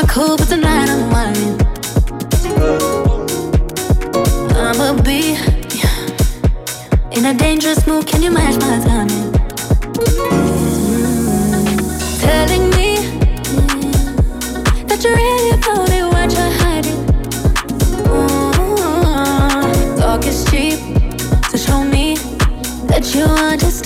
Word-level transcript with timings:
not 0.00 0.08
cool, 0.10 0.36
but 0.36 0.46
tonight 0.48 0.88
I'm 0.88 1.10
mine. 1.10 1.58
I'ma 4.54 5.02
be 5.02 5.36
in 7.16 7.24
a 7.24 7.34
dangerous 7.34 7.84
mood. 7.86 8.06
Can 8.06 8.22
you 8.22 8.30
match 8.30 8.56
my 8.60 8.78
timing? 8.86 9.32
Telling 12.20 12.70
me 12.76 12.90
that 14.86 14.98
you're 15.02 15.16
really 15.16 15.50
about 15.58 15.90
it, 15.90 16.04
why 16.12 16.26
try 16.28 16.50
hiding? 16.62 17.00
Mm. 18.04 19.98
Talk 19.98 20.24
is 20.26 20.44
cheap, 20.48 20.78
so 21.50 21.56
show 21.58 21.82
me 21.82 22.16
that 22.86 23.14
you 23.14 23.24
understand 23.24 23.66
how 23.66 23.77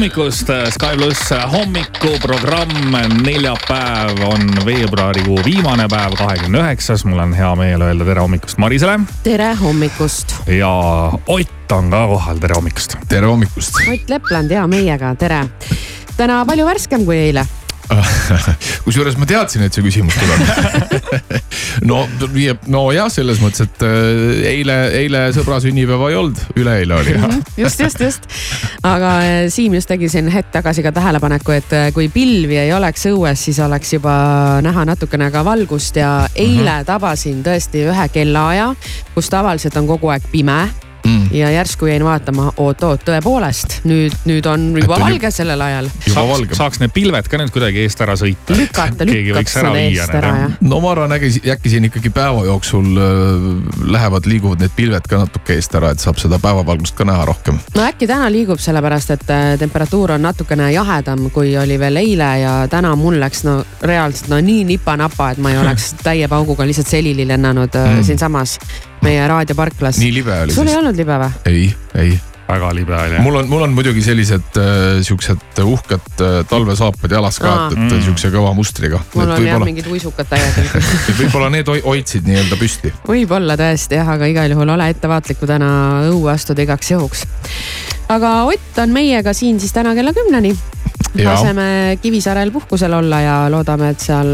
hommikust, 0.00 0.48
Sky 0.72 0.96
pluss 0.96 1.28
hommikuprogramm. 1.52 2.94
neljapäev 3.24 4.22
on 4.24 4.48
veebruarikuu 4.64 5.40
viimane 5.44 5.84
päev, 5.88 6.14
kahekümne 6.16 6.58
üheksas. 6.62 7.04
mul 7.04 7.18
on 7.20 7.34
hea 7.36 7.50
meel 7.56 7.80
öelda 7.84 8.04
tere 8.08 8.20
hommikust 8.20 8.58
Marisele 8.58 8.94
tere 9.22 9.50
hommikust. 9.60 10.34
ja 10.46 10.70
Ott 11.26 11.72
on 11.72 11.90
ka 11.90 12.06
kohal, 12.06 12.38
tere 12.40 12.54
hommikust. 12.56 12.96
tere 13.08 13.26
hommikust 13.26 13.74
Ott 13.92 14.08
Lepland 14.08 14.50
ja 14.50 14.66
meiega, 14.66 15.14
tere. 15.14 15.44
täna 16.16 16.44
palju 16.46 16.64
värskem 16.66 17.04
kui 17.04 17.16
eile. 17.18 17.44
kusjuures 18.90 19.16
ma 19.20 19.28
teadsin, 19.30 19.62
et 19.66 19.76
see 19.76 19.84
küsimus 19.86 20.16
tuleb 20.18 21.20
no, 21.90 22.02
no 22.70 22.82
jah, 22.94 23.08
selles 23.12 23.38
mõttes, 23.42 23.68
et 23.68 23.84
äh, 23.86 24.42
eile, 24.50 24.76
eile 24.98 25.22
sõbra 25.36 25.60
sünnipäeva 25.62 26.10
ei 26.10 26.18
olnud, 26.18 26.42
üleeile 26.58 26.98
oli. 26.98 27.14
just, 27.60 27.80
just, 27.84 28.02
just. 28.02 28.28
aga 28.86 29.14
eh, 29.26 29.40
Siim 29.52 29.78
just 29.78 29.90
tegi 29.90 30.10
siin 30.12 30.30
hetk 30.32 30.50
tagasi 30.54 30.84
ka 30.86 30.92
tähelepaneku, 30.96 31.54
et 31.54 31.74
eh, 31.76 31.88
kui 31.94 32.10
pilvi 32.12 32.58
ei 32.64 32.74
oleks 32.74 33.06
õues, 33.12 33.46
siis 33.48 33.62
oleks 33.62 33.94
juba 33.94 34.12
näha 34.64 34.86
natukene 34.90 35.30
ka 35.30 35.44
valgust 35.46 35.96
ja 36.00 36.12
eile 36.34 36.64
mm 36.64 36.76
-hmm. 36.80 36.90
tabasin 36.90 37.42
tõesti 37.46 37.86
ühe 37.86 38.08
kellaaja, 38.12 38.72
kus 39.14 39.30
tavaliselt 39.30 39.76
on 39.76 39.86
kogu 39.86 40.10
aeg 40.10 40.26
pime 40.32 40.62
mm. 41.04 41.28
ja 41.36 41.50
järsku 41.50 41.86
jäin 41.86 42.04
vaatama, 42.04 42.50
oot-oot, 42.56 43.02
tõepoolest 43.06 43.80
nüüd, 43.88 44.14
nüüd 44.28 44.46
on 44.50 44.66
juba 44.78 44.96
on 44.98 45.04
valge 45.04 45.30
sellel 45.34 45.60
ajal. 45.60 45.90
juba 45.90 46.14
saaks, 46.14 46.30
valge. 46.32 46.58
saaks 46.58 46.82
need 46.82 46.94
pilved 46.94 47.30
ka 47.30 47.40
nüüd 47.40 47.52
kuidagi 47.54 47.84
eest 47.84 48.02
ära 48.04 48.16
sõita. 48.20 48.56
lükata, 48.56 49.06
lükkaks 49.08 49.56
nad 49.64 49.78
eest 49.82 50.14
ära 50.20 50.32
jah. 50.42 50.56
no 50.60 50.80
ma 50.84 50.92
arvan, 50.94 51.14
äkki, 51.16 51.32
äkki 51.54 51.74
siin 51.74 51.88
ikkagi 51.90 52.12
päeva 52.14 52.44
jooksul 52.48 52.90
äh, 53.00 53.46
lähevad, 53.94 54.28
liiguvad 54.30 54.64
need 54.64 54.74
pilved 54.76 55.08
ka 55.10 55.22
natuke 55.24 55.56
eest 55.58 55.74
ära, 55.78 55.92
et 55.94 56.02
saab 56.02 56.20
seda 56.22 56.40
päevavalgust 56.42 56.98
ka 56.98 57.06
näha 57.08 57.26
rohkem. 57.30 57.60
no 57.76 57.86
äkki 57.86 58.08
täna 58.10 58.30
liigub 58.32 58.62
sellepärast, 58.62 59.14
et 59.16 59.34
äh, 59.34 59.46
temperatuur 59.60 60.16
on 60.16 60.26
natukene 60.28 60.70
jahedam, 60.74 61.28
kui 61.34 61.56
oli 61.58 61.78
veel 61.80 62.02
eile 62.02 62.30
ja 62.44 62.54
täna 62.70 62.94
mul 62.98 63.20
läks 63.20 63.44
no 63.48 63.60
reaalselt 63.82 64.30
no 64.32 64.40
nii 64.44 64.64
nipa-napa, 64.74 65.32
et 65.34 65.42
ma 65.42 65.54
ei 65.54 65.60
oleks 65.64 65.94
täie 66.04 66.28
pauguga 66.28 66.66
lihtsalt 66.68 66.90
selili 66.90 67.28
lennanud 67.28 67.74
mm. 67.74 67.98
Mm. 68.00 68.04
siinsamas 68.04 68.58
meie 69.02 69.28
raadioparklas. 69.28 69.98
nii 70.02 70.12
libe 70.20 70.34
oli 70.46 70.52
sul 70.56 70.66
ei 70.68 70.74
siis? 70.74 70.80
olnud 70.82 70.96
libe 71.00 71.16
või? 71.22 71.30
ei, 71.46 71.70
ei. 72.02 72.18
väga 72.50 72.70
libe 72.74 72.94
oli. 72.96 73.18
mul 73.24 73.36
on, 73.40 73.48
mul 73.48 73.62
on 73.66 73.72
muidugi 73.76 74.02
sellised 74.02 74.58
äh, 74.60 75.00
siuksed 75.06 75.60
uhked 75.64 76.22
äh, 76.24 76.40
talvesaapad 76.50 77.12
jalas 77.14 77.38
ka, 77.42 77.52
et, 77.70 77.76
et 77.78 77.78
Mm. 77.90 78.02
siukse 78.08 78.30
kõva 78.34 78.50
mustriga. 78.56 79.00
mul 79.14 79.30
on 79.36 79.46
jah 79.46 79.60
mingid 79.62 79.86
uisukad 79.90 80.28
täiega 80.30 80.82
võib-olla 81.20 81.50
need 81.54 81.68
hoi- 81.70 81.82
hoidsid 81.84 82.26
nii-öelda 82.28 82.58
püsti. 82.60 82.92
võib-olla 83.08 83.56
tõesti 83.60 83.98
jah, 84.00 84.08
aga 84.16 84.26
igal 84.30 84.50
juhul 84.56 84.74
ole 84.76 84.88
ettevaatlik, 84.94 85.38
kui 85.40 85.48
täna 85.50 85.70
õue 86.10 86.32
astuda 86.34 86.62
igaks 86.66 86.90
juhuks. 86.90 87.24
aga 88.10 88.34
Ott 88.50 88.78
on 88.82 88.90
meiega 88.94 89.32
siin 89.36 89.60
siis 89.60 89.72
täna 89.72 89.94
kella 89.94 90.12
kümneni. 90.16 90.56
Laseme 91.14 91.98
Kivisaarel 92.02 92.50
puhkusel 92.50 92.92
olla 92.92 93.20
ja 93.20 93.34
loodame, 93.50 93.90
et 93.94 94.04
seal 94.04 94.28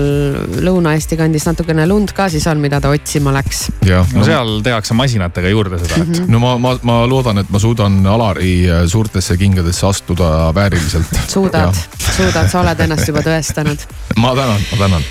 Lõuna-Eesti 0.66 1.16
kandis 1.18 1.46
natukene 1.48 1.86
lund 1.88 2.12
ka 2.16 2.28
siis 2.32 2.44
on, 2.50 2.60
mida 2.60 2.80
ta 2.84 2.90
otsima 2.92 3.32
läks. 3.34 3.66
jah, 3.86 4.06
no 4.14 4.24
seal 4.26 4.60
tehakse 4.64 4.96
masinatega 4.98 5.52
juurde 5.52 5.80
seda, 5.80 6.02
et 6.04 6.30
no 6.32 6.40
ma, 6.42 6.56
ma, 6.60 6.74
ma 6.86 6.98
loodan, 7.08 7.40
et 7.42 7.52
ma 7.52 7.60
suudan 7.62 7.98
Alari 8.06 8.54
äh, 8.68 8.84
suurtesse 8.90 9.36
kingadesse 9.40 9.86
astuda 9.88 10.50
vääriliselt. 10.54 11.16
suudad, 11.36 11.76
suudad, 11.98 12.50
sa 12.52 12.60
oled 12.60 12.84
ennast 12.86 13.08
juba 13.08 13.24
tõestanud. 13.24 13.86
ma 14.22 14.34
tänan, 14.36 14.66
ma 14.72 14.82
tänan. 14.84 15.10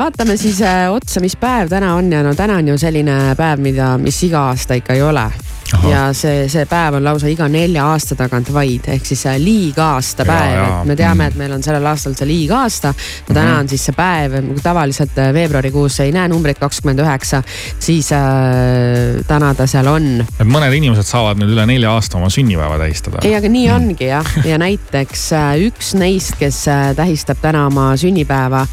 vaatame 0.00 0.38
siis 0.40 0.62
äh, 0.64 0.86
otsa, 0.92 1.20
mis 1.24 1.36
päev 1.40 1.72
täna 1.72 1.94
on 1.98 2.12
ja 2.12 2.24
no 2.24 2.34
täna 2.38 2.60
on 2.62 2.72
ju 2.72 2.78
selline 2.80 3.34
päev, 3.38 3.60
mida, 3.64 3.94
mis 4.00 4.22
iga 4.24 4.48
aasta 4.52 4.80
ikka 4.80 4.96
ei 4.96 5.04
ole. 5.04 5.28
Ahah. 5.72 5.90
ja 5.90 6.00
see, 6.12 6.44
see 6.52 6.66
päev 6.68 6.98
on 6.98 7.04
lausa 7.06 7.30
iga 7.32 7.48
nelja 7.48 7.86
aasta 7.92 8.16
tagant 8.18 8.50
vaid, 8.52 8.88
ehk 8.94 9.06
siis 9.08 9.24
äh, 9.30 9.38
liiga-aastapäev, 9.40 10.56
jaa. 10.58 10.80
et 10.80 10.90
me 10.90 10.96
teame, 10.98 11.28
et 11.30 11.38
meil 11.40 11.54
on 11.56 11.64
sellel 11.64 11.86
aastal 11.88 12.16
see 12.18 12.28
liiga-aasta. 12.28 12.94
ja 13.28 13.34
täna 13.34 13.58
on 13.62 13.70
siis 13.72 13.86
see 13.88 13.96
päev, 13.96 14.38
nagu 14.40 14.60
tavaliselt 14.62 15.18
äh, 15.18 15.32
veebruarikuus 15.34 16.00
ei 16.04 16.12
näe 16.14 16.28
numbrit 16.32 16.60
kakskümmend 16.60 17.00
üheksa, 17.04 17.42
siis 17.78 18.12
äh, 18.12 19.24
täna 19.28 19.54
ta 19.54 19.68
seal 19.70 19.88
on 19.90 20.10
et 20.20 20.48
mõned 20.48 20.76
inimesed 20.76 21.08
saavad 21.08 21.40
nüüd 21.40 21.54
üle 21.54 21.66
nelja 21.68 21.94
aasta 21.96 22.18
oma 22.18 22.30
sünnipäeva 22.32 22.78
tähistada. 22.80 23.24
ei, 23.24 23.34
aga 23.38 23.50
nii 23.50 23.66
ongi 23.74 24.10
jah, 24.10 24.30
ja 24.46 24.60
näiteks 24.60 25.26
äh, 25.36 25.50
üks 25.68 25.94
neist, 25.98 26.36
kes 26.40 26.64
äh, 26.68 26.90
tähistab 26.96 27.42
täna 27.44 27.66
oma 27.70 27.92
sünnipäeva. 28.00 28.66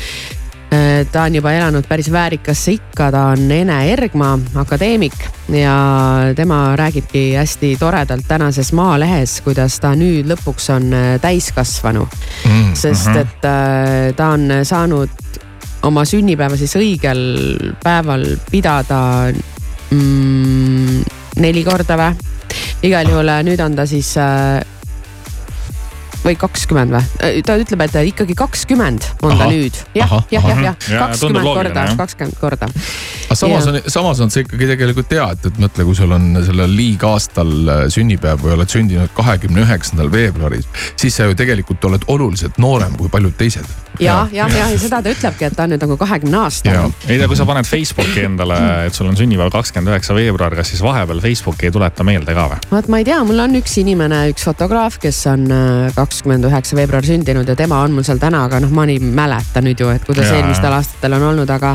Ta 1.12 1.24
on 1.28 1.36
juba 1.36 1.52
elanud 1.52 1.84
päris 1.88 2.08
väärikasse 2.12 2.72
ikka, 2.72 3.10
ta 3.12 3.26
on 3.34 3.52
Ene 3.52 3.80
Ergma, 3.92 4.40
akadeemik 4.56 5.18
ja 5.52 5.74
tema 6.36 6.76
räägibki 6.80 7.34
hästi 7.36 7.76
toredalt 7.80 8.24
tänases 8.28 8.72
Maalehes, 8.74 9.42
kuidas 9.42 9.80
ta 9.84 9.92
nüüd 10.00 10.30
lõpuks 10.32 10.70
on 10.72 10.94
äh, 10.96 11.10
täiskasvanu. 11.22 12.08
Mm. 12.48 12.74
sest 12.74 13.12
et 13.16 13.46
äh, 13.46 14.16
ta 14.16 14.32
on 14.38 14.48
saanud 14.64 15.10
oma 15.84 16.06
sünnipäeva 16.06 16.58
siis 16.58 16.76
õigel 16.80 17.22
päeval 17.84 18.26
pidada 18.52 19.02
mm, 19.92 21.02
neli 21.42 21.64
korda 21.68 21.98
või? 22.00 22.30
igal 22.88 23.10
juhul 23.12 23.32
äh, 23.32 23.44
nüüd 23.48 23.62
on 23.64 23.76
ta 23.76 23.86
siis 23.90 24.14
äh, 24.20 24.62
või 26.26 26.38
kakskümmend 26.40 26.94
või? 26.96 27.44
ta 27.46 27.58
ütleb, 27.60 27.86
et 27.88 28.00
ikkagi 28.12 28.36
kakskümmend 28.38 29.08
on 29.26 29.38
ta 29.38 29.50
nüüd. 29.50 29.78
jah 29.98 30.12
ahah,, 30.12 30.26
jah, 30.32 30.48
jah, 30.52 30.64
jah, 30.66 30.76
Ja, 30.92 31.08
tundub 31.20 31.42
kakskümmend 31.42 31.48
korda 31.56 31.86
jah., 31.86 31.98
kakskümmend 31.98 32.40
korda. 32.40 32.70
aga 33.28 33.36
samas 33.36 33.66
Jaa. 33.66 33.74
on, 33.74 33.92
samas 33.96 34.22
on 34.24 34.34
see 34.34 34.46
ikkagi 34.46 34.70
tegelikult 34.74 35.14
hea, 35.16 35.28
et, 35.36 35.46
et 35.52 35.62
mõtle, 35.62 35.86
kui 35.88 35.98
sul 35.98 36.16
on 36.16 36.28
sellel 36.46 36.76
liigaastal 36.78 37.54
äh, 37.76 37.84
sünnipäev 37.94 38.44
või 38.44 38.56
oled 38.58 38.74
sündinud 38.74 39.14
kahekümne 39.18 39.66
üheksandal 39.66 40.12
veebruaril, 40.14 40.66
siis 41.00 41.18
sa 41.18 41.30
ju 41.30 41.38
tegelikult 41.38 41.86
oled 41.90 42.06
oluliselt 42.12 42.60
noorem 42.62 42.98
kui 43.00 43.12
paljud 43.14 43.36
teised. 43.40 43.68
ja, 44.00 44.26
jah, 44.32 44.52
jah, 44.52 44.72
ja 44.74 44.80
seda 44.82 45.02
ta 45.04 45.14
ütlebki, 45.14 45.48
et 45.48 45.58
ta 45.58 45.68
on 45.68 45.76
nüüd 45.76 45.86
nagu 45.86 45.98
kahekümne 46.00 46.42
aastane. 46.44 46.86
ei 47.08 47.18
tea, 47.18 47.30
kui 47.32 47.40
sa 47.40 47.48
paned 47.50 47.70
Facebooki 47.70 48.26
endale, 48.28 48.60
et 48.88 48.98
sul 48.98 49.10
on 49.10 49.18
sünnipäev 49.20 49.54
kakskümmend 49.54 49.96
üheksa 49.96 50.18
veebruar, 50.18 50.56
kas 50.60 50.74
siis 50.74 50.84
vahepeal 50.86 51.24
Facebooki 51.24 51.70
ei 51.70 51.76
tuleta 51.76 52.06
meelde 52.08 52.36
ka 52.38 52.48
või? 52.54 52.62
vot 52.72 52.92
ma 52.92 53.02
ei 53.02 53.08
tea, 53.08 53.22
mul 53.28 53.46
on 53.46 53.58
üks 53.62 53.78
inimene, 53.82 54.24
üks 54.34 54.46
fotograaf, 54.48 55.00
kes 55.02 55.24
on 55.32 55.48
äh, 55.52 55.92
kakskümmend 56.12 56.44
üheksa 56.44 56.76
veebruar 56.76 57.06
sündinud 57.08 57.48
ja 57.48 57.56
tema 57.56 57.80
on 57.86 57.94
mul 57.96 58.04
seal 58.04 58.20
täna, 58.20 58.44
aga 58.50 58.60
noh, 58.60 58.72
ma 58.76 58.84
ei 58.92 59.00
mäleta 59.00 59.62
nüüd 59.64 59.80
ju, 59.80 59.88
et 59.94 60.04
kuidas 60.06 60.28
Jaa. 60.28 60.42
eelmistel 60.42 60.74
aastatel 60.76 61.16
on 61.16 61.24
olnud, 61.30 61.50
aga. 61.50 61.72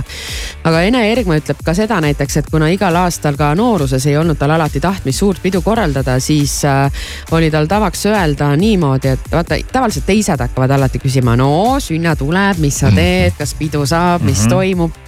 aga 0.69 0.83
Ene 0.85 1.01
Ergma 1.13 1.39
ütleb 1.41 1.63
ka 1.65 1.73
seda 1.77 2.01
näiteks, 2.05 2.37
et 2.43 2.51
kuna 2.53 2.69
igal 2.73 2.97
aastal 3.01 3.39
ka 3.41 3.55
nooruses 3.57 4.05
ei 4.07 4.19
olnud 4.21 4.37
tal 4.39 4.53
alati 4.53 4.83
tahtmist 4.85 5.25
suurt 5.25 5.41
pidu 5.43 5.63
korraldada, 5.65 6.19
siis 6.21 6.59
äh, 6.69 7.09
oli 7.33 7.51
tal 7.51 7.69
tavaks 7.71 8.07
öelda 8.13 8.53
niimoodi, 8.61 9.17
et 9.17 9.33
vaata 9.33 9.59
tavaliselt 9.73 10.07
teised 10.07 10.45
hakkavad 10.45 10.77
alati 10.77 11.01
küsima, 11.01 11.37
no 11.41 11.81
sünna 11.81 12.17
tuleb, 12.17 12.61
mis 12.61 12.85
sa 12.85 12.93
teed, 12.93 13.39
kas 13.39 13.57
pidu 13.57 13.87
saab, 13.87 14.23
mis 14.23 14.37
mm 14.37 14.45
-hmm. 14.45 14.57
toimub 14.57 15.06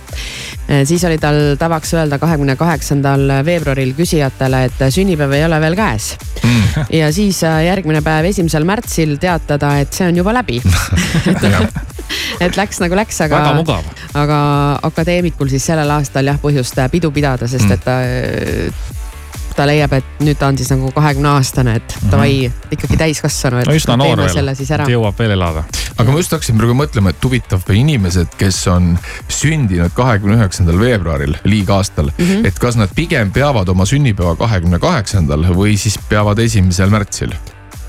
siis 0.84 1.04
oli 1.08 1.18
tal 1.18 1.56
tavaks 1.58 1.94
öelda 1.96 2.18
kahekümne 2.20 2.56
kaheksandal 2.60 3.30
veebruaril 3.44 3.94
küsijatele, 3.96 4.64
et 4.68 4.82
sünnipäev 4.92 5.32
ei 5.38 5.44
ole 5.46 5.60
veel 5.60 5.76
käes. 5.78 6.10
Mm.. 6.42 6.84
ja 6.92 7.12
siis 7.12 7.42
äh, 7.44 7.64
järgmine 7.64 8.02
päev, 8.04 8.28
esimesel 8.30 8.64
märtsil 8.68 9.16
teatada, 9.20 9.74
et 9.82 9.92
see 9.92 10.08
on 10.08 10.16
juba 10.22 10.34
läbi. 10.36 10.60
Et 12.40 12.54
läks 12.56 12.78
nagu 12.80 12.94
läks, 12.94 13.16
aga. 13.24 13.40
aga 14.16 14.36
akadeemikul 14.86 15.50
siis 15.50 15.64
sellel 15.66 15.90
aastal 15.90 16.30
jah 16.30 16.38
põhjust 16.40 16.78
äh, 16.78 16.86
pidu 16.92 17.10
pidada, 17.12 17.48
sest 17.50 17.72
et 17.74 17.82
ta 17.84 17.98
ta 19.58 19.66
leiab, 19.68 19.94
et 19.98 20.22
nüüd 20.22 20.38
ta 20.38 20.50
on 20.52 20.58
siis 20.58 20.70
nagu 20.72 20.92
kahekümne 20.94 21.32
aastane, 21.34 21.78
et 21.80 21.96
davai, 22.12 22.46
ikkagi 22.74 22.98
täiskasvanu. 23.00 23.64
no 23.66 23.76
üsna 23.76 23.98
noor 23.98 24.22
veel, 24.22 24.52
et 24.54 24.92
jõuab 24.92 25.18
veel 25.18 25.34
elada. 25.34 25.64
aga 25.98 26.14
ma 26.14 26.22
just 26.22 26.34
hakkasin 26.36 26.60
praegu 26.60 26.76
mõtlema, 26.78 27.12
et 27.14 27.26
huvitav 27.26 27.66
inimesed, 27.74 28.34
kes 28.38 28.60
on 28.72 28.94
sündinud 29.32 29.94
kahekümne 29.98 30.38
üheksandal 30.38 30.78
veebruaril 30.80 31.36
liigaastal 31.48 32.12
mm, 32.12 32.24
-hmm. 32.24 32.48
et 32.48 32.58
kas 32.62 32.78
nad 32.78 32.92
pigem 32.94 33.32
peavad 33.34 33.68
oma 33.68 33.86
sünnipäeva 33.88 34.36
kahekümne 34.38 34.78
kaheksandal 34.82 35.48
või 35.54 35.76
siis 35.78 35.98
peavad 36.08 36.38
esimesel 36.38 36.92
märtsil? 36.94 37.34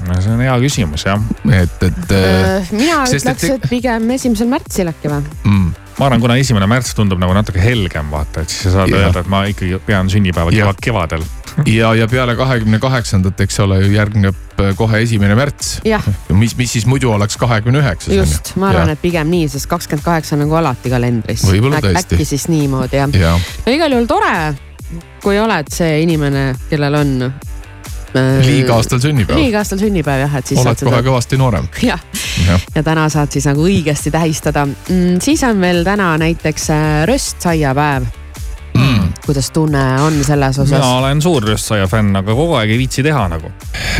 no 0.07 0.21
see 0.23 0.31
on 0.31 0.41
hea 0.41 0.55
küsimus 0.63 1.05
jah. 1.05 1.21
et, 1.51 1.83
et 1.83 2.15
äh,. 2.15 2.71
mina 2.71 3.03
ütleks, 3.05 3.45
et 3.51 3.69
pigem 3.69 4.09
esimesel 4.15 4.49
märtsil 4.49 4.89
äkki 4.89 5.11
või 5.11 5.21
mm.? 5.43 5.73
ma 5.99 6.07
arvan, 6.07 6.23
kuna 6.23 6.37
esimene 6.39 6.69
märts 6.71 6.95
tundub 6.95 7.19
nagu 7.21 7.35
natuke 7.35 7.61
helgem, 7.61 8.09
vaata, 8.13 8.45
et 8.45 8.53
siis 8.53 8.69
sa 8.69 8.79
saad 8.79 8.93
ja. 8.93 9.03
öelda, 9.03 9.25
et 9.25 9.31
ma 9.31 9.43
ikkagi 9.51 9.81
pean 9.85 10.09
sünnipäeva 10.11 10.53
kevad, 10.55 10.79
kevadel 10.83 11.25
ja, 11.67 11.93
ja 11.95 12.07
peale 12.07 12.35
kahekümne 12.35 12.79
kaheksandat, 12.79 13.41
eks 13.41 13.59
ole, 13.59 13.81
ju 13.83 13.91
järgneb 13.93 14.61
kohe 14.77 15.01
esimene 15.03 15.35
märts. 15.35 15.79
mis, 16.33 16.55
mis 16.57 16.71
siis 16.77 16.85
muidu 16.89 17.11
oleks 17.11 17.37
kahekümne 17.37 17.81
üheksas. 17.83 18.13
just, 18.15 18.55
ma 18.55 18.71
arvan, 18.73 18.93
et 18.93 19.01
pigem 19.01 19.29
nii, 19.31 19.49
sest 19.51 19.69
kakskümmend 19.71 20.05
kaheksa 20.05 20.35
on 20.37 20.45
nagu 20.45 20.57
alati 20.59 20.91
kalendris. 20.91 21.45
tõesti. 21.45 21.99
äkki 22.01 22.25
siis 22.25 22.47
niimoodi 22.51 22.99
jah 23.01 23.19
ja. 23.19 23.35
no 23.65 23.75
igal 23.75 23.95
juhul 23.95 24.09
tore, 24.09 24.33
kui 25.23 25.39
oled 25.39 25.71
see 25.73 26.01
inimene, 26.03 26.51
kellel 26.69 26.99
on 26.99 27.15
äh, 27.27 28.45
liiga-aastal 28.45 29.01
sünnipäev. 29.03 29.39
liiga-aastal 29.39 29.81
sünnipäev 29.81 30.25
jah, 30.27 30.39
et 30.41 30.53
siis. 30.53 30.61
oled 30.63 30.85
kohe 30.85 30.95
seda... 30.95 31.07
kõvasti 31.09 31.41
noorem. 31.41 31.69
jah 31.91 32.03
ja. 32.47 32.83
täna 32.83 33.09
saad 33.11 33.31
siis 33.33 33.47
nagu 33.49 33.65
õigesti 33.65 34.11
tähistada 34.13 34.65
mm,. 34.67 35.19
siis 35.23 35.43
on 35.47 35.61
veel 35.61 35.83
täna 35.87 36.13
näiteks 36.21 36.69
äh, 36.75 36.87
röstsaiapäev 37.09 38.18
mm.. 38.99 39.13
kuidas 39.25 39.51
tunne 39.55 39.83
on 40.01 40.23
selles 40.23 40.59
osas? 40.59 40.75
mina 40.77 40.91
olen 40.99 41.21
suur 41.21 41.43
röstsaia 41.43 41.87
fänn, 41.89 42.15
aga 42.19 42.35
kogu 42.35 42.55
aeg 42.59 42.73
ei 42.73 42.79
viitsi 42.81 43.03
teha 43.05 43.25
nagu. 43.31 43.51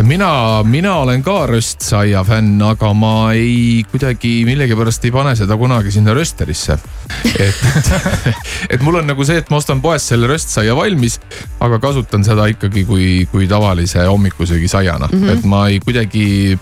mina, 0.07 0.29
mina 0.63 0.95
olen 1.03 1.23
ka 1.23 1.45
röstsaia 1.49 2.23
fänn, 2.27 2.61
aga 2.65 2.93
ma 2.93 3.13
ei 3.37 3.83
kuidagi 3.91 4.33
millegipärast 4.47 5.05
ei 5.07 5.13
pane 5.15 5.35
seda 5.39 5.57
kunagi 5.59 5.91
sinna 5.93 6.13
rösterisse. 6.17 6.77
et, 7.39 7.61
et, 8.73 8.81
mul 8.81 8.99
on 9.01 9.09
nagu 9.09 9.25
see, 9.27 9.39
et 9.41 9.49
ma 9.51 9.59
ostan 9.59 9.81
poest 9.83 10.11
selle 10.11 10.29
röstsaia 10.29 10.75
valmis, 10.77 11.19
aga 11.63 11.79
kasutan 11.83 12.23
seda 12.27 12.47
ikkagi 12.51 12.85
kui, 12.87 13.09
kui 13.31 13.47
tavalise 13.49 14.05
hommikusöögi 14.07 14.67
saiana 14.71 15.09
mm, 15.11 15.23
-hmm. 15.23 15.37
et 15.37 15.45
ma 15.45 15.67
ei 15.67 15.79
kuidagi 15.83 16.57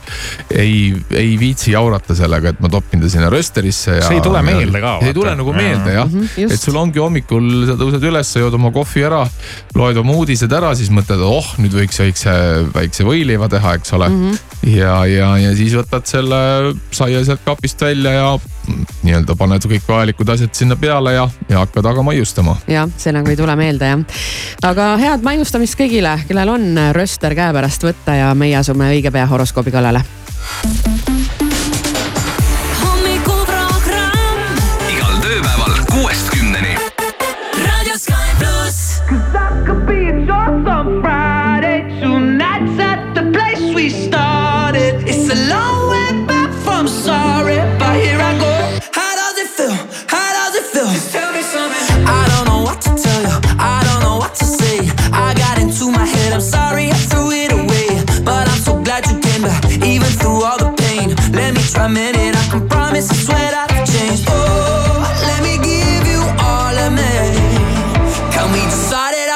ei, 0.51 0.95
ei 1.11 1.39
viitsi 1.39 1.71
jaurata 1.71 2.15
sellega, 2.15 2.49
et 2.49 2.59
ma 2.63 2.69
topin 2.69 3.01
ta 3.01 3.09
sinna 3.09 3.29
rösterisse 3.29 3.99
ja. 3.99 4.07
see 4.07 4.19
ei 4.19 4.25
tule 4.25 4.41
meelde 4.41 4.81
ka. 4.81 4.97
ei 5.01 5.13
tule 5.13 5.35
nagu 5.35 5.53
meelde 5.53 5.93
jah 5.93 6.07
mm, 6.07 6.27
-hmm, 6.35 6.53
et 6.53 6.61
sul 6.61 6.75
ongi 6.75 6.99
hommikul, 6.99 7.49
sa 7.69 7.77
tõused 7.79 8.03
üles, 8.09 8.26
jood 8.35 8.57
oma 8.57 8.71
kohvi 8.75 9.05
ära, 9.07 9.23
loed 9.77 9.97
oma 10.01 10.17
uudised 10.19 10.51
ära, 10.53 10.73
siis 10.77 10.91
mõtled, 10.93 11.21
oh 11.23 11.47
nüüd 11.61 11.75
võiks 11.77 12.01
väikse, 12.01 12.33
väikse 12.75 13.07
võileiva 13.07 13.49
teha, 13.51 13.77
eks 13.79 13.93
ole 13.97 14.09
mm. 14.09 14.21
-hmm. 14.27 14.75
ja, 14.75 14.97
ja, 15.11 15.31
ja 15.45 15.55
siis 15.57 15.75
võtad 15.77 16.05
selle 16.09 16.39
saia 16.91 17.23
sealt 17.25 17.43
kapist 17.45 17.81
välja 17.81 18.13
ja 18.17 18.29
nii-öelda 19.03 19.35
paned 19.39 19.67
kõik 19.71 19.87
vajalikud 19.87 20.29
asjad 20.29 20.53
sinna 20.57 20.75
peale 20.75 21.13
ja, 21.15 21.27
ja 21.49 21.63
hakkad 21.63 21.85
aga 21.85 22.03
maiustama. 22.03 22.57
jah, 22.67 22.89
see 22.97 23.15
nagu 23.15 23.31
ei 23.31 23.39
tule 23.39 23.55
meelde 23.55 23.91
jah. 23.93 24.05
aga 24.67 24.93
head 25.01 25.25
maiustamist 25.25 25.79
kõigile, 25.79 26.17
kellel 26.27 26.55
on 26.57 26.69
röster 26.97 27.35
käepärast 27.37 27.87
võtta 27.87 28.17
ja 28.19 28.33
meie 28.35 28.57
asume 28.59 28.91
õige 28.97 29.11
pea 29.11 29.27
horoskoobi 29.29 29.71
kallale. 29.71 30.03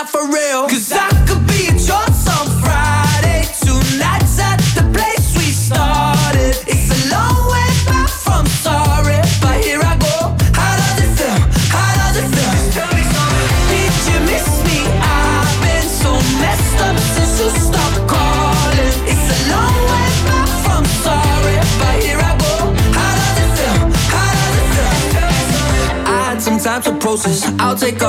Just 0.03 0.09
start 0.09 0.09
it 0.09 0.09
out 0.09 0.09
for 0.09 0.25
real? 0.27 0.67
Cause 0.67 0.91
I 0.91 1.09
could 1.27 1.45
be 1.47 1.67
at 1.67 1.77
yours 1.77 2.25
on 2.27 2.47
Friday. 2.61 3.45
Two 3.61 3.77
nights 3.99 4.39
at 4.39 4.57
the 4.75 4.83
place 4.93 5.35
we 5.37 5.51
started. 5.51 6.55
It's 6.67 6.89
a 6.89 6.99
long 7.13 7.37
way 7.51 7.69
back 7.85 8.09
from 8.09 8.45
sorry, 8.47 9.21
but 9.41 9.57
here 9.63 9.81
I 9.81 9.97
go. 9.97 10.33
How 10.57 10.73
does 10.77 11.05
it 11.05 11.11
feel? 11.17 11.37
How 11.69 11.91
does 12.01 12.17
it 12.17 12.27
feel? 12.33 12.53
tell 12.73 12.91
me 12.97 13.03
something. 13.03 13.49
Did 13.69 13.93
you 14.09 14.19
miss 14.25 14.47
me? 14.65 14.79
I've 15.01 15.53
been 15.61 15.85
so 15.85 16.11
messed 16.41 16.79
up 16.81 16.97
since 16.97 17.33
you 17.41 17.49
stopped 17.51 18.01
calling. 18.09 18.95
It's 19.05 19.27
a 19.27 19.39
long 19.53 19.77
way 19.91 20.09
back 20.25 20.49
from 20.65 20.83
sorry, 21.05 21.57
but 21.77 21.95
here 22.01 22.21
I 22.21 22.33
go. 22.41 22.73
How 22.97 23.11
does 23.21 23.37
it 23.43 23.51
feel? 23.57 23.77
How 24.09 24.29
does 24.33 24.55
it 24.61 24.67
feel? 24.73 24.93
Tell 25.13 25.29
me 25.29 25.43
something. 25.53 26.05
I 26.09 26.17
had 26.31 26.41
some 26.41 26.57
time 26.57 26.81
to 26.83 26.93
process. 26.97 27.45
I'll 27.59 27.75
take 27.77 28.00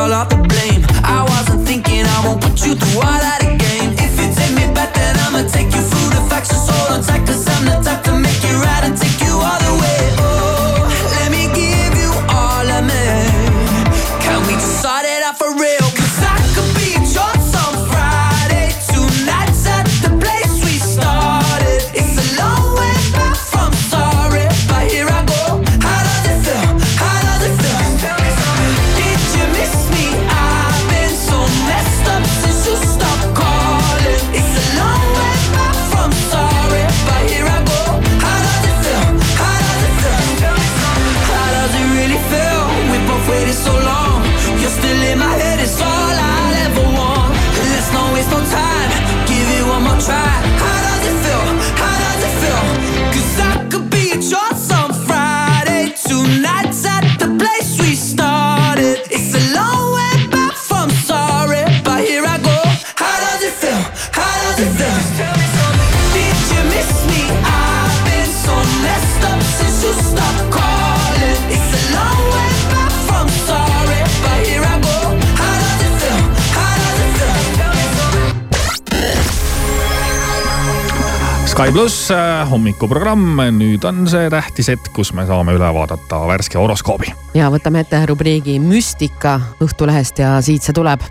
hommikuprogramm, 82.52 83.40
nüüd 83.56 83.84
on 83.88 84.04
see 84.10 84.28
tähtis 84.32 84.70
hetk, 84.72 84.92
kus 84.96 85.12
me 85.16 85.24
saame 85.28 85.56
üle 85.56 85.70
vaadata 85.74 86.22
värske 86.28 86.60
horoskoobi. 86.60 87.14
ja 87.38 87.50
võtame 87.52 87.82
ette 87.84 88.00
rubriigi 88.08 88.58
Müstika 88.62 89.38
Õhtulehest 89.64 90.22
ja 90.22 90.36
siit 90.44 90.62
see 90.66 90.76
tuleb. 90.76 91.04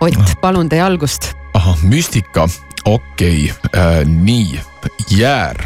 Ott, 0.00 0.36
palun 0.40 0.70
teie 0.72 0.84
algust. 0.86 1.32
ahah, 1.54 1.82
müstika, 1.82 2.48
okei 2.84 3.50
okay. 3.50 3.70
äh,, 3.74 4.00
nii, 4.06 4.60
jäär. 5.10 5.62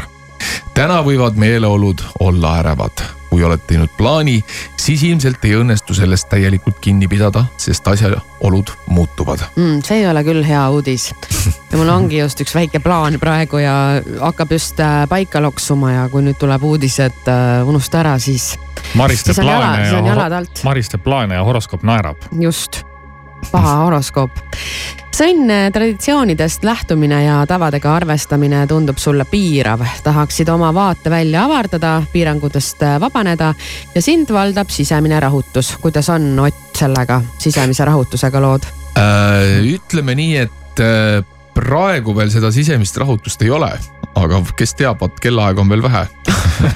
täna 0.73 1.01
võivad 1.05 1.37
meeleolud 1.37 2.03
olla 2.19 2.59
ärevad 2.63 3.20
kui 3.31 3.45
oled 3.47 3.63
teinud 3.67 3.91
plaani, 3.97 4.41
siis 4.79 5.05
ilmselt 5.07 5.45
ei 5.47 5.55
õnnestu 5.55 5.95
sellest 5.95 6.27
täielikult 6.31 6.81
kinni 6.83 7.07
pidada, 7.11 7.45
sest 7.61 7.87
asjaolud 7.87 8.73
muutuvad 8.91 9.45
mm,. 9.55 9.79
see 9.87 10.01
ei 10.01 10.09
ole 10.11 10.25
küll 10.27 10.43
hea 10.45 10.65
uudis. 10.73 11.09
ja 11.71 11.79
mul 11.79 11.93
ongi 11.93 12.19
just 12.19 12.43
üks 12.43 12.55
väike 12.57 12.83
plaan 12.83 13.19
praegu 13.21 13.63
ja 13.63 13.75
hakkab 14.19 14.51
just 14.57 14.79
äh, 14.83 15.05
paika 15.09 15.41
loksuma 15.43 15.95
ja 15.95 16.05
kui 16.11 16.25
nüüd 16.27 16.39
tuleb 16.41 16.67
uudis, 16.67 16.99
et 17.07 17.31
äh, 17.31 17.61
unusta 17.67 18.03
ära, 18.03 18.17
siis. 18.19 18.53
Maris 18.99 19.23
teeb 19.23 19.39
plaane 19.41 19.87
ja, 19.87 21.37
ja 21.39 21.43
horoskoop 21.47 21.87
naerab. 21.87 22.31
just 22.35 22.83
paha 23.51 23.75
horoskoop. 23.85 24.31
sõnn, 25.11 25.51
traditsioonidest 25.73 26.63
lähtumine 26.63 27.23
ja 27.23 27.41
tavadega 27.47 27.95
arvestamine 27.95 28.63
tundub 28.67 28.97
sulle 28.97 29.25
piirav, 29.25 29.83
tahaksid 30.03 30.49
oma 30.49 30.73
vaatevälja 30.73 31.43
avardada, 31.45 32.03
piirangutest 32.13 32.85
vabaneda 32.99 33.53
ja 33.95 34.01
sind 34.01 34.31
valdab 34.33 34.69
sisemine 34.69 35.19
rahutus. 35.19 35.77
kuidas 35.81 36.09
on 36.09 36.39
Ott 36.39 36.77
sellega, 36.77 37.21
sisemise 37.37 37.85
rahutusega 37.85 38.41
lood 38.41 38.65
äh,? 38.97 39.61
ütleme 39.73 40.15
nii, 40.15 40.37
et 40.37 40.79
äh, 40.79 41.23
praegu 41.53 42.15
veel 42.15 42.31
seda 42.31 42.51
sisemist 42.51 42.97
rahutust 42.97 43.41
ei 43.41 43.51
ole, 43.53 43.71
aga 44.15 44.41
kes 44.57 44.75
teab, 44.79 45.01
vot 45.01 45.19
kellaaega 45.21 45.61
on 45.61 45.69
veel 45.69 45.83
vähe. 45.83 46.05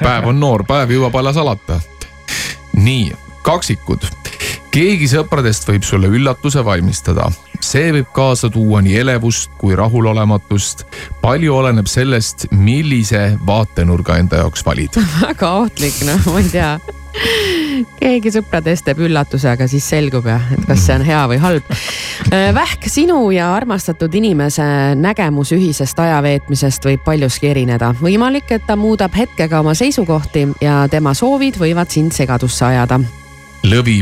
päev 0.03 0.29
on 0.31 0.39
noor, 0.39 0.65
päev 0.67 0.91
jõuab 0.95 1.15
alles 1.19 1.37
alata. 1.37 1.79
nii, 2.73 3.13
kaksikud 3.45 4.09
keegi 4.75 5.07
sõpradest 5.07 5.67
võib 5.69 5.85
sulle 5.87 6.09
üllatuse 6.11 6.63
valmistada. 6.65 7.29
see 7.63 7.91
võib 7.95 8.09
kaasa 8.13 8.49
tuua 8.51 8.81
nii 8.83 8.97
elevust 8.99 9.49
kui 9.57 9.75
rahulolematust. 9.75 10.85
palju 11.21 11.55
oleneb 11.55 11.87
sellest, 11.87 12.47
millise 12.51 13.37
vaatenurga 13.47 14.17
enda 14.19 14.43
jaoks 14.43 14.65
valid 14.65 14.99
väga 15.21 15.53
ohtlik, 15.61 16.03
noh, 16.09 16.19
ma 16.27 16.43
ei 16.43 16.51
tea 16.51 16.77
keegi 18.01 18.31
sõpradest 18.35 18.83
teeb 18.85 18.99
üllatuse, 19.07 19.47
aga 19.47 19.67
siis 19.71 19.87
selgub 19.87 20.27
jah, 20.27 20.43
et 20.51 20.67
kas 20.67 20.83
see 20.83 20.97
on 20.97 21.05
hea 21.07 21.21
või 21.31 21.37
halb. 21.39 21.69
Äh, 22.27 22.49
Vähk, 22.55 22.89
sinu 22.91 23.29
ja 23.31 23.53
armastatud 23.55 24.13
inimese 24.19 24.65
nägemus 24.99 25.53
ühisest 25.55 25.99
ajaveetmisest 26.03 26.91
võib 26.91 27.03
paljuski 27.07 27.53
erineda. 27.55 27.93
võimalik, 28.01 28.51
et 28.51 28.67
ta 28.67 28.75
muudab 28.75 29.15
hetkega 29.15 29.63
oma 29.63 29.73
seisukohti 29.73 30.49
ja 30.61 30.81
tema 30.91 31.15
soovid 31.15 31.61
võivad 31.61 31.95
sind 31.95 32.11
segadusse 32.11 32.65
ajada 32.67 32.99
lõvi. 33.69 34.01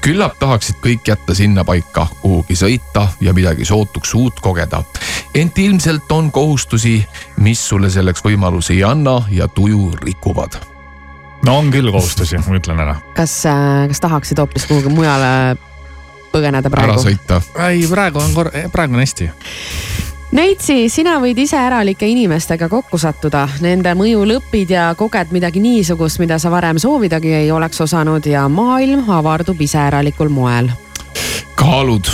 küllap 0.00 0.38
tahaksid 0.38 0.80
kõik 0.80 1.08
jätta 1.08 1.34
sinnapaika, 1.36 2.06
kuhugi 2.22 2.56
sõita 2.56 3.08
ja 3.20 3.34
midagi 3.36 3.64
sootuks 3.64 4.14
uut 4.14 4.40
kogeda. 4.40 4.82
ent 5.34 5.58
ilmselt 5.58 6.12
on 6.12 6.30
kohustusi, 6.32 7.06
mis 7.36 7.68
sulle 7.68 7.90
selleks 7.90 8.24
võimalusi 8.24 8.78
ei 8.78 8.84
anna 8.84 9.22
ja 9.30 9.48
tuju 9.48 9.96
rikuvad. 10.02 10.60
no 11.46 11.58
on 11.58 11.70
küll 11.70 11.92
kohustusi, 11.92 12.38
ma 12.38 12.56
ütlen 12.56 12.80
ära. 12.80 13.00
kas, 13.14 13.46
äh, 13.46 13.88
kas 13.88 14.00
tahaksid 14.00 14.38
hoopis 14.38 14.66
kuhugi 14.66 14.88
mujale 14.88 15.56
põgeneda 16.32 16.70
praegu? 16.70 16.92
ära 16.92 17.02
sõita. 17.02 17.42
ei, 17.68 17.86
praegu 17.88 18.18
on 18.18 18.34
kor-, 18.34 18.54
praegu 18.72 18.94
on 18.94 19.04
hästi 19.04 19.30
Neitsi, 20.30 20.84
sina 20.86 21.16
võid 21.18 21.40
iseäralike 21.42 22.06
inimestega 22.06 22.68
kokku 22.70 23.00
sattuda, 23.02 23.48
nende 23.64 23.90
mõjul 23.98 24.36
õpid 24.36 24.70
ja 24.70 24.84
koged 24.94 25.32
midagi 25.34 25.58
niisugust, 25.58 26.20
mida 26.22 26.36
sa 26.38 26.52
varem 26.54 26.78
soovidagi 26.78 27.32
ei 27.34 27.50
oleks 27.50 27.82
osanud 27.82 28.28
ja 28.30 28.44
maailm 28.46 29.10
avardub 29.10 29.58
iseäralikul 29.66 30.30
moel. 30.30 30.70
kaalud, 31.58 32.06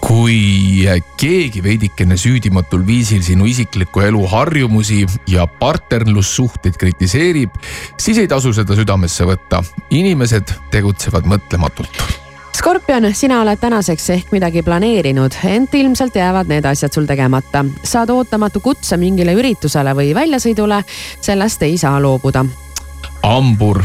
kui 0.00 0.88
keegi 1.20 1.60
veidikene 1.62 2.16
süüdimatul 2.16 2.86
viisil 2.88 3.20
sinu 3.22 3.44
isikliku 3.44 4.00
elu 4.00 4.24
harjumusi 4.32 5.04
ja 5.28 5.44
partnerlussuhteid 5.46 6.80
kritiseerib, 6.80 7.60
siis 8.00 8.18
ei 8.18 8.32
tasu 8.32 8.56
seda 8.56 8.72
südamesse 8.80 9.28
võtta. 9.28 9.60
inimesed 9.90 10.56
tegutsevad 10.72 11.28
mõtlematult 11.28 12.21
Skorpion, 12.62 13.14
sina 13.14 13.40
oled 13.42 13.58
tänaseks 13.58 14.04
ehk 14.14 14.28
midagi 14.30 14.62
planeerinud, 14.62 15.34
ent 15.50 15.72
ilmselt 15.74 16.14
jäävad 16.14 16.46
need 16.46 16.64
asjad 16.70 16.94
sul 16.94 17.08
tegemata. 17.10 17.64
saad 17.84 18.10
ootamatu 18.14 18.60
kutse 18.62 18.96
mingile 18.96 19.34
üritusele 19.34 19.90
või 19.98 20.12
väljasõidule, 20.14 20.78
sellest 21.20 21.62
ei 21.66 21.74
saa 21.78 21.98
loobuda. 22.02 22.44
hambur, 23.22 23.82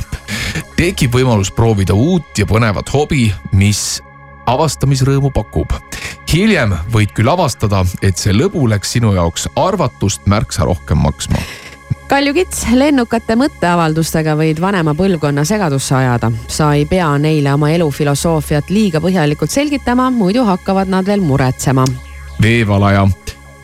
tekib 0.76 1.18
võimalus 1.18 1.50
proovida 1.52 1.98
uut 1.98 2.38
ja 2.38 2.46
põnevat 2.46 2.94
hobi, 2.94 3.34
mis 3.52 4.04
avastamisrõõmu 4.46 5.34
pakub. 5.34 5.74
hiljem 6.34 6.78
võid 6.94 7.18
küll 7.18 7.34
avastada, 7.34 7.82
et 8.02 8.18
see 8.18 8.34
lõbu 8.34 8.70
läks 8.70 8.92
sinu 8.92 9.14
jaoks 9.14 9.50
arvatust 9.56 10.22
märksa 10.28 10.70
rohkem 10.70 10.98
maksma 10.98 11.42
Kalju 12.08 12.32
Kits, 12.34 12.62
lennukate 12.72 13.36
mõtteavaldustega 13.36 14.32
võid 14.40 14.62
vanema 14.64 14.94
põlvkonna 14.96 15.44
segadusse 15.44 15.96
ajada. 15.96 16.32
sa 16.48 16.70
ei 16.74 16.86
pea 16.86 17.10
neile 17.20 17.52
oma 17.54 17.68
elufilosoofiat 17.76 18.70
liiga 18.70 19.02
põhjalikult 19.04 19.52
selgitama, 19.52 20.08
muidu 20.12 20.46
hakkavad 20.48 20.88
nad 20.88 21.06
veel 21.06 21.20
muretsema. 21.22 21.84
veevalaja, 22.42 23.08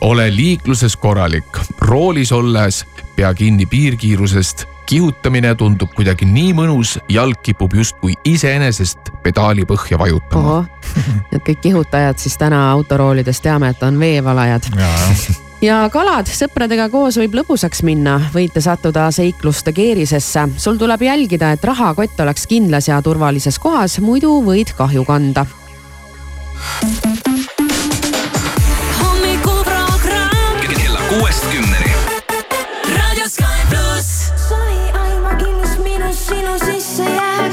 ole 0.00 0.28
liikluses 0.36 0.96
korralik, 0.96 1.58
roolis 1.80 2.32
olles 2.32 2.84
pea 3.16 3.34
kinni 3.34 3.66
piirkiirusest 3.66 4.66
kihutamine 4.86 5.54
tundub 5.54 5.94
kuidagi 5.96 6.28
nii 6.28 6.52
mõnus, 6.52 6.98
jalg 7.08 7.40
kipub 7.42 7.72
justkui 7.74 8.12
iseenesest 8.24 8.98
pedaali 9.22 9.64
põhja 9.64 9.98
vajutama. 9.98 10.66
Need 11.32 11.40
kõik 11.48 11.64
kihutajad 11.64 12.20
siis 12.20 12.36
täna 12.36 12.70
autoroolides 12.72 13.40
teame, 13.40 13.72
et 13.72 13.82
on 13.82 13.98
veevalajad 13.98 14.68
ja 15.62 15.88
kalad, 15.92 16.28
sõpradega 16.30 16.88
koos 16.92 17.18
võib 17.20 17.34
lõbusaks 17.38 17.82
minna, 17.86 18.18
võite 18.34 18.60
sattuda 18.64 19.10
seikluste 19.14 19.72
keerisesse. 19.72 20.48
sul 20.56 20.76
tuleb 20.78 21.02
jälgida, 21.02 21.52
et 21.52 21.64
rahakott 21.64 22.20
oleks 22.20 22.46
kindlas 22.46 22.88
ja 22.88 23.02
turvalises 23.02 23.58
kohas, 23.58 23.98
muidu 24.00 24.42
võid 24.42 24.74
kahju 24.76 25.04
kanda. 25.04 25.46
kella 30.84 31.00
kuuest 31.08 31.44
kümneni. 31.50 31.92
raadio 32.96 33.28
Sky 33.28 33.66
pluss. 33.70 34.32
sai 34.48 34.90
aimagi, 34.92 35.52
mis 35.60 35.78
minu 35.78 36.12
sinu 36.12 36.58
sisse 36.58 37.04
jääb. 37.04 37.52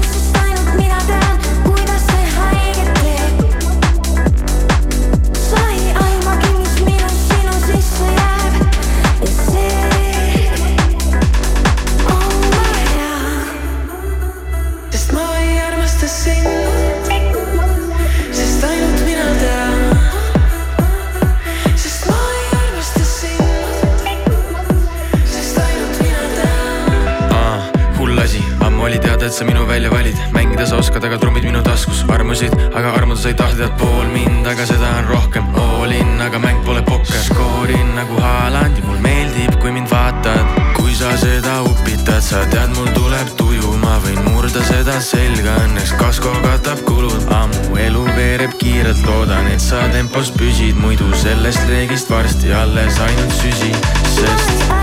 aga 32.81 32.97
armuda 32.97 33.21
sa 33.21 33.29
ei 33.29 33.35
tahtnud 33.37 33.73
pool 33.77 34.07
mind, 34.09 34.47
aga 34.49 34.65
seda 34.65 34.87
on 34.97 35.05
rohkem. 35.11 35.45
All 35.61 35.91
in, 35.93 36.15
aga 36.21 36.39
mäng 36.41 36.63
pole 36.65 36.81
pokker, 36.81 37.21
skoorin 37.27 37.93
nagu 37.93 38.17
Haaland 38.17 38.79
ja 38.79 38.85
mul 38.87 38.97
meeldib, 39.05 39.53
kui 39.61 39.71
mind 39.75 39.89
vaatad. 39.91 40.57
kui 40.79 40.95
sa 40.97 41.13
seda 41.17 41.61
upitad, 41.61 42.23
sa 42.25 42.41
tead, 42.49 42.73
mul 42.75 42.89
tuleb 42.97 43.29
tuju, 43.37 43.77
ma 43.83 43.99
võin 44.03 44.17
murda 44.31 44.65
seda 44.65 44.97
selga, 44.99 45.55
õnneks 45.67 45.93
kasko 46.01 46.33
katab 46.41 46.81
kulud, 46.89 47.29
ammu 47.37 47.77
elu 47.85 48.03
veereb 48.17 48.57
kiirelt, 48.57 49.05
loodan, 49.05 49.47
et 49.53 49.61
sa 49.61 49.85
tempos 49.93 50.33
püsid, 50.33 50.75
muidu 50.81 51.13
sellest 51.21 51.69
reegist 51.69 52.09
varsti 52.09 52.53
alles 52.53 52.99
ainult 52.99 53.41
süsi, 53.43 53.75
sest 54.17 54.80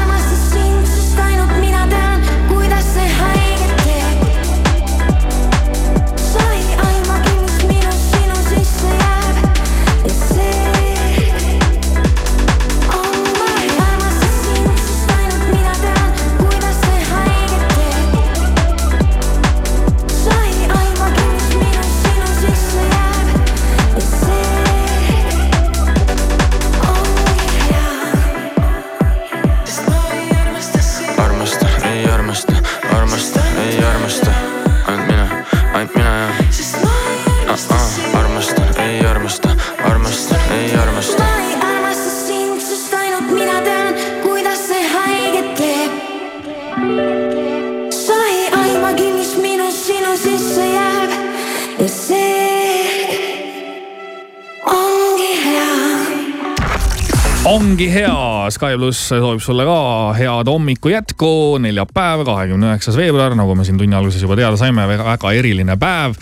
Sky 58.58 58.74
pluss 58.74 59.12
soovib 59.12 59.38
sulle 59.38 59.62
ka 59.62 59.74
head 60.18 60.48
hommiku 60.50 60.90
jätku, 60.90 61.28
neljapäev, 61.62 62.24
kahekümne 62.26 62.72
üheksas 62.72 62.96
veebruar, 62.98 63.36
nagu 63.38 63.54
me 63.54 63.62
siin 63.62 63.78
tunni 63.78 63.94
alguses 63.94 64.24
juba 64.24 64.34
teada 64.34 64.58
saime, 64.58 64.82
väga 64.90 65.30
eriline 65.38 65.76
päev. 65.78 66.16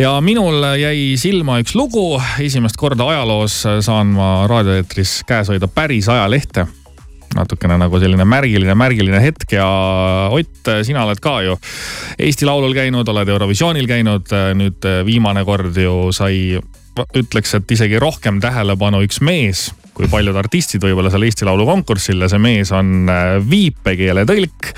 ja 0.00 0.14
minul 0.24 0.64
jäi 0.80 1.18
silma 1.20 1.58
üks 1.60 1.76
lugu, 1.76 2.16
esimest 2.40 2.80
korda 2.80 3.10
ajaloos 3.12 3.58
saan 3.84 4.16
ma 4.16 4.46
raadioeetris 4.48 5.18
käes 5.28 5.52
hoida 5.52 5.68
päris 5.68 6.08
ajalehte 6.08 6.64
natukene 7.36 7.76
nagu 7.76 8.00
selline 8.00 8.24
märgiline, 8.24 8.72
märgiline 8.72 9.20
hetk 9.20 9.58
ja 9.58 9.68
Ott, 10.32 10.72
sina 10.88 11.04
oled 11.04 11.20
ka 11.20 11.42
ju 11.44 11.58
Eesti 12.16 12.48
Laulul 12.48 12.72
käinud, 12.72 13.08
oled 13.12 13.36
Eurovisioonil 13.36 13.90
käinud, 13.90 14.32
nüüd 14.56 14.94
viimane 15.04 15.44
kord 15.44 15.76
ju 15.76 16.06
sai, 16.16 16.56
ütleks, 17.20 17.58
et 17.60 17.76
isegi 17.76 18.00
rohkem 18.00 18.40
tähelepanu 18.40 19.04
üks 19.04 19.20
mees 19.20 19.68
kui 19.96 20.08
paljud 20.12 20.36
artistid 20.36 20.84
võib-olla 20.84 21.10
seal 21.12 21.24
Eesti 21.24 21.46
Laulu 21.48 21.66
konkursil 21.68 22.20
ja 22.20 22.28
see 22.28 22.42
mees 22.42 22.72
on 22.76 23.08
äh, 23.08 23.36
viipekeeletõlk 23.40 24.72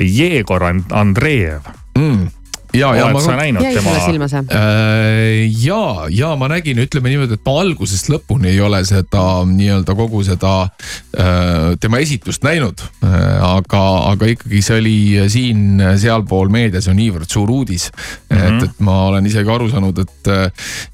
Jegor 0.00 0.70
And- 0.70 0.94
Andreev. 0.96 1.68
mm.. 1.98 2.41
ja, 2.72 2.92
ja 2.96 3.06
oled 3.06 3.16
ma 3.16 3.22
sa 3.24 3.36
näinud 3.36 3.64
jäi 3.64 3.74
sulle 3.76 3.92
tema? 3.92 4.06
silma 4.06 4.28
see? 4.30 4.42
Äh, 4.56 5.50
ja, 5.64 5.82
ja 6.10 6.32
ma 6.40 6.48
nägin, 6.52 6.80
ütleme 6.82 7.12
niimoodi, 7.12 7.36
et 7.38 7.44
ma 7.46 7.56
algusest 7.62 8.10
lõpuni 8.12 8.52
ei 8.52 8.60
ole 8.64 8.82
seda 8.88 9.24
nii-öelda 9.48 9.96
kogu 9.98 10.22
seda 10.26 10.54
äh, 10.64 11.74
tema 11.80 12.02
esitust 12.02 12.44
näinud 12.46 12.82
äh,. 13.04 13.20
aga, 13.52 13.82
aga 14.12 14.30
ikkagi 14.32 14.62
see 14.64 14.78
oli 14.80 14.96
siin-sealpool 15.32 16.52
meedias 16.52 16.88
on 16.90 16.98
niivõrd 17.00 17.30
suur 17.30 17.50
uudis 17.50 17.90
mm. 17.92 18.36
-hmm. 18.36 18.46
et, 18.62 18.70
et 18.70 18.84
ma 18.84 18.98
olen 19.10 19.26
isegi 19.28 19.52
aru 19.52 19.68
saanud, 19.72 19.98
et, 19.98 20.32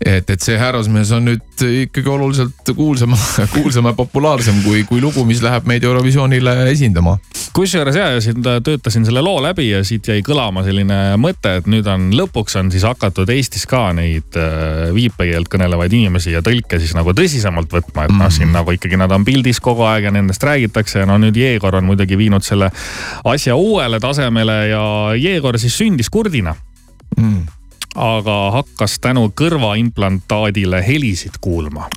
et, 0.04 0.30
et 0.30 0.40
see 0.42 0.58
härrasmees 0.58 1.12
on 1.16 1.28
nüüd 1.30 1.66
ikkagi 1.84 2.08
oluliselt 2.10 2.74
kuulsam, 2.76 3.14
kuulsam 3.54 3.90
ja 3.90 3.94
populaarsem 3.96 4.62
kui, 4.64 4.84
kui 4.88 5.00
lugu, 5.02 5.24
mis 5.28 5.42
läheb 5.44 5.66
meid 5.68 5.84
Eurovisioonile 5.84 6.54
esindama. 6.72 7.18
kusjuures 7.54 7.96
ja, 7.96 8.10
ja 8.16 8.20
siin 8.22 8.42
töötasin 8.42 9.06
selle 9.06 9.22
loo 9.24 9.40
läbi 9.42 9.70
ja 9.70 9.82
siit 9.84 10.08
jäi 10.08 10.22
kõlama 10.26 10.64
selline 10.66 11.16
mõte, 11.20 11.58
et 11.60 11.67
nüüd 11.70 11.88
on 11.90 12.08
lõpuks 12.16 12.58
on 12.60 12.72
siis 12.74 12.86
hakatud 12.88 13.30
Eestis 13.32 13.66
ka 13.68 13.88
neid 13.96 14.38
äh, 14.38 14.88
viipekeelt 14.96 15.50
kõnelevaid 15.52 15.94
inimesi 15.98 16.34
ja 16.34 16.42
tõlke 16.44 16.80
siis 16.80 16.94
nagu 16.98 17.14
tõsisemalt 17.16 17.72
võtma, 17.72 18.06
et 18.08 18.16
noh, 18.16 18.32
siin 18.32 18.52
nagu 18.54 18.74
ikkagi 18.74 19.00
nad 19.00 19.12
on 19.14 19.26
pildis 19.28 19.60
kogu 19.64 19.86
aeg 19.88 20.08
ja 20.08 20.14
nendest 20.14 20.44
räägitakse 20.44 21.04
ja 21.04 21.08
no 21.08 21.18
nüüd 21.20 21.36
Jegor 21.36 21.78
on 21.80 21.88
muidugi 21.88 22.18
viinud 22.18 22.46
selle 22.46 22.70
asja 23.24 23.56
uuele 23.56 24.00
tasemele 24.00 24.58
ja 24.72 24.82
Jegor 25.18 25.58
siis 25.60 25.76
sündis 25.78 26.10
kurdina 26.10 26.56
Mm. 27.16 27.46
aga 27.98 28.34
hakkas 28.52 28.98
tänu 29.00 29.24
kõrvaimplantaadile 29.40 30.82
helisid 30.86 31.40
kuulma 31.40 31.88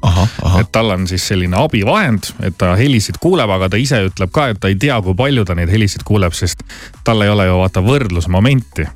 et 0.59 0.71
tal 0.71 0.89
on 0.89 1.03
siis 1.07 1.27
selline 1.27 1.57
abivahend, 1.59 2.31
et 2.41 2.55
ta 2.57 2.71
helisid 2.79 3.19
kuuleb, 3.21 3.49
aga 3.49 3.69
ta 3.69 3.77
ise 3.77 3.99
ütleb 4.07 4.31
ka, 4.33 4.47
et 4.49 4.59
ta 4.59 4.71
ei 4.71 4.79
tea, 4.79 5.01
kui 5.01 5.13
palju 5.13 5.45
ta 5.45 5.55
neid 5.55 5.69
helisid 5.69 6.07
kuuleb, 6.07 6.33
sest 6.33 6.63
tal 7.03 7.21
ei 7.21 7.29
ole 7.29 7.45
ju 7.45 7.59
vaata 7.59 7.83
võrdlusmomenti. 7.85 8.87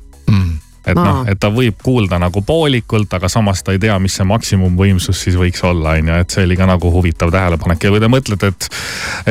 Et 0.86 0.98
noh, 0.98 1.24
et 1.28 1.40
ta 1.40 1.50
võib 1.50 1.80
kuulda 1.82 2.20
nagu 2.22 2.42
poolikult, 2.46 3.12
aga 3.18 3.30
samas 3.32 3.62
ta 3.66 3.74
ei 3.74 3.82
tea, 3.82 3.98
mis 4.02 4.14
see 4.18 4.26
maksimumvõimsus 4.28 5.24
siis 5.26 5.36
võiks 5.38 5.64
olla, 5.66 5.96
on 5.98 6.12
ju, 6.12 6.20
et 6.22 6.36
see 6.36 6.46
oli 6.46 6.56
ka 6.58 6.68
nagu 6.70 6.92
huvitav 6.94 7.32
tähelepanek 7.34 7.88
ja 7.88 7.92
kui 7.92 8.02
te 8.02 8.10
mõtlete, 8.12 8.52
et, 8.54 8.70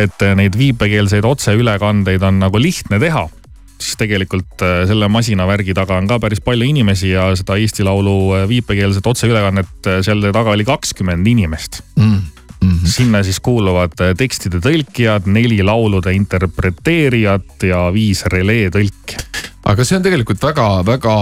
et 0.05 0.27
neid 0.35 0.57
viipekeelseid 0.59 1.25
otseülekandeid 1.25 2.23
on 2.27 2.43
nagu 2.43 2.61
lihtne 2.61 2.99
teha 3.01 3.27
siis 3.81 3.97
tegelikult 3.99 4.63
äh, 4.63 4.83
selle 4.89 5.09
masinavärgi 5.11 5.75
taga 5.75 5.97
on 5.99 6.07
ka 6.09 6.19
päris 6.23 6.41
palju 6.43 6.67
inimesi 6.67 7.11
ja 7.11 7.27
seda 7.37 7.57
Eesti 7.59 7.85
Laulu 7.85 8.15
äh, 8.37 8.47
viipekeelset 8.49 9.07
otseülekannet 9.07 9.91
äh, 9.91 9.99
seal 10.05 10.23
taga 10.31 10.55
oli 10.55 10.67
kakskümmend 10.67 11.27
inimest 11.27 11.81
Mm. 11.95 12.21
Mm. 12.63 12.79
sinna 12.89 13.21
siis 13.23 13.37
kuuluvad 13.43 13.93
tekstide 14.17 14.57
tõlkijad, 14.63 15.27
neli 15.29 15.59
laulude 15.63 16.13
interpreteerijat 16.15 17.63
ja 17.67 17.85
viis 17.93 18.23
relee 18.31 18.71
tõlki. 18.73 19.19
Aga 19.65 19.85
see 19.85 19.97
on 19.97 20.05
tegelikult 20.05 20.41
väga-väga 20.43 21.17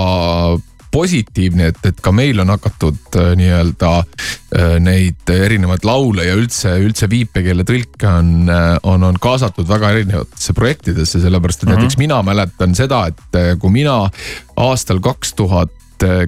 positiivne, 0.94 1.72
et, 1.72 1.80
et 1.90 2.02
ka 2.06 2.12
meil 2.14 2.38
on 2.44 2.52
hakatud 2.54 3.18
äh, 3.18 3.32
nii-öelda 3.40 3.92
äh, 3.98 4.76
neid 4.84 5.30
erinevaid 5.34 5.86
laule 5.88 6.28
ja 6.28 6.36
üldse, 6.38 6.76
üldse 6.86 7.10
viipekeeletõlke 7.10 8.10
on, 8.12 8.34
on, 8.84 9.08
on 9.10 9.18
kaasatud 9.22 9.66
väga 9.70 9.90
erinevatesse 9.96 10.54
projektidesse, 10.54 11.22
sellepärast 11.24 11.64
et 11.64 11.70
Mhm. 11.72 11.80
näiteks 11.80 11.98
mina 11.98 12.22
mäletan 12.24 12.76
seda, 12.78 13.08
et 13.10 13.40
äh, 13.40 13.56
kui 13.60 13.74
mina 13.74 14.04
aastal 14.56 15.02
kaks 15.04 15.34
tuhat 15.40 15.80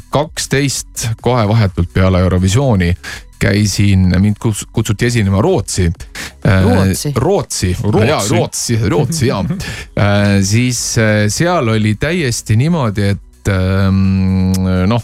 kaksteist 0.09 1.09
kohe 1.21 1.41
vahetult 1.49 1.89
peale 1.91 2.21
Eurovisiooni 2.23 2.93
käisin, 3.39 4.13
mind 4.19 4.35
kutsuti 4.71 5.05
esinema 5.05 5.41
Rootsi. 5.41 5.91
Rootsi? 6.45 7.11
Rootsi, 7.15 7.77
Rootsi? 7.81 8.07
jaa 8.07 8.21
Rootsi, 8.29 8.79
Rootsi 8.89 9.27
ja 9.27 9.43
siis 10.41 10.97
äh, 10.97 11.25
seal 11.27 11.67
oli 11.67 11.95
täiesti 11.95 12.55
niimoodi, 12.55 13.07
et 13.15 13.24
ähm, 13.51 14.53
noh, 14.89 15.03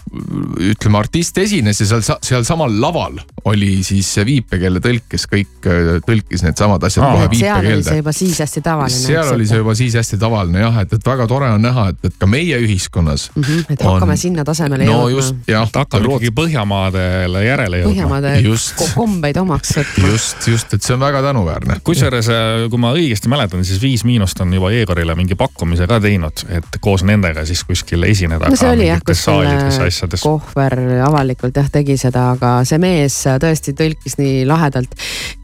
ütleme 0.71 0.99
artist 1.01 1.38
esines 1.41 1.82
ja 1.82 1.88
seal, 1.89 2.04
sealsamal 2.25 2.73
laval 2.82 3.19
oli 3.49 3.82
siis 3.86 4.10
viipekeeletõlk, 4.25 5.08
kes 5.10 5.25
kõik 5.30 5.67
äh, 5.69 5.93
tõlkis 6.06 6.43
needsamad 6.45 6.84
asjad 6.86 7.06
Aa. 7.06 7.13
kohe 7.15 7.30
seal 7.32 7.32
oli 7.32 7.39
see 7.39 7.47
viipekeelde. 7.56 7.97
juba 8.01 8.13
siis 8.15 8.39
hästi 8.43 8.63
tavaline. 8.65 9.01
seal 9.01 9.34
oli 9.36 9.47
see 9.49 9.62
juba 9.62 9.75
siis 9.77 9.97
hästi 9.97 10.19
tavaline 10.21 10.62
jah, 10.62 10.82
et, 10.84 10.93
et 10.97 11.10
väga 11.12 11.27
tore 11.30 11.49
on 11.56 11.65
näha, 11.65 11.88
et, 11.93 12.06
et 12.10 12.17
ka 12.21 12.30
meie 12.30 12.60
ühiskonnas 12.62 13.30
mm. 13.34 13.43
-hmm, 13.43 13.65
et 13.75 13.86
hakkame 13.88 14.17
on- 14.17 14.21
sinna 14.21 14.45
tasemele 14.47 14.86
no 14.86 14.99
jõudma 14.99 15.15
just. 15.17 15.36
jah, 15.47 15.67
et 15.67 15.82
hakkame 15.82 16.12
ikkagi 16.12 16.34
Põhjamaadele 16.41 17.43
järele 17.45 17.82
jõudma. 17.82 18.08
Põhjamaade 18.08 18.93
kombeid 18.95 19.38
omaks 19.41 19.73
võtma. 19.77 20.12
just, 20.13 20.47
just, 20.47 20.73
et 20.73 20.86
see 20.86 20.95
on 20.95 21.01
väga 21.01 21.21
tänuväärne. 21.25 21.80
kusjuures, 21.84 22.30
kui 22.69 22.82
ma 22.82 22.93
õigesti 22.97 23.32
mäletan, 23.32 23.65
siis 23.65 23.82
Viis 23.82 24.06
Miinust 24.08 24.39
on 24.41 24.54
juba 24.54 24.71
Jegorile 24.71 25.15
mingi 25.15 25.36
pakkumise 25.36 25.88
ka 25.89 25.99
teinud, 26.04 26.45
et 26.49 26.80
koos 26.82 27.04
nendega 27.08 27.45
siis 27.45 27.63
kuskil 27.67 28.04
esineda. 28.04 28.30
No 28.39 28.57
see 28.59 28.71
oli 28.71 28.87
jah, 28.87 29.01
kus 29.05 29.23
selle. 29.25 30.19
Kohver 30.23 30.77
avalikult 31.05 31.57
jah 31.57 31.69
tegi 31.73 31.97
seda, 31.99 32.31
aga 32.35 32.53
see 32.67 32.79
mees 32.81 33.17
tõesti 33.43 33.75
tõlkis 33.77 34.17
nii 34.21 34.43
lahedalt. 34.49 34.95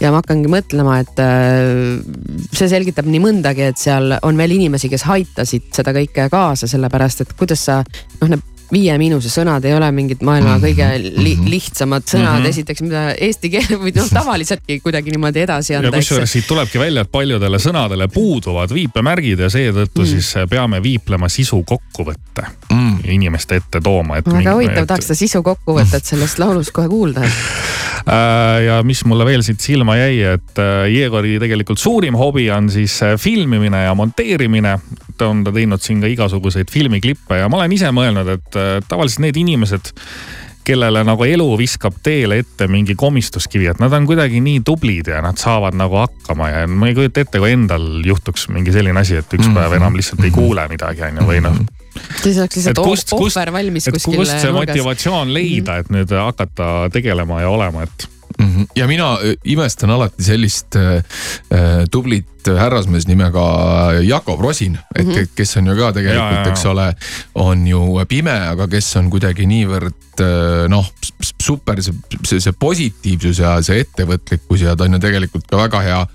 ja 0.01 0.11
ma 0.13 0.21
hakkangi 0.21 0.51
mõtlema, 0.51 0.99
et 1.03 1.23
äh, 1.23 2.51
see 2.51 2.69
selgitab 2.71 3.09
nii 3.09 3.23
mõndagi, 3.23 3.67
et 3.71 3.81
seal 3.81 4.17
on 4.21 4.37
veel 4.39 4.57
inimesi, 4.57 4.91
kes 4.91 5.07
aitasid 5.13 5.71
seda 5.75 5.95
kõike 5.95 6.29
kaasa, 6.33 6.69
sellepärast 6.69 7.25
et 7.25 7.33
kuidas 7.37 7.67
sa 7.69 7.81
noh, 7.83 8.29
need 8.29 8.45
Viie 8.71 8.97
Miinuse 8.99 9.29
sõnad 9.31 9.65
ei 9.67 9.75
ole 9.77 9.87
mingid 9.95 10.23
maailma 10.27 10.57
kõige 10.63 10.89
li 10.99 11.35
lihtsamad 11.47 12.03
sõnad 12.07 12.39
mm, 12.39 12.43
-hmm. 12.43 12.49
esiteks, 12.49 12.83
mida 12.83 13.03
eesti 13.15 13.51
keel 13.53 13.79
või 13.79 13.93
noh, 13.95 14.09
tavaliseltki 14.11 14.79
kuidagi 14.83 15.13
niimoodi 15.15 15.45
edasi 15.45 15.73
ja 15.73 15.79
anda, 15.79 15.93
kusjuures 15.95 16.27
eks. 16.27 16.35
siit 16.39 16.47
tulebki 16.49 16.79
välja, 16.81 17.05
et 17.07 17.11
paljudele 17.11 17.59
sõnadele 17.63 18.09
puuduvad 18.11 18.73
viipemärgid 18.75 19.45
ja 19.45 19.49
seetõttu 19.49 20.03
mm. 20.03 20.11
siis 20.11 20.33
peame 20.49 20.83
viiplema 20.83 21.29
sisu 21.31 21.63
kokkuvõtte 21.63 22.47
Mm. 22.77 22.99
inimeste 23.03 23.55
ette 23.55 23.79
tooma, 23.81 24.17
et. 24.19 24.27
väga 24.27 24.53
huvitav, 24.57 24.85
tahaks 24.89 25.07
seda 25.07 25.17
sisu 25.17 25.39
kokkuvõtet 25.45 26.05
sellest 26.05 26.39
laulust 26.41 26.75
kohe 26.75 26.89
kuulda. 26.91 27.23
Äh, 28.07 28.61
ja 28.63 28.75
mis 28.87 29.01
mulle 29.03 29.25
veel 29.27 29.41
siit 29.43 29.59
silma 29.59 29.97
jäi, 29.97 30.21
et 30.37 30.59
äh, 30.63 30.85
Jegori 30.87 31.33
tegelikult 31.43 31.81
suurim 31.81 32.15
hobi 32.15 32.45
on 32.55 32.69
siis 32.71 32.93
äh, 33.03 33.17
filmimine 33.19 33.81
ja 33.83 33.91
monteerimine. 33.99 34.77
Ta 35.17 35.29
on 35.31 35.43
ta 35.45 35.53
teinud 35.55 35.83
siin 35.83 36.01
ka 36.03 36.09
igasuguseid 36.11 36.71
filmiklippe 36.73 37.41
ja 37.41 37.47
ma 37.49 37.61
olen 37.61 37.77
ise 37.77 37.91
mõelnud, 37.95 38.33
et 38.37 38.59
äh, 38.59 38.75
tavaliselt 38.89 39.25
need 39.27 39.39
inimesed, 39.39 39.93
kellele 40.67 41.03
nagu 41.07 41.23
elu 41.23 41.47
viskab 41.59 41.95
teele 42.03 42.41
ette 42.41 42.67
mingi 42.71 42.95
komistuskivi, 42.99 43.69
et 43.71 43.79
nad 43.79 43.93
on 43.95 44.07
kuidagi 44.09 44.41
nii 44.43 44.61
tublid 44.67 45.07
ja 45.13 45.21
nad 45.23 45.39
saavad 45.39 45.77
nagu 45.79 46.01
hakkama 46.01 46.49
ja 46.51 46.65
ma 46.67 46.89
ei 46.89 46.97
kujuta 46.97 47.23
ette, 47.23 47.39
kui 47.39 47.53
endal 47.55 47.87
juhtuks 48.05 48.49
mingi 48.51 48.75
selline 48.75 48.99
asi, 49.03 49.19
et 49.21 49.37
üks 49.37 49.47
päev 49.55 49.77
enam 49.79 49.95
lihtsalt 49.97 50.25
ei 50.27 50.33
kuule 50.35 50.67
midagi, 50.71 51.05
on 51.07 51.21
ju, 51.21 51.29
või 51.29 51.39
noh. 51.45 51.61
Siis 52.21 52.37
oleks 52.37 52.59
et 52.59 52.59
lihtsalt 52.59 52.83
kust, 52.83 53.13
oh- 53.15 53.23
kust, 53.23 53.37
ohver 53.39 53.53
valmis 53.55 53.87
et 53.87 53.95
kuskil 53.95 54.19
kust 54.19 54.35
see 54.35 54.51
nurgas. 54.51 54.75
motivatsioon 54.75 55.33
leida, 55.33 55.79
et 55.81 55.89
nüüd 55.93 56.11
hakata 56.13 56.91
tegelema 56.93 57.41
ja 57.45 57.53
olema, 57.53 57.87
et 57.87 58.09
Mhm. 58.37 58.67
ja 58.75 58.87
mina 58.87 59.13
äh, 59.13 59.35
imestan 59.45 59.89
alati 59.89 60.23
sellist 60.23 60.75
äh, 60.75 60.97
äh, 61.51 61.85
tublit 61.91 62.25
härrasmees 62.47 63.07
nimega 63.09 63.43
Jakob 64.05 64.39
Rosin, 64.39 64.77
et 64.95 65.07
mm 65.07 65.13
-hmm. 65.13 65.29
kes 65.35 65.57
on 65.57 65.67
ju 65.67 65.75
ka 65.75 65.91
tegelikult, 65.91 66.47
eks 66.47 66.65
ole, 66.65 66.93
on 67.35 67.67
ju 67.67 68.05
pime, 68.07 68.31
aga 68.31 68.67
kes 68.67 68.95
on 68.95 69.09
kuidagi 69.09 69.45
niivõrd 69.45 70.21
äh, 70.21 70.69
noh, 70.69 70.85
super 71.41 71.81
see, 71.83 71.93
see, 72.23 72.39
see 72.39 72.53
positiivsus 72.59 73.39
ja 73.39 73.61
see 73.61 73.79
ettevõtlikkus 73.79 74.61
ja 74.61 74.75
ta 74.75 74.83
on 74.83 74.93
ju 74.93 74.99
tegelikult 74.99 75.47
ka 75.49 75.57
väga 75.57 75.81
hea, 75.81 76.07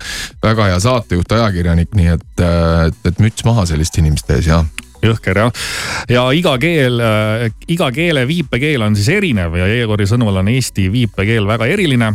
väga 0.43 0.65
hea 0.65 0.79
saatejuht, 0.79 1.31
ajakirjanik, 1.31 1.93
nii 1.93 2.07
et, 2.07 2.39
et, 2.87 2.97
et 3.05 3.19
müts 3.19 3.45
maha 3.45 3.65
selliste 3.65 4.01
inimeste 4.01 4.33
ees 4.33 4.47
ja 4.47 4.63
jõhker 5.07 5.43
jah. 5.43 5.63
ja 6.09 6.27
iga 6.35 6.57
keel 6.61 6.99
äh,, 6.99 7.47
iga 7.67 7.91
keele 7.95 8.27
viipekeel 8.29 8.85
on 8.85 8.95
siis 8.99 9.09
erinev 9.13 9.57
ja 9.59 9.69
Jeegori 9.69 10.07
sõnul 10.09 10.43
on 10.43 10.51
eesti 10.53 10.89
viipekeel 10.93 11.47
väga 11.47 11.69
eriline 11.73 12.13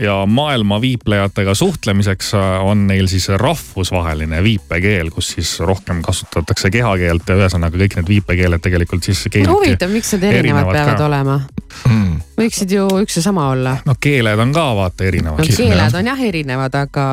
ja 0.00 0.26
maailma 0.26 0.80
viiplejatega 0.80 1.54
suhtlemiseks 1.54 2.34
äh, 2.34 2.64
on 2.64 2.86
neil 2.86 3.06
siis 3.06 3.28
rahvusvaheline 3.28 4.42
viipekeel, 4.42 5.10
kus 5.10 5.34
siis 5.36 5.60
rohkem 5.60 6.02
kasutatakse 6.02 6.70
kehakeelt 6.70 7.28
ja 7.28 7.36
ühesõnaga 7.36 7.80
kõik 7.82 7.98
need 7.98 8.08
viipekeeled 8.08 8.64
tegelikult 8.64 9.04
siis 9.04 9.26
huvitav, 9.48 9.92
miks 9.92 10.14
need 10.16 10.24
erinevad 10.30 10.72
peavad 10.72 10.96
ka. 10.96 11.06
olema? 11.06 11.40
mm.. 11.88 12.14
võiksid 12.38 12.72
ju 12.76 12.86
üks 13.02 13.20
ja 13.20 13.26
sama 13.28 13.50
olla. 13.50 13.76
no 13.86 13.96
keeled 14.00 14.46
on 14.46 14.56
ka 14.56 14.70
vaata 14.78 15.04
erinevad 15.10 15.44
no 15.44 15.58
keeled 15.60 16.00
on 16.00 16.10
jah 16.12 16.24
erinevad, 16.30 16.80
aga 16.80 17.10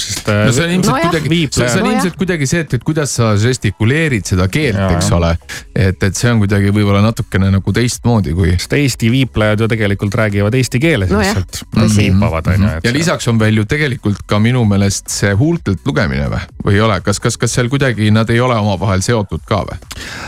sest 0.00 0.28
no 0.28 0.52
see 0.52 0.64
on 0.66 0.72
ilmselt 0.74 0.94
Nojah. 0.94 1.10
kuidagi, 1.10 1.40
see 1.54 1.64
on 1.64 1.84
Nojah. 1.84 1.92
ilmselt 1.94 2.16
kuidagi 2.20 2.48
see, 2.50 2.62
et, 2.64 2.74
et 2.78 2.84
kuidas 2.86 3.14
sa 3.18 3.30
žestikuleerid 3.40 4.26
seda 4.28 4.48
keelt, 4.52 4.80
eks 4.96 5.10
jah. 5.10 5.18
ole. 5.18 5.32
et, 5.74 6.06
et 6.08 6.18
see 6.18 6.32
on 6.32 6.42
kuidagi 6.42 6.72
võib-olla 6.74 7.02
natukene 7.04 7.50
nagu 7.54 7.74
teistmoodi, 7.76 8.34
kui. 8.36 8.54
sest 8.58 8.76
Eesti 8.78 9.10
viiplejad 9.12 9.64
ju 9.64 9.70
tegelikult 9.70 10.18
räägivad 10.18 10.58
eesti 10.58 10.82
keeles 10.82 11.12
Nojah, 11.14 11.38
lihtsalt 11.38 11.96
viipavad 11.98 12.52
on 12.54 12.66
ju. 12.66 12.72
ja 12.88 12.94
lisaks 12.94 13.30
on 13.32 13.40
veel 13.40 13.62
ju 13.62 13.68
tegelikult 13.70 14.24
ka 14.28 14.40
minu 14.42 14.64
meelest 14.68 15.12
see 15.14 15.32
huultelt 15.38 15.86
lugemine 15.86 16.28
või, 16.32 16.42
või 16.64 16.78
ei 16.78 16.80
ole, 16.84 17.00
kas, 17.04 17.20
kas, 17.20 17.36
kas 17.40 17.54
seal 17.54 17.68
kuidagi 17.72 18.10
nad 18.14 18.30
ei 18.32 18.40
ole 18.40 18.56
omavahel 18.60 19.02
seotud 19.04 19.44
ka 19.48 19.62
või? 19.68 19.78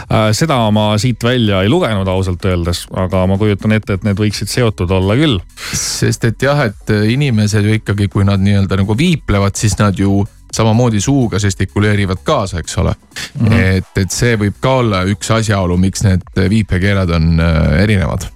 Äh, 0.06 0.28
seda 0.36 0.58
ma 0.74 0.88
siit 1.00 1.24
välja 1.24 1.62
ei 1.64 1.72
lugenud 1.72 2.08
ausalt 2.08 2.44
öeldes, 2.44 2.86
aga 2.94 3.24
ma 3.26 3.38
kujutan 3.40 3.76
ette, 3.76 3.96
et 3.96 4.06
need 4.06 4.20
võiksid 4.20 4.52
seotud 4.52 4.90
olla 4.90 5.16
küll. 5.18 5.40
sest 5.72 6.24
et 6.24 6.42
jah, 6.42 6.66
et 6.68 6.94
inimesed 7.10 7.64
ju 7.64 7.78
ikkagi, 7.80 8.08
kui 8.12 8.24
nad 8.24 8.42
nii-öelda 8.42 8.82
nagu 8.82 8.98
viiplevad, 8.98 9.56
siis 9.56 9.78
nad 9.80 9.98
ju 9.98 10.24
samamoodi 10.56 11.00
suuga 11.00 11.38
žestikuleerivad 11.38 12.22
kaasa, 12.24 12.58
eks 12.58 12.78
ole 12.78 12.92
mm. 12.92 13.46
-hmm. 13.46 13.60
et, 13.76 13.98
et 13.98 14.10
see 14.10 14.36
võib 14.36 14.54
ka 14.60 14.76
olla 14.82 15.02
üks 15.04 15.30
asjaolu, 15.30 15.76
miks 15.76 16.04
need 16.06 16.24
viipekeeled 16.48 17.10
on 17.10 17.40
äh, 17.40 17.82
erinevad. 17.82 18.28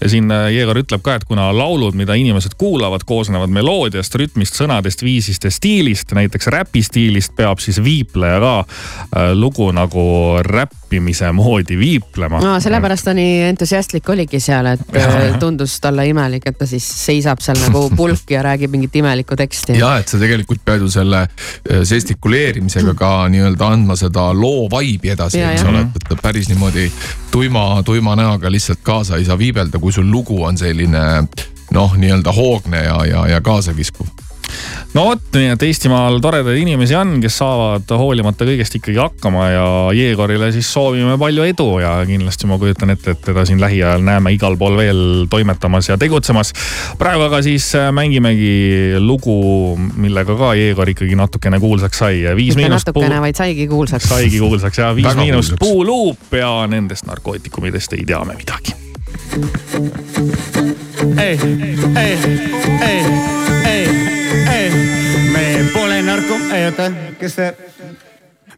Ja 0.00 0.08
siin 0.08 0.30
äh, 0.30 0.48
Jeegar 0.52 0.78
ütleb 0.80 1.02
ka, 1.04 1.16
et 1.18 1.24
kuna 1.28 1.48
laulud, 1.56 1.96
mida 1.98 2.14
inimesed 2.18 2.56
kuulavad, 2.58 3.04
koosnevad 3.06 3.52
meloodiast, 3.52 4.14
rütmist, 4.18 4.58
sõnadest, 4.58 5.04
viisist 5.04 5.44
ja 5.46 5.52
stiilist, 5.52 6.14
näiteks 6.16 6.50
räpi 6.52 6.82
stiilist, 6.84 7.34
peab 7.36 7.62
siis 7.62 7.80
viipleja 7.84 8.40
ka 8.42 8.52
äh, 8.62 9.32
lugu 9.38 9.70
nagu 9.74 10.04
räppimise 10.42 11.32
moodi 11.36 11.78
viiplema 11.78 12.40
no 12.42 12.56
sellepärast 12.60 13.08
ta 13.08 13.14
nii 13.16 13.42
entusiastlik 13.50 14.08
oligi 14.12 14.40
seal, 14.42 14.72
et 14.74 14.96
äh, 15.00 15.38
tundus 15.42 15.78
talle 15.82 16.06
imelik, 16.10 16.46
et 16.50 16.58
ta 16.58 16.68
siis 16.68 16.86
seisab 17.06 17.42
seal 17.44 17.60
nagu 17.62 17.86
pulk 17.98 18.30
ja 18.34 18.42
räägib 18.44 18.72
mingit 18.74 18.96
imelikku 19.02 19.36
teksti. 19.38 19.78
ja 19.78 19.96
et 20.02 20.08
sa 20.08 20.20
tegelikult 20.20 20.64
pead 20.64 20.82
ju 20.82 20.90
selle 20.92 21.26
žestikuleerimisega 21.88 22.94
ka 22.98 23.12
nii-öelda 23.32 23.72
andma 23.76 23.96
seda 23.98 24.28
loo 24.36 24.66
vibe'i 24.72 25.12
edasi, 25.14 25.40
eks 25.42 25.66
ole, 25.68 25.86
et, 25.96 26.14
päris 26.22 26.48
niimoodi 26.50 26.88
tuima, 27.32 27.82
tuima 27.84 28.16
näoga 28.16 28.50
lihtsalt 28.50 28.82
kaasa 28.82 29.16
ei 29.16 29.24
saa 29.24 29.38
viibelda, 29.52 29.78
kui 29.78 29.92
sul 29.92 30.08
lugu 30.10 30.40
on 30.48 30.58
selline 30.58 31.28
noh, 31.72 31.94
nii-öelda 31.96 32.32
hoogne 32.32 32.84
ja, 32.84 32.98
ja, 33.08 33.28
ja 33.36 33.40
kaasakiskuv. 33.40 34.06
no 34.92 35.04
vot, 35.06 35.22
nii 35.32 35.52
et 35.54 35.62
Eestimaal 35.64 36.18
toredaid 36.20 36.58
inimesi 36.60 36.96
on, 36.98 37.14
kes 37.22 37.38
saavad 37.40 37.92
hoolimata 37.96 38.44
kõigest 38.44 38.76
ikkagi 38.76 38.98
hakkama 39.00 39.46
ja 39.48 39.64
Jeegorile 39.96 40.50
siis 40.52 40.68
soovime 40.72 41.14
palju 41.20 41.46
edu 41.48 41.68
ja 41.80 41.94
kindlasti 42.08 42.50
ma 42.50 42.58
kujutan 42.60 42.92
ette, 42.92 43.14
et 43.14 43.22
teda 43.24 43.46
siin 43.48 43.62
lähiajal 43.62 44.04
näeme 44.04 44.34
igal 44.36 44.58
pool 44.60 44.76
veel 44.76 45.00
toimetamas 45.32 45.88
ja 45.88 45.96
tegutsemas. 46.00 46.52
praegu 47.00 47.24
aga 47.30 47.40
siis 47.46 47.70
äh, 47.78 47.88
mängimegi 47.94 49.00
lugu, 49.00 49.78
millega 49.96 50.36
ka 50.36 50.52
Jeegor 50.58 50.92
ikkagi 50.92 51.16
natukene 51.16 51.60
kuulsaks 51.62 52.04
sai. 52.04 52.20
viis 52.36 52.56
mitte 52.56 52.68
miinust 52.68 52.92
puu 52.92 53.00
natukene, 53.00 53.24
vaid 53.24 53.40
saigi 53.40 53.68
kuulsaks. 53.72 54.12
saigi 54.12 54.44
kuulsaks 54.44 54.84
ja 54.84 54.94
viis 54.94 55.08
Väga 55.08 55.24
miinust 55.24 55.56
puuluup 55.60 56.36
ja 56.36 56.54
nendest 56.68 57.08
narkootikumidest 57.08 57.96
ei 57.96 58.04
tea 58.04 58.24
me 58.28 58.36
midagi. 58.36 58.81
ei, 61.18 61.38
ei, 61.96 62.18
ei, 62.80 63.04
ei, 63.64 63.88
ei, 64.50 64.70
me 65.32 65.70
pole 65.72 66.02
narko, 66.02 66.34
oota, 66.34 66.92
kes 67.18 67.34
see? 67.34 67.54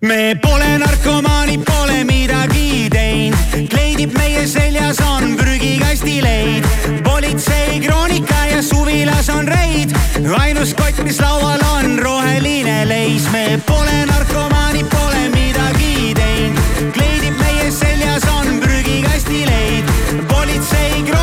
me 0.00 0.34
pole 0.42 0.78
narkomaanid, 0.78 1.62
pole 1.64 2.04
midagi 2.04 2.88
teinud, 2.90 3.68
kleidib 3.70 4.16
meie 4.18 4.46
seljas 4.50 4.98
on 5.06 5.36
prügikastileid, 5.38 6.66
politsei 7.06 7.80
kroonika 7.86 8.46
ja 8.50 8.62
suvilas 8.62 9.30
on 9.30 9.48
reid, 9.48 9.94
ainus 10.38 10.74
kott, 10.74 10.98
mis 11.06 11.20
laual 11.22 11.62
on 11.76 11.98
roheline 12.02 12.82
leis, 12.88 13.30
me 13.32 13.60
pole 13.66 14.02
narkomaanid, 14.10 14.90
pole 14.90 15.28
midagi 15.36 16.12
teinud, 16.18 16.92
kleidib 16.98 17.38
meie 17.38 17.70
seljas 17.70 18.26
on 18.34 18.58
prügikastileid, 18.60 19.83
politsei 20.54 21.13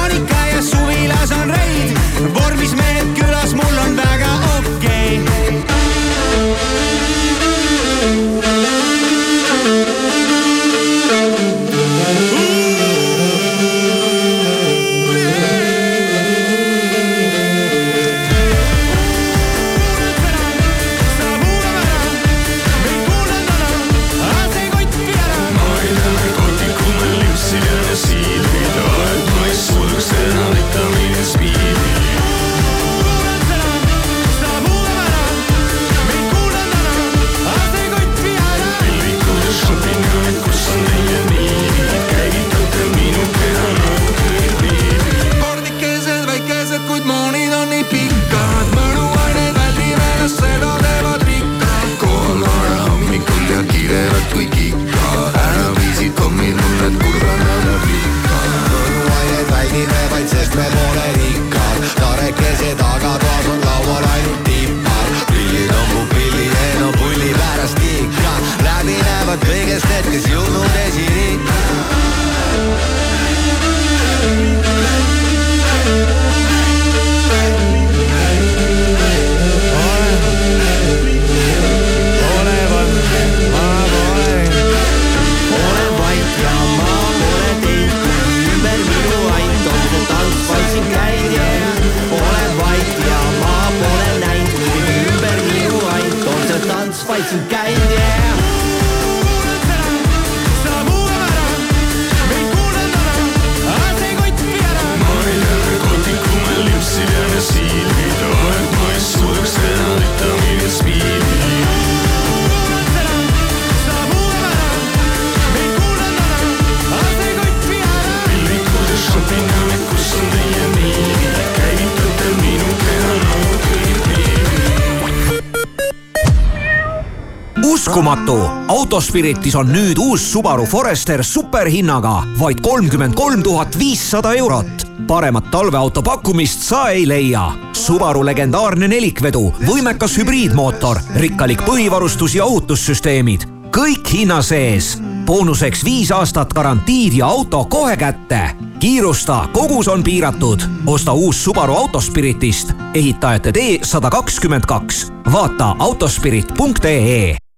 uskumatu, 127.91 128.38
Autospiritis 128.67 129.56
on 129.60 129.67
nüüd 129.67 129.99
uus 129.99 130.23
Subaru 130.32 130.63
Forester 130.65 131.23
superhinnaga 131.27 132.21
vaid 132.39 132.62
kolmkümmend 132.63 133.13
kolm 133.19 133.43
tuhat 133.43 133.75
viissada 133.80 134.32
eurot. 134.34 134.88
paremat 135.08 135.51
talveauto 135.51 136.01
pakkumist 136.01 136.62
sa 136.63 136.89
ei 136.89 137.08
leia. 137.08 137.51
Subaru 137.73 138.25
legendaarne 138.25 138.88
nelikvedu, 138.88 139.54
võimekas 139.67 140.15
hübriidmootor, 140.17 141.01
rikkalik 141.15 141.65
põhivarustus 141.67 142.36
ja 142.36 142.45
ohutussüsteemid, 142.45 143.43
kõik 143.75 144.08
hinna 144.13 144.41
sees. 144.41 144.97
boonuseks 145.25 145.84
viis 145.84 146.12
aastat 146.12 146.54
garantiid 146.54 147.13
ja 147.13 147.27
auto 147.27 147.65
kohe 147.65 147.97
kätte. 147.97 148.56
kiirusta, 148.80 149.49
kogus 149.54 149.88
on 149.88 150.04
piiratud. 150.04 150.62
osta 150.86 151.13
uus 151.13 151.43
Subaru 151.43 151.75
Autospiritist, 151.75 152.71
ehitajate 152.93 153.51
tee 153.51 153.80
sada 153.84 154.10
kakskümmend 154.10 154.65
kaks. 154.65 155.12
vaata 155.32 155.75
autospirit.ee 155.80 157.50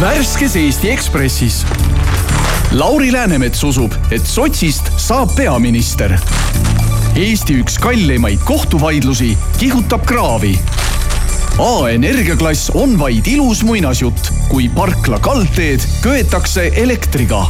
värskes 0.00 0.56
Eesti 0.56 0.90
Ekspressis. 0.90 1.66
Lauri 2.72 3.12
Läänemets 3.12 3.64
usub, 3.64 3.92
et 4.10 4.26
sotsist 4.26 4.92
saab 5.00 5.32
peaminister. 5.36 6.14
Eesti 7.18 7.58
üks 7.62 7.78
kallimaid 7.82 8.42
kohtuvaidlusi 8.46 9.32
kihutab 9.58 10.06
kraavi. 10.06 10.54
A 11.58 11.90
energiaklass 11.90 12.70
on 12.74 12.98
vaid 12.98 13.26
ilus 13.26 13.64
muinasjutt, 13.66 14.30
kui 14.48 14.68
parkla 14.68 15.18
kaldteed 15.18 15.82
köetakse 16.02 16.70
elektriga. 16.76 17.46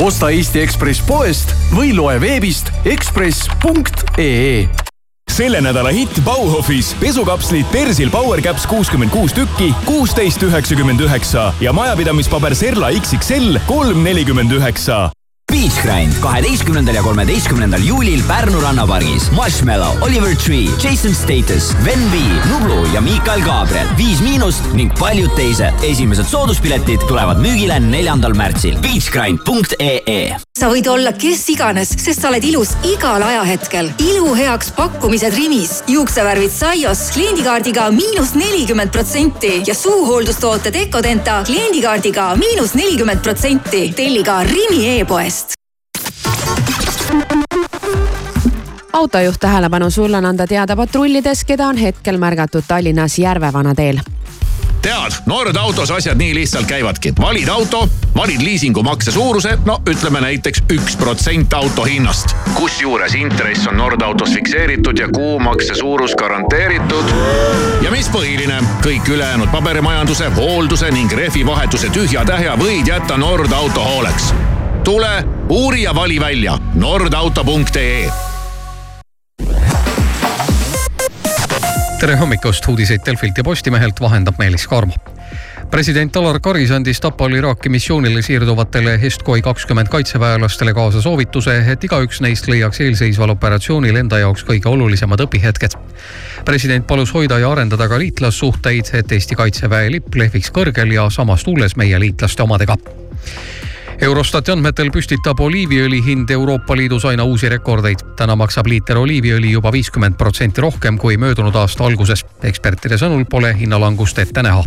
osta 0.00 0.30
Eesti 0.30 0.66
Ekspress 0.66 1.02
poest 1.06 1.54
või 1.76 1.94
loe 1.94 2.20
veebist 2.20 2.72
ekspress.ee 2.84 4.89
selle 5.30 5.60
nädala 5.60 5.92
hitt 5.94 6.20
Bauhofis 6.24 6.94
pesukapslid 7.00 7.66
Persil 7.72 8.10
PowerCaps 8.10 8.66
kuuskümmend 8.66 9.14
kuus 9.14 9.32
tükki, 9.36 9.70
kuusteist 9.86 10.42
üheksakümmend 10.42 11.00
üheksa 11.06 11.52
ja 11.60 11.72
majapidamispaber 11.72 12.54
Serla 12.54 12.92
XXL 12.92 13.62
kolm 13.66 14.04
nelikümmend 14.04 14.52
üheksa. 14.52 15.08
Beach 15.50 15.82
Grind 15.82 16.12
kaheteistkümnendal 16.22 16.94
ja 16.94 17.02
kolmeteistkümnendal 17.02 17.82
juulil 17.82 18.22
Pärnu 18.28 18.62
rannapargis. 18.62 19.30
Marshmallow, 19.30 20.02
Oliver 20.02 20.36
Tree, 20.36 20.68
Jason 20.82 21.14
Status, 21.14 21.72
Ven 21.84 22.10
B, 22.10 22.14
Nublu 22.50 22.86
ja 22.94 23.00
Miikael 23.00 23.40
Gabriel. 23.40 23.86
Viis 23.96 24.20
Miinust 24.20 24.72
ning 24.72 24.92
paljud 24.98 25.34
teised. 25.36 25.74
esimesed 25.82 26.26
sooduspiletid 26.26 27.08
tulevad 27.08 27.42
müügile 27.42 27.80
neljandal 27.80 28.34
märtsil. 28.34 28.78
Beachgrind.ee 28.82 30.38
sa 30.60 30.68
võid 30.68 30.84
olla 30.92 31.14
kes 31.16 31.46
iganes, 31.54 31.88
sest 32.02 32.20
sa 32.20 32.28
oled 32.28 32.44
ilus 32.44 32.74
igal 32.84 33.22
ajahetkel. 33.24 33.88
ilu 34.04 34.34
heaks 34.36 34.68
pakkumised 34.76 35.32
Rimis, 35.32 35.78
juuksevärvid 35.88 36.52
Saios 36.52 37.06
kliendikaardiga 37.14 37.86
miinus 37.94 38.34
nelikümmend 38.36 38.92
protsenti 38.92 39.62
ja 39.66 39.74
suuhooldustooted 39.74 40.76
Ecodenta 40.82 41.40
kliendikaardiga 41.48 42.34
miinus 42.36 42.74
nelikümmend 42.76 43.24
protsenti. 43.24 43.92
telli 43.96 44.22
ka 44.22 44.42
Rimi 44.44 44.98
e-poest. 44.98 45.39
Autojuht 49.00 49.40
tähelepanu, 49.40 49.90
sul 49.90 50.14
on 50.14 50.24
anda 50.24 50.46
teada 50.46 50.76
patrullides, 50.76 51.44
keda 51.44 51.66
on 51.72 51.76
hetkel 51.76 52.18
märgatud 52.20 52.64
Tallinnas 52.68 53.18
Järvevana 53.18 53.74
teel 53.74 54.00
tead, 54.82 55.12
Nord 55.26 55.56
autos 55.56 55.90
asjad 55.90 56.16
nii 56.16 56.34
lihtsalt 56.34 56.66
käivadki. 56.66 57.12
valid 57.20 57.48
auto, 57.48 57.88
valid 58.16 58.40
liisingumakse 58.40 59.12
suuruse, 59.12 59.58
no 59.64 59.82
ütleme 59.88 60.20
näiteks 60.20 60.62
üks 60.72 60.96
protsent 60.96 61.52
auto 61.52 61.84
hinnast. 61.84 62.36
kusjuures 62.54 63.14
intress 63.14 63.66
on 63.66 63.76
Nord 63.76 64.02
autos 64.02 64.32
fikseeritud 64.32 64.98
ja 64.98 65.08
kuumakse 65.08 65.74
suurus 65.74 66.14
garanteeritud. 66.14 67.04
ja 67.82 67.90
mis 67.90 68.08
põhiline, 68.08 68.62
kõik 68.84 69.08
ülejäänud 69.08 69.48
paberimajanduse, 69.52 70.30
hoolduse 70.36 70.90
ning 70.90 71.12
rehvivahetuse 71.12 71.88
tühja-tähja 71.88 72.56
võid 72.56 72.88
jätta 72.88 73.16
Nord 73.16 73.52
auto 73.52 73.84
hooleks. 73.84 74.34
tule, 74.84 75.24
uuri 75.48 75.82
ja 75.82 75.94
vali 75.94 76.20
välja 76.20 76.58
nordauto.ee 76.74 78.29
tere 82.00 82.16
hommikust, 82.16 82.68
uudiseid 82.68 83.00
Delfilt 83.06 83.38
ja 83.38 83.44
Postimehelt 83.44 84.00
vahendab 84.00 84.38
Meelis 84.38 84.66
Karmo 84.68 84.94
president 85.70 86.16
Alar 86.16 86.40
Karis 86.40 86.70
andis 86.70 87.00
Tapal 87.00 87.34
Iraaki 87.38 87.68
missioonile 87.68 88.22
siirduvatele 88.22 88.96
Estkoi 89.06 89.42
kakskümmend 89.42 89.88
kaitseväelastele 89.88 90.74
kaasa 90.74 91.02
soovituse, 91.02 91.54
et 91.72 91.84
igaüks 91.84 92.20
neist 92.24 92.48
leiaks 92.50 92.80
eelseisval 92.80 93.30
operatsioonil 93.36 94.00
enda 94.02 94.18
jaoks 94.18 94.44
kõige 94.48 94.68
olulisemad 94.68 95.22
õpihetked. 95.26 95.78
president 96.44 96.86
palus 96.86 97.14
hoida 97.14 97.38
ja 97.38 97.52
arendada 97.52 97.88
ka 97.88 97.98
liitlassuhteid, 97.98 98.90
et 98.92 99.12
Eesti 99.12 99.34
kaitseväe 99.34 99.90
lipp 99.90 100.14
lehviks 100.14 100.50
kõrgel 100.50 100.92
ja 100.92 101.10
samas 101.10 101.44
tuules 101.44 101.76
meie 101.76 102.00
liitlaste 102.00 102.42
omadega 102.42 102.76
Eurostati 104.00 104.48
andmetel 104.48 104.88
püstitab 104.88 105.42
oliiviõli 105.44 105.98
hind 106.00 106.30
Euroopa 106.32 106.72
Liidus 106.76 107.04
aina 107.04 107.24
uusi 107.28 107.48
rekordeid. 107.52 108.00
täna 108.16 108.32
maksab 108.36 108.66
liiter 108.66 108.96
oliiviõli 108.96 109.50
juba 109.52 109.72
viiskümmend 109.72 110.16
protsenti 110.16 110.60
rohkem 110.60 110.98
kui 110.98 111.16
möödunud 111.16 111.54
aasta 111.54 111.84
alguses. 111.84 112.24
ekspertide 112.42 112.96
sõnul 112.96 113.26
pole 113.28 113.52
hinnalangust 113.58 114.18
ette 114.18 114.42
näha. 114.42 114.64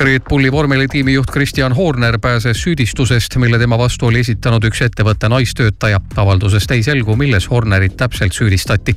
Red 0.00 0.22
Bulli 0.28 0.52
vormelitiimi 0.52 1.12
juht 1.12 1.30
Kristjan 1.30 1.72
Horner 1.72 2.18
pääses 2.18 2.62
süüdistusest, 2.62 3.36
mille 3.36 3.58
tema 3.58 3.78
vastu 3.78 4.06
oli 4.06 4.20
esitanud 4.20 4.64
üks 4.64 4.82
ettevõtte 4.82 5.28
naistöötaja. 5.28 6.00
avaldusest 6.16 6.70
ei 6.70 6.82
selgu, 6.82 7.16
milles 7.16 7.50
Hornerit 7.50 7.96
täpselt 7.96 8.32
süüdistati. 8.32 8.96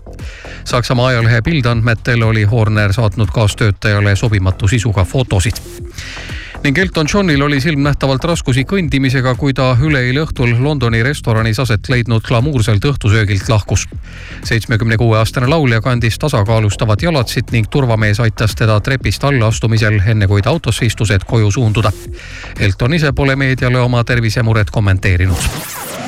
Saksamaa 0.63 1.07
ajalehe 1.07 1.41
Bild 1.41 1.65
andmetel 1.65 2.23
oli 2.23 2.43
Horner 2.43 2.93
saatnud 2.93 3.29
kaastöötajale 3.29 4.15
sobimatu 4.15 4.67
sisuga 4.67 5.03
fotosid 5.03 5.61
ning 6.63 6.77
Elton 6.77 7.07
Johnil 7.13 7.41
oli 7.41 7.61
silmnähtavalt 7.61 8.23
raskusi 8.23 8.63
kõndimisega, 8.69 9.33
kui 9.37 9.53
ta 9.53 9.71
üleeile 9.81 10.21
õhtul 10.25 10.53
Londoni 10.61 11.01
restoranis 11.03 11.59
aset 11.59 11.89
leidnud 11.89 12.21
glamuurselt 12.27 12.85
õhtusöögilt 12.85 13.49
lahkus. 13.49 13.87
seitsmekümne 14.43 14.97
kuue 14.97 15.17
aastane 15.17 15.47
laulja 15.47 15.81
kandis 15.81 16.19
tasakaalustavat 16.19 17.01
jalatsit 17.01 17.51
ning 17.51 17.69
turvamees 17.69 18.19
aitas 18.19 18.55
teda 18.55 18.79
trepist 18.79 19.23
alla 19.23 19.47
astumisel, 19.47 20.01
enne 20.05 20.27
kui 20.27 20.41
ta 20.41 20.49
autosse 20.49 20.85
istus, 20.85 21.11
et 21.11 21.23
koju 21.23 21.51
suunduda. 21.51 21.91
Elton 22.59 22.93
ise 22.93 23.11
pole 23.11 23.35
meediale 23.35 23.79
oma 23.79 24.03
tervisemuret 24.03 24.69
kommenteerinud 24.69 26.00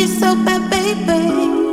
you 0.00 0.06
so 0.06 0.34
bad, 0.34 0.70
baby. 0.70 1.69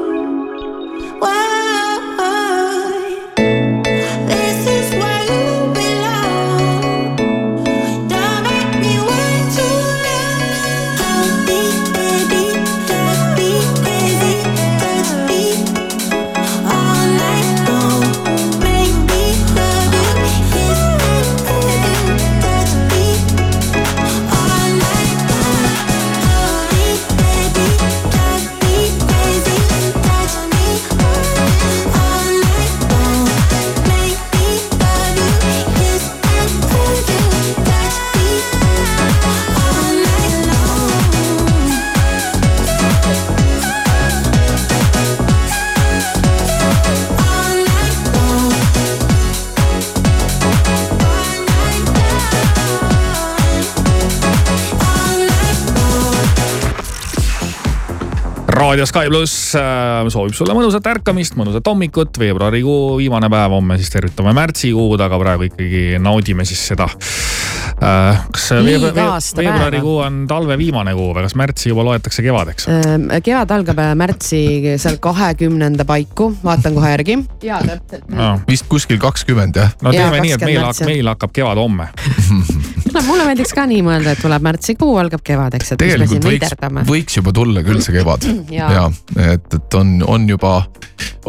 Raadio 58.67 58.85
Sky 58.85 59.07
pluss 59.07 59.55
äh, 59.55 60.07
soovib 60.11 60.35
sulle 60.35 60.55
mõnusat 60.57 60.87
ärkamist, 60.91 61.37
mõnusat 61.39 61.67
hommikut, 61.69 62.17
veebruarikuu 62.19 62.97
viimane 62.99 63.29
päev, 63.31 63.55
homme 63.55 63.77
siis 63.79 63.91
tervitame 63.93 64.33
märtsikuud, 64.35 64.99
aga 65.03 65.19
praegu 65.21 65.47
ikkagi 65.47 65.83
naudime 66.03 66.45
siis 66.47 66.65
seda 66.73 66.89
äh,. 66.89 68.25
kas 68.33 68.49
veebru, 68.65 68.91
veebruarikuu 68.91 69.97
on 70.03 70.19
talve 70.27 70.57
viimane 70.59 70.95
kuu 70.97 71.13
või 71.15 71.23
kas 71.23 71.37
märtsi 71.39 71.71
juba 71.71 71.85
loetakse 71.87 72.25
kevadeks? 72.25 72.67
Ähm, 72.73 73.09
kevad 73.23 73.55
algab 73.55 73.83
äh, 73.83 73.93
märtsi 73.99 74.41
seal 74.75 74.99
kahekümnenda 75.03 75.87
paiku, 75.87 76.33
vaatan 76.43 76.75
kohe 76.75 76.95
järgi. 76.97 77.21
ja 77.47 77.61
täpselt 77.63 78.09
no.. 78.11 78.33
vist 78.49 78.67
kuskil 78.71 78.99
kakskümmend 78.99 79.61
jah? 79.63 79.77
no 79.79 79.95
teeme 79.95 80.19
ja, 80.19 80.25
nii, 80.27 80.35
et 80.39 80.49
meil, 80.49 80.65
hakkab, 80.65 80.91
meil 80.91 81.13
hakkab 81.15 81.37
kevad 81.39 81.63
homme 81.63 81.91
mulle 83.07 83.25
meeldiks 83.27 83.53
ka 83.55 83.65
nii 83.69 83.83
mõelda, 83.85 84.13
et 84.15 84.21
tuleb 84.23 84.45
märtsikuu, 84.47 84.95
algab 85.01 85.23
kevad, 85.25 85.57
eks, 85.57 85.73
et 85.75 85.85
mis 85.85 85.97
me 86.01 86.07
siin 86.09 86.23
veiderdame. 86.23 86.85
võiks 86.87 87.19
juba 87.19 87.33
tulla 87.35 87.63
küll 87.65 87.81
see 87.83 87.97
kevad 87.97 88.27
ja, 88.53 88.69
ja, 88.77 88.85
et, 89.33 89.47
et 89.59 89.77
on, 89.79 89.97
on 90.07 90.27
juba, 90.29 90.53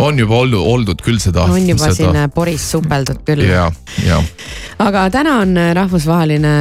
on 0.01 0.19
juba 0.19 0.41
olnud, 0.43 0.61
oldud 0.61 1.03
küll 1.05 1.21
seda. 1.23 1.47
on 1.49 1.69
juba 1.69 1.91
seda... 1.91 2.13
siin 2.13 2.35
Boris 2.35 2.65
supeldud 2.73 3.23
küll. 3.27 3.45
ja, 3.49 3.67
ja. 4.05 4.21
aga 4.85 5.07
täna 5.15 5.39
on 5.43 5.55
rahvusvaheline 5.79 6.55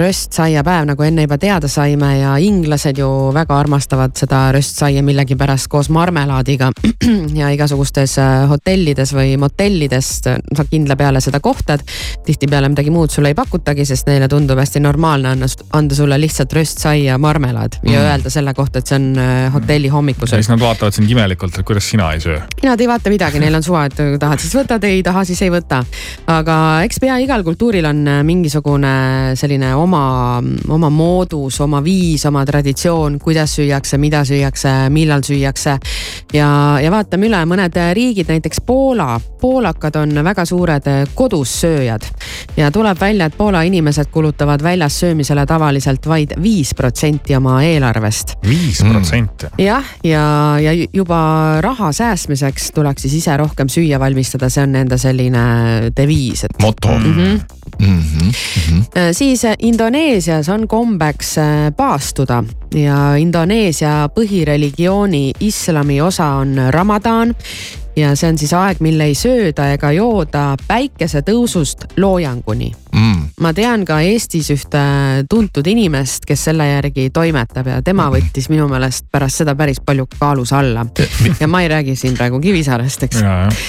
röstsaiapäev, 0.00 0.88
nagu 0.92 1.06
enne 1.06 1.26
juba 1.26 1.38
teada 1.42 1.70
saime 1.70 2.12
ja 2.20 2.36
inglased 2.42 3.00
ju 3.00 3.10
väga 3.36 3.58
armastavad 3.58 4.16
seda 4.18 4.46
röstsaia 4.56 5.02
millegipärast 5.06 5.70
koos 5.72 5.90
marmelaadiga 5.94 6.70
ja 7.40 7.50
igasugustes 7.54 8.18
äh, 8.22 8.46
hotellides 8.50 9.14
või 9.16 9.36
motellides 9.40 10.12
sa 10.26 10.66
kindla 10.70 10.96
peale 10.96 11.20
seda 11.24 11.40
kohtad. 11.40 11.82
tihtipeale 12.26 12.68
midagi 12.72 12.90
muud 12.90 13.10
sulle 13.12 13.32
ei 13.32 13.38
pakutagi, 13.38 13.84
sest 13.88 14.08
neile 14.16 14.28
tundub 14.32 14.58
hästi 14.58 14.80
normaalne 14.80 15.28
anda, 15.34 15.46
anda 15.76 15.94
sulle 15.94 16.16
lihtsalt 16.20 16.52
röstsaia 16.56 17.18
marmelaad 17.18 17.78
ja 17.82 18.00
mm. 18.00 18.06
öelda 18.06 18.30
selle 18.32 18.54
kohta, 18.54 18.80
et 18.80 18.88
see 18.88 18.96
on 18.96 19.08
äh, 19.20 19.52
hotelli 19.52 19.88
hommikusöök. 19.92 20.40
siis 20.40 20.48
nad 20.48 20.60
vaatavad 20.60 20.96
sind 20.96 21.10
imelikult, 21.10 21.58
et 21.58 21.66
kuidas 21.66 21.90
sina 21.90 22.08
ei 22.12 22.20
söö. 22.20 22.40
Nad 22.64 22.80
ei 22.80 22.88
vaata 22.88 23.12
midagi, 23.12 23.40
neil 23.42 23.54
on 23.54 23.62
suva, 23.62 23.84
et 23.86 24.00
tahad 24.20 24.40
siis 24.40 24.54
võtad, 24.56 24.84
ei 24.88 25.02
taha, 25.04 25.24
siis 25.28 25.42
ei 25.44 25.52
võta. 25.52 25.82
aga 26.32 26.56
eks 26.86 27.00
pea 27.02 27.18
igal 27.22 27.44
kultuuril 27.44 27.84
on 27.84 28.02
äh, 28.08 28.22
mingisugune 28.26 28.94
selline 29.36 29.74
oma, 29.76 30.04
oma 30.68 30.90
moodus, 30.90 31.60
oma 31.60 31.82
viis, 31.84 32.24
oma 32.26 32.44
traditsioon, 32.46 33.18
kuidas 33.22 33.58
süüakse, 33.60 34.00
mida 34.00 34.24
süüakse, 34.24 34.74
millal 34.90 35.24
süüakse. 35.26 35.76
ja, 36.32 36.48
ja 36.82 36.90
vaatame 36.90 37.28
üle 37.28 37.44
mõned 37.44 37.80
riigid, 37.92 38.32
näiteks 38.32 38.64
Poola. 38.66 39.20
poolakad 39.40 39.96
on 40.00 40.24
väga 40.24 40.44
suured 40.44 40.86
kodussööjad 41.14 42.06
ja 42.56 42.70
tuleb 42.70 43.00
välja, 43.00 43.26
et 43.26 43.36
Poola 43.36 43.62
inimesed 43.62 44.05
kulutavad 44.12 44.62
väljas 44.62 45.00
söömisele 45.00 45.46
tavaliselt 45.46 46.06
vaid 46.06 46.36
viis 46.42 46.74
protsenti 46.74 47.36
oma 47.36 47.58
eelarvest. 47.62 48.36
viis 48.48 48.82
protsenti? 48.84 49.46
jah, 49.58 49.84
ja, 50.04 50.24
ja 50.60 50.72
juba 50.92 51.20
raha 51.60 51.92
säästmiseks 51.92 52.70
tuleks 52.74 53.02
siis 53.02 53.14
ise 53.22 53.36
rohkem 53.36 53.68
süüa 53.68 54.00
valmistada, 54.00 54.50
see 54.50 54.64
on 54.66 54.72
nende 54.72 54.98
selline 54.98 55.44
deviis, 55.96 56.44
et. 56.44 56.62
moto 56.62 56.88
mm. 56.88 57.14
-hmm. 57.14 57.40
Mm 57.78 58.00
-hmm. 58.00 59.12
siis 59.12 59.44
äh, 59.44 59.54
Indoneesias 59.58 60.48
on 60.48 60.68
kombeks 60.68 61.38
äh, 61.38 61.44
paastuda 61.76 62.44
ja 62.74 63.16
Indoneesia 63.16 64.08
põhireligiooni 64.08 65.30
islami 65.40 66.00
osa 66.00 66.26
on 66.26 66.56
Ramadan 66.70 67.34
ja 67.96 68.16
see 68.16 68.28
on 68.28 68.38
siis 68.38 68.52
aeg, 68.52 68.80
mil 68.84 69.00
ei 69.00 69.14
sööda 69.16 69.70
ega 69.72 69.92
jooda 69.96 70.46
päikesetõusust 70.68 71.86
loojanguni 71.96 72.72
mm.. 72.92 73.22
ma 73.40 73.52
tean 73.56 73.84
ka 73.88 73.98
Eestis 74.04 74.50
ühte 74.54 74.82
tuntud 75.30 75.66
inimest, 75.66 76.26
kes 76.28 76.46
selle 76.48 76.68
järgi 76.68 77.08
toimetab 77.14 77.70
ja 77.70 77.80
tema 77.84 78.08
võttis 78.12 78.48
minu 78.52 78.68
meelest 78.70 79.08
pärast 79.12 79.42
seda 79.42 79.56
päris 79.58 79.80
palju 79.84 80.06
kaalus 80.18 80.52
alla. 80.56 80.86
ja 81.40 81.48
ma 81.50 81.62
ei 81.64 81.70
räägi 81.72 81.96
siin 81.98 82.16
praegu 82.18 82.40
Kivisaarest, 82.40 83.06
eks. 83.08 83.22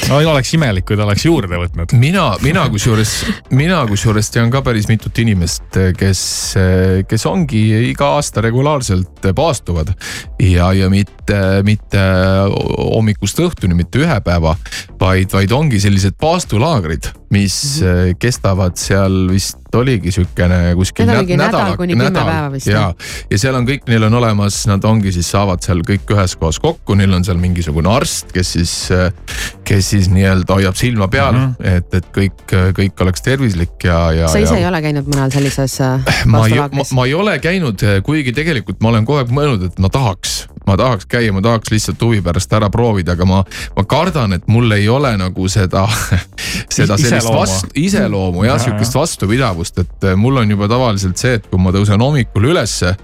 no 0.09 0.21
oleks 0.33 0.53
imelik, 0.57 0.87
kui 0.87 0.97
ta 0.99 1.05
oleks 1.07 1.25
juurde 1.25 1.59
võtnud. 1.61 1.95
mina, 1.99 2.27
mina 2.43 2.67
kusjuures, 2.73 3.13
mina 3.51 3.83
kusjuures 3.89 4.31
tean 4.33 4.51
ka 4.53 4.61
päris 4.65 4.89
mitut 4.91 5.17
inimest, 5.23 5.79
kes, 5.97 6.21
kes 7.07 7.27
ongi 7.29 7.63
iga 7.91 8.13
aasta 8.17 8.43
regulaarselt 8.45 9.31
paastuvad 9.35 9.93
ja, 10.41 10.71
ja 10.73 10.89
mitte, 10.91 11.39
mitte 11.67 12.01
hommikust 12.77 13.39
õhtuni, 13.43 13.77
mitte 13.77 14.01
ühe 14.03 14.19
päeva, 14.25 14.55
vaid, 14.99 15.31
vaid 15.33 15.53
ongi 15.55 15.79
sellised 15.81 16.17
paastulaagrid, 16.21 17.11
mis 17.33 17.57
mm 17.81 17.87
-hmm. 17.87 18.19
kestavad 18.19 18.77
seal 18.79 19.16
vist 19.29 19.75
oligi 19.77 20.11
siukene 20.15 20.73
kuskil. 20.77 21.07
Need 21.07 21.21
oligi 21.21 21.37
nädal, 21.39 21.63
nädal 21.63 21.79
kuni 21.79 21.95
kümme 21.97 22.11
päeva 22.15 22.51
vist. 22.53 22.69
ja, 22.71 22.83
ja 23.31 23.39
seal 23.41 23.57
on 23.59 23.67
kõik, 23.67 23.85
neil 23.91 24.07
on 24.07 24.17
olemas, 24.19 24.59
nad 24.69 24.85
ongi 24.87 25.13
siis 25.15 25.29
saavad 25.33 25.63
seal 25.65 25.83
kõik 25.87 26.13
ühes 26.15 26.35
kohas 26.39 26.59
kokku, 26.63 26.97
neil 26.99 27.13
on 27.17 27.25
seal 27.27 27.39
mingisugune 27.41 27.91
arst, 27.91 28.31
kes 28.35 28.53
siis, 28.57 28.75
kes 29.67 29.91
siis 29.95 30.11
nii-öelda 30.13 30.59
hoiab 30.59 30.77
silma 30.79 31.09
peal 31.11 31.33
mm, 31.35 31.55
-hmm. 31.57 31.77
et, 31.77 31.99
et 32.01 32.11
kõik, 32.15 32.57
kõik 32.77 33.05
oleks 33.05 33.25
tervislik 33.25 33.87
ja, 33.87 33.99
ja. 34.15 34.31
sa 34.31 34.41
ise 34.43 34.55
ja... 34.55 34.63
ei 34.63 34.69
ole 34.69 34.81
käinud 34.85 35.09
mõnel 35.09 35.33
sellises 35.33 35.79
ma 36.25 36.45
ei, 36.47 36.59
ma, 36.59 36.87
ma 36.91 37.07
ei 37.07 37.17
ole 37.17 37.39
käinud, 37.43 37.83
kuigi 38.05 38.35
tegelikult 38.35 38.81
ma 38.81 38.93
olen 38.93 39.07
kogu 39.07 39.23
aeg 39.23 39.33
mõelnud, 39.33 39.67
et 39.71 39.81
ma 39.83 39.91
tahaks 39.93 40.45
ma 40.67 40.75
tahaks 40.77 41.07
käia, 41.09 41.31
ma 41.33 41.41
tahaks 41.43 41.71
lihtsalt 41.71 42.01
huvi 42.03 42.21
pärast 42.23 42.53
ära 42.53 42.69
proovida, 42.73 43.15
aga 43.15 43.27
ma, 43.27 43.41
ma 43.75 43.85
kardan, 43.87 44.35
et 44.37 44.47
mul 44.51 44.71
ei 44.75 44.87
ole 44.91 45.13
nagu 45.19 45.47
seda, 45.51 45.85
seda 46.77 46.97
sellist 46.99 47.31
vastu, 47.31 47.71
iseloomu 47.79 48.45
jah, 48.47 48.59
sihukest 48.61 48.97
vastupidavust, 48.97 49.83
et 49.83 50.09
eh, 50.11 50.17
mul 50.19 50.41
on 50.43 50.55
juba 50.55 50.69
tavaliselt 50.71 51.19
see, 51.21 51.37
et 51.39 51.47
kui 51.47 51.61
ma 51.61 51.73
tõusen 51.75 52.03
hommikul 52.03 52.49
ülesse. 52.51 52.95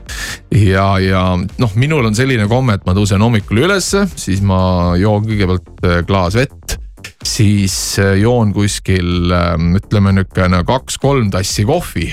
ja, 0.59 0.88
ja 1.03 1.26
noh, 1.39 1.76
minul 1.80 2.11
on 2.11 2.18
selline 2.18 2.47
komme, 2.51 2.78
et 2.78 2.88
ma 2.88 2.95
tõusen 2.97 3.22
hommikul 3.24 3.64
ülesse, 3.66 4.05
siis 4.16 4.43
ma 4.45 4.93
joon 4.99 5.28
kõigepealt 5.30 5.88
eh, 5.88 6.01
klaas 6.07 6.39
vett 6.39 6.80
siis 7.24 7.76
eh, 8.03 8.18
joon 8.20 8.51
kuskil 8.55 9.32
ütleme 9.80 10.11
niisugune 10.18 10.59
kaks-kolm 10.68 11.32
tassi 11.32 11.64
kohvi. 11.68 12.11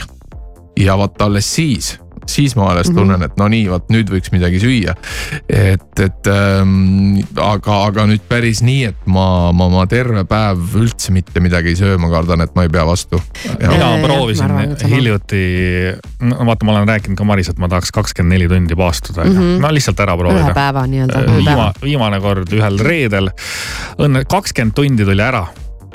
ja 0.79 0.97
vot 0.99 1.23
alles 1.23 1.51
siis 1.55 1.97
siis 2.31 2.57
ma 2.59 2.71
alles 2.73 2.91
mhm. 2.91 2.99
tunnen, 2.99 3.25
et 3.27 3.37
no 3.41 3.49
nii, 3.51 3.67
vot 3.73 3.91
nüüd 3.93 4.11
võiks 4.13 4.33
midagi 4.35 4.61
süüa. 4.63 4.95
et, 5.49 6.03
et 6.03 6.31
ähm, 6.31 7.21
aga, 7.37 7.81
aga 7.91 8.07
nüüd 8.11 8.25
päris 8.31 8.63
nii, 8.67 8.91
et 8.93 9.07
ma, 9.11 9.51
ma, 9.57 9.69
ma 9.73 9.87
terve 9.91 10.25
päev 10.29 10.77
üldse 10.81 11.15
mitte 11.15 11.43
midagi 11.43 11.75
ei 11.75 11.79
söö, 11.79 11.99
ma 12.01 12.11
kardan, 12.13 12.45
et 12.45 12.55
ma 12.57 12.67
ei 12.67 12.73
pea 12.73 12.85
vastu. 12.89 13.21
mina 13.61 13.93
proovisin 14.05 14.77
hiljuti, 14.91 15.45
no 16.27 16.45
vaata, 16.49 16.69
ma 16.69 16.77
olen 16.77 16.93
rääkinud 16.95 17.19
ka 17.19 17.29
Maris, 17.29 17.51
et 17.53 17.63
ma 17.63 17.71
tahaks 17.71 17.95
kakskümmend 17.95 18.37
neli 18.37 18.49
tundi 18.51 18.77
paastuda 18.79 19.25
mm, 19.25 19.39
-hmm. 19.39 19.65
no 19.65 19.73
lihtsalt 19.75 20.01
ära 20.01 20.17
proovida. 20.17 20.45
ühe 20.47 20.55
päeva 20.55 20.87
nii-öelda. 20.87 21.25
Viima, 21.37 21.73
viimane 21.83 22.21
kord 22.21 22.53
ühel 22.55 22.79
reedel, 22.85 23.33
õnne 23.99 24.25
kakskümmend 24.29 24.77
tundi 24.77 25.05
tuli 25.05 25.23
ära 25.25 25.47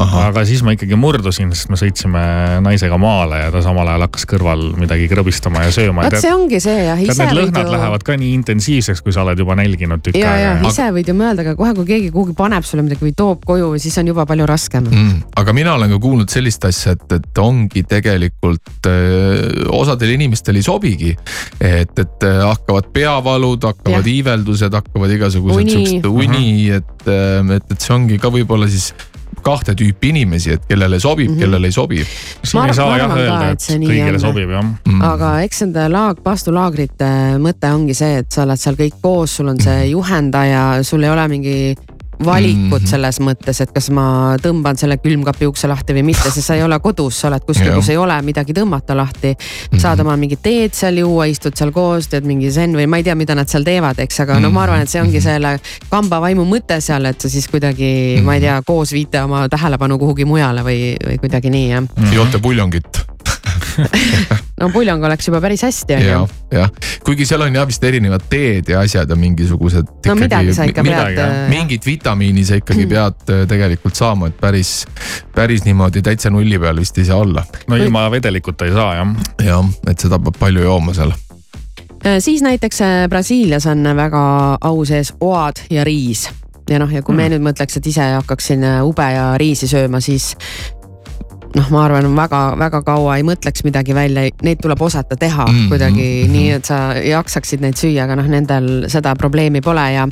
aga 0.02 0.44
siis 0.48 0.62
ma 0.66 0.74
ikkagi 0.76 0.98
murdusin, 1.00 1.52
sest 1.56 1.70
me 1.72 1.78
sõitsime 1.80 2.22
naisega 2.66 2.98
maale 3.00 3.40
ja 3.46 3.52
ta 3.54 3.62
samal 3.64 3.88
ajal 3.88 4.06
hakkas 4.08 4.28
kõrval 4.30 4.64
midagi 4.80 5.08
krõbistama 5.12 5.64
ja 5.66 5.72
sööma. 5.76 6.06
vot 6.08 6.18
see 6.20 6.34
ongi 6.36 6.60
see 6.64 6.84
jah. 6.88 7.00
need 7.00 7.36
lõhnad 7.38 7.70
ju... 7.70 7.74
lähevad 7.76 8.06
ka 8.08 8.18
nii 8.20 8.34
intensiivseks, 8.40 9.04
kui 9.06 9.16
sa 9.16 9.24
oled 9.24 9.40
juba 9.40 9.56
nälginud 9.60 10.04
tükk 10.04 10.20
aega. 10.20 10.36
ja, 10.42 10.52
ja 10.60 10.72
ise 10.72 10.90
võid 10.96 11.12
ju 11.12 11.16
mõelda, 11.18 11.46
aga 11.46 11.56
kohe, 11.60 11.72
kui 11.80 11.90
keegi 11.94 12.12
kuhugi 12.16 12.36
paneb 12.38 12.68
sulle 12.68 12.86
midagi 12.86 13.08
või 13.08 13.16
toob 13.18 13.48
koju, 13.48 13.72
siis 13.82 13.96
on 14.02 14.12
juba 14.12 14.28
palju 14.30 14.50
raskem 14.52 14.90
mm,. 14.92 15.24
aga 15.42 15.56
mina 15.56 15.78
olen 15.80 15.96
ka 15.96 16.02
kuulnud 16.04 16.34
sellist 16.34 16.68
asja, 16.68 16.98
et, 16.98 17.18
et 17.20 17.44
ongi 17.44 17.86
tegelikult 17.88 18.92
öö, 18.92 19.66
osadel 19.76 20.16
inimestel 20.18 20.60
ei 20.60 20.66
sobigi. 20.66 21.16
et, 21.60 21.96
et 22.00 22.30
hakkavad 22.44 22.92
peavalud, 22.96 23.64
hakkavad 23.72 24.08
iiveldused, 24.12 24.76
hakkavad 24.76 25.16
igasugused 25.16 25.72
siuksed 25.72 26.08
uni, 26.10 26.72
et, 26.76 26.96
et, 27.08 27.72
et 27.72 27.80
see 27.80 27.96
ongi 27.96 28.20
ka 28.22 28.32
võib-olla 28.34 28.68
siis 28.72 28.92
kahte 29.46 29.76
tüüpi 29.78 30.12
inimesi, 30.14 30.56
et 30.58 30.66
kellele 30.70 31.00
sobib 31.00 31.30
mm, 31.30 31.36
-hmm. 31.36 31.40
kellele 31.46 31.68
ei 31.68 31.76
sobi. 31.76 32.06
siin 32.44 32.66
ei 32.66 32.74
saa 32.74 32.98
jah 32.98 33.18
öelda, 33.18 33.52
et 33.54 33.68
kõigile 33.70 34.20
sobib 34.22 34.54
jah 34.56 34.64
mm.. 34.66 35.02
aga 35.02 35.34
eks 35.46 35.66
nende 35.66 35.88
laag, 35.94 36.22
paastulaagrite 36.26 37.12
mõte 37.42 37.74
ongi 37.74 37.94
see, 37.98 38.22
et 38.24 38.32
sa 38.32 38.44
oled 38.46 38.62
seal 38.62 38.80
kõik 38.80 39.02
koos, 39.02 39.38
sul 39.38 39.52
on 39.54 39.60
see 39.62 39.82
mhm. 39.84 39.92
juhendaja, 39.92 40.64
sul 40.84 41.04
ei 41.04 41.14
ole 41.14 41.28
mingi 41.32 41.58
valikut 42.26 42.82
mm 42.82 42.86
-hmm. 42.86 42.90
selles 42.90 43.20
mõttes, 43.20 43.62
et 43.62 43.72
kas 43.72 43.90
ma 43.90 44.36
tõmban 44.42 44.78
selle 44.78 44.98
külmkapi 44.98 45.48
ukse 45.48 45.68
lahti 45.68 45.94
või 45.94 46.04
mitte, 46.12 46.32
sest 46.32 46.48
sa 46.48 46.56
ei 46.56 46.64
ole 46.64 46.80
kodus, 46.80 47.20
sa 47.20 47.28
oled 47.28 47.46
kuskil, 47.46 47.74
kus 47.76 47.90
ei 47.90 47.98
ole 47.98 48.22
midagi 48.22 48.54
tõmmata 48.54 48.96
lahti. 48.96 49.36
Saad 49.78 50.00
oma 50.00 50.18
mingit 50.18 50.42
teed 50.42 50.74
seal 50.74 50.98
juua, 50.98 51.26
istud 51.26 51.56
seal 51.56 51.72
koos, 51.72 52.08
teed 52.08 52.26
mingi 52.26 52.52
zen 52.52 52.76
või 52.76 52.88
ma 52.88 52.98
ei 52.98 53.04
tea, 53.04 53.16
mida 53.16 53.36
nad 53.36 53.48
seal 53.48 53.64
teevad, 53.64 54.00
eks, 54.00 54.20
aga 54.20 54.40
no 54.40 54.52
ma 54.52 54.64
arvan, 54.64 54.82
et 54.82 54.90
see 54.90 55.02
ongi 55.02 55.22
selle 55.22 55.60
kamba 55.90 56.22
vaimu 56.22 56.46
mõte 56.46 56.82
seal, 56.82 57.06
et 57.06 57.22
sa 57.22 57.30
siis 57.30 57.48
kuidagi 57.48 58.22
ma 58.24 58.36
ei 58.36 58.46
tea, 58.46 58.62
koos 58.66 58.94
viite 58.94 59.22
oma 59.22 59.48
tähelepanu 59.50 60.00
kuhugi 60.00 60.26
mujale 60.26 60.64
või, 60.64 60.96
või 61.08 61.20
kuidagi 61.20 61.50
nii 61.50 61.70
jah. 61.70 61.84
Joote 62.14 62.40
puljongit 62.40 63.05
no 64.62 64.70
puljong 64.74 65.04
oleks 65.04 65.28
juba 65.28 65.42
päris 65.44 65.64
hästi 65.66 65.98
on 65.98 66.06
ju. 66.06 66.22
jah, 66.60 66.72
kuigi 67.06 67.28
seal 67.28 67.46
on 67.46 67.56
jah 67.56 67.68
vist 67.68 67.84
erinevad 67.84 68.28
teed 68.30 68.70
ja 68.72 68.82
asjad 68.86 69.10
ja 69.10 69.18
mingisugused. 69.20 69.90
no 69.90 70.00
ikkagi, 70.02 70.22
midagi 70.22 70.56
sa 70.58 70.70
ikka 70.70 70.86
midagi, 70.86 71.18
pead. 71.20 71.26
Äh, 71.26 71.50
mingit 71.52 71.86
vitamiini 71.86 72.46
sa 72.46 72.60
ikkagi 72.62 72.88
pead 72.92 73.34
äh, 73.34 73.44
tegelikult 73.50 74.00
saama, 74.00 74.32
et 74.32 74.40
päris, 74.42 74.78
päris 75.36 75.66
niimoodi 75.68 76.04
täitsa 76.06 76.32
nulli 76.34 76.60
peal 76.62 76.80
vist 76.82 76.98
ei 77.02 77.10
saa 77.10 77.20
olla. 77.24 77.46
no 77.68 77.80
ilma 77.80 78.08
vedelikuta 78.12 78.70
ei 78.70 78.74
saa 78.76 78.96
jah. 79.02 79.14
jah, 79.44 79.70
et 79.92 80.08
seda 80.08 80.20
peab 80.20 80.40
palju 80.40 80.66
jooma 80.66 80.96
seal 80.98 81.14
siis 82.22 82.42
näiteks 82.46 82.82
äh, 82.82 82.96
Brasiilias 83.10 83.66
on 83.66 83.88
väga 83.98 84.24
au 84.62 84.84
sees 84.86 85.14
oad 85.20 85.64
ja 85.74 85.84
riis 85.84 86.28
ja 86.70 86.80
noh, 86.82 86.90
ja 86.92 87.04
kui 87.06 87.16
me 87.18 87.28
nüüd 87.30 87.44
mõtleks, 87.46 87.78
et 87.78 87.88
ise 87.90 88.06
hakkaks 88.18 88.52
siin 88.52 88.66
äh, 88.66 88.80
ube 88.86 89.06
ja 89.14 89.28
riisi 89.42 89.70
sööma, 89.70 90.02
siis 90.04 90.34
noh, 91.56 91.70
ma 91.72 91.86
arvan, 91.86 92.08
väga-väga 92.16 92.82
kaua 92.86 93.18
ei 93.20 93.26
mõtleks 93.28 93.64
midagi 93.66 93.96
välja, 93.96 94.26
neid 94.46 94.62
tuleb 94.62 94.82
osata 94.82 95.18
teha 95.20 95.46
mm, 95.48 95.70
kuidagi 95.72 96.08
mm, 96.26 96.34
nii, 96.34 96.50
et 96.58 96.70
sa 96.70 96.80
jaksaksid 97.00 97.64
neid 97.64 97.80
süüa, 97.80 98.06
aga 98.06 98.18
noh, 98.20 98.28
nendel 98.30 98.70
seda 98.92 99.16
probleemi 99.20 99.62
pole 99.66 99.86
ja. 99.96 100.06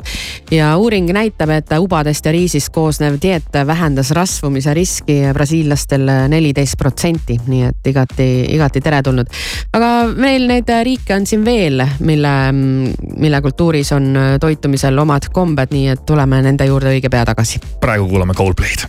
ja 0.54 0.72
uuring 0.80 1.10
näitab, 1.14 1.52
et 1.54 1.74
ubadest 1.78 2.26
ja 2.26 2.34
riisist 2.34 2.72
koosnev 2.74 3.18
dieet 3.22 3.60
vähendas 3.66 4.12
rasvumise 4.16 4.74
riski 4.76 5.20
brasiillastel 5.36 6.08
neliteist 6.32 6.78
protsenti, 6.80 7.38
nii 7.46 7.68
et 7.68 7.92
igati, 7.92 8.28
igati 8.56 8.82
teretulnud. 8.84 9.32
aga 9.76 9.92
meil 10.16 10.48
neid 10.50 10.70
riike 10.88 11.16
on 11.16 11.28
siin 11.28 11.44
veel, 11.44 11.84
mille, 12.00 12.34
mille 12.54 13.42
kultuuris 13.44 13.92
on 13.96 14.12
toitumisel 14.40 14.98
omad 15.04 15.28
kombed, 15.32 15.74
nii 15.74 15.92
et 15.94 16.06
tuleme 16.08 16.42
nende 16.44 16.68
juurde 16.70 16.94
õige 16.96 17.12
pea 17.12 17.24
tagasi. 17.28 17.60
praegu 17.80 18.08
kuulame 18.08 18.36
Coldplay'd 18.36 18.88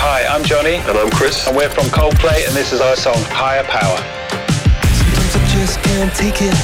Hi, 0.00 0.24
I'm 0.24 0.42
Johnny. 0.42 0.80
And 0.88 0.96
I'm 0.96 1.10
Chris. 1.10 1.46
And 1.46 1.54
we're 1.54 1.68
from 1.68 1.84
Coldplay, 1.92 2.48
and 2.48 2.56
this 2.56 2.72
is 2.72 2.80
our 2.80 2.96
song, 2.96 3.20
Higher 3.28 3.64
Power. 3.68 4.00
Sometimes 4.96 5.36
I 5.36 5.44
just 5.52 5.76
can't 5.84 6.08
take 6.16 6.40
it. 6.40 6.56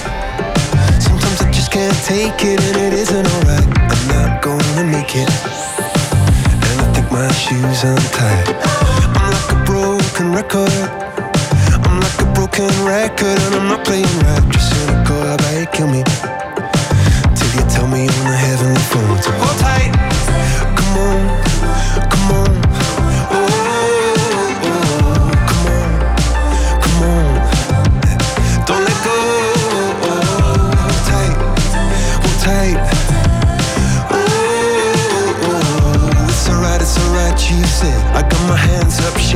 Sometimes 1.05 1.45
I 1.45 1.53
just 1.53 1.71
can't 1.71 1.93
take 2.09 2.41
it, 2.41 2.57
and 2.65 2.77
it 2.81 2.97
isn't 2.97 3.29
alright. 3.29 3.69
I'm 3.93 4.05
not 4.09 4.41
gonna 4.41 4.89
make 4.89 5.13
it. 5.13 5.29
And 5.29 6.81
I 6.81 6.89
think 6.97 7.13
my 7.13 7.29
shoes 7.37 7.85
untied. 7.85 8.57
I'm 9.21 9.29
like 9.29 9.53
a 9.53 9.61
broken 9.69 10.33
record. 10.33 10.73
I'm 11.85 12.01
like 12.01 12.17
a 12.17 12.29
broken 12.33 12.73
record, 12.89 13.37
and 13.37 13.53
I'm 13.53 13.69
not 13.69 13.85
playing 13.85 14.09
right. 14.25 14.49
Just 14.49 14.73
cynical, 14.73 15.21
I 15.29 15.37
bet 15.37 15.77
kill 15.77 15.93
me. 15.93 16.01
Till 17.37 17.53
you 17.53 17.69
tell 17.69 17.85
me 17.85 18.09
on 18.09 18.25
the 18.33 18.39
heavenly 18.49 18.81
phone 18.89 19.21
to 19.21 19.31
hold 19.37 19.61
tight. 19.61 20.06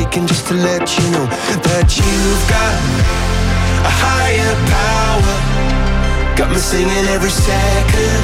Shaking 0.01 0.27
just 0.27 0.47
to 0.47 0.55
let 0.55 0.85
you 0.97 1.05
know 1.11 1.27
that 1.69 1.89
you've 1.99 2.45
got 2.49 2.79
a 3.91 3.93
higher 4.05 4.55
power. 4.77 5.37
Got 6.37 6.51
me 6.51 6.59
singing 6.59 7.07
every 7.17 7.31
second, 7.31 8.23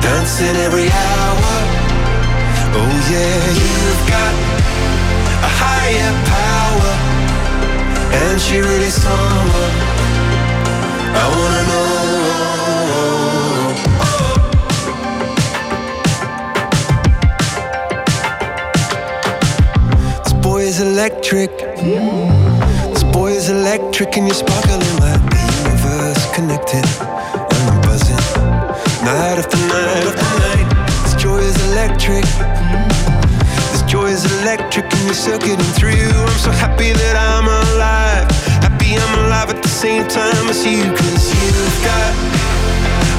dancing 0.00 0.56
every 0.66 0.88
hour. 0.88 1.52
Oh 2.80 2.94
yeah, 3.12 3.42
you've 3.60 4.04
got 4.14 4.34
a 5.48 5.50
higher 5.62 6.12
power, 6.36 6.92
and 8.22 8.40
she 8.40 8.58
really 8.60 8.90
someone 8.90 9.74
I 11.12 11.24
wanna 11.36 11.62
know. 11.68 11.99
Electric. 20.80 21.50
This 22.92 23.04
boy 23.04 23.32
is 23.32 23.48
electric, 23.50 24.16
and 24.16 24.26
you're 24.26 24.34
sparkling 24.34 24.80
like 25.00 25.20
the 25.30 25.40
universe 25.62 26.22
connected. 26.34 26.84
And 27.52 27.62
I'm 27.70 27.80
buzzing 27.82 28.16
night 29.04 29.36
after 29.38 29.56
night 29.68 30.04
after 30.08 30.28
night. 30.40 30.68
This 31.04 31.14
joy 31.20 31.38
is 31.38 31.56
electric. 31.70 32.24
This 33.72 33.82
joy 33.82 34.06
is 34.06 34.24
electric, 34.40 34.84
and 34.92 35.02
you're 35.04 35.14
circuiting 35.14 35.72
through. 35.78 36.10
I'm 36.12 36.38
so 36.38 36.50
happy 36.50 36.92
that 36.92 37.16
I'm 37.16 37.46
alive. 37.46 38.28
Happy 38.64 38.96
I'm 38.96 39.26
alive 39.26 39.50
at 39.50 39.62
the 39.62 39.68
same 39.68 40.08
time 40.08 40.48
as 40.48 40.64
you, 40.64 40.82
cause 40.96 41.24
you've 41.34 41.78
got 41.84 42.12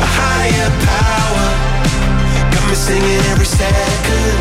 a 0.01 0.09
higher 0.20 0.70
power. 0.88 1.47
Got 2.53 2.64
me 2.70 2.76
singing 2.76 3.22
every 3.32 3.45
second, 3.45 4.36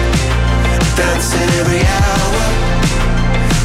dancing 0.97 1.51
every 1.61 1.85
hour. 1.85 2.80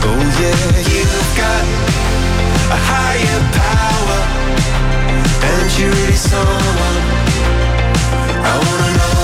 Oh 0.07 0.11
yeah, 0.39 0.85
you've 0.93 1.31
got 1.35 1.65
a 2.69 2.79
higher 2.89 3.41
power, 3.57 4.21
and 5.49 5.67
you're 5.79 5.89
really 5.89 6.13
someone 6.13 7.03
I 8.29 8.53
wanna 8.65 8.91
know. 8.99 9.15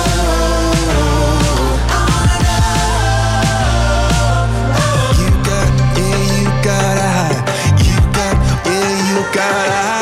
You 5.20 5.30
got, 5.48 5.70
yeah, 5.98 6.20
you 6.42 6.50
got 6.66 6.98
a 6.98 7.10
high. 7.16 7.40
You 7.86 7.98
got, 8.18 8.36
yeah, 8.66 9.10
you 9.10 9.20
got 9.34 9.54
a 9.54 9.72
higher. 9.72 10.01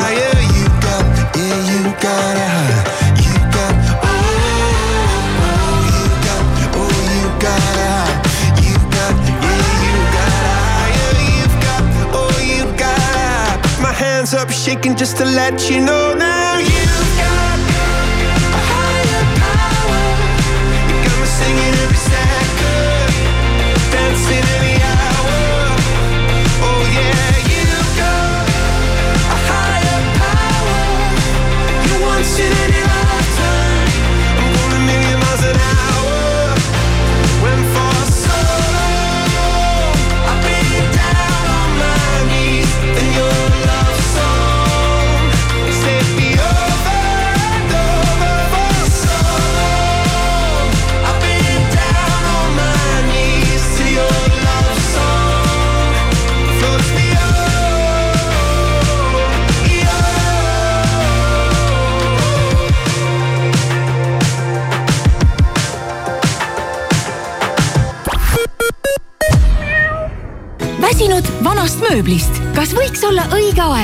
Shaking 14.70 14.94
just 14.96 15.16
to 15.16 15.24
let 15.24 15.68
you 15.68 15.80
know 15.80 16.14
now. 16.14 16.69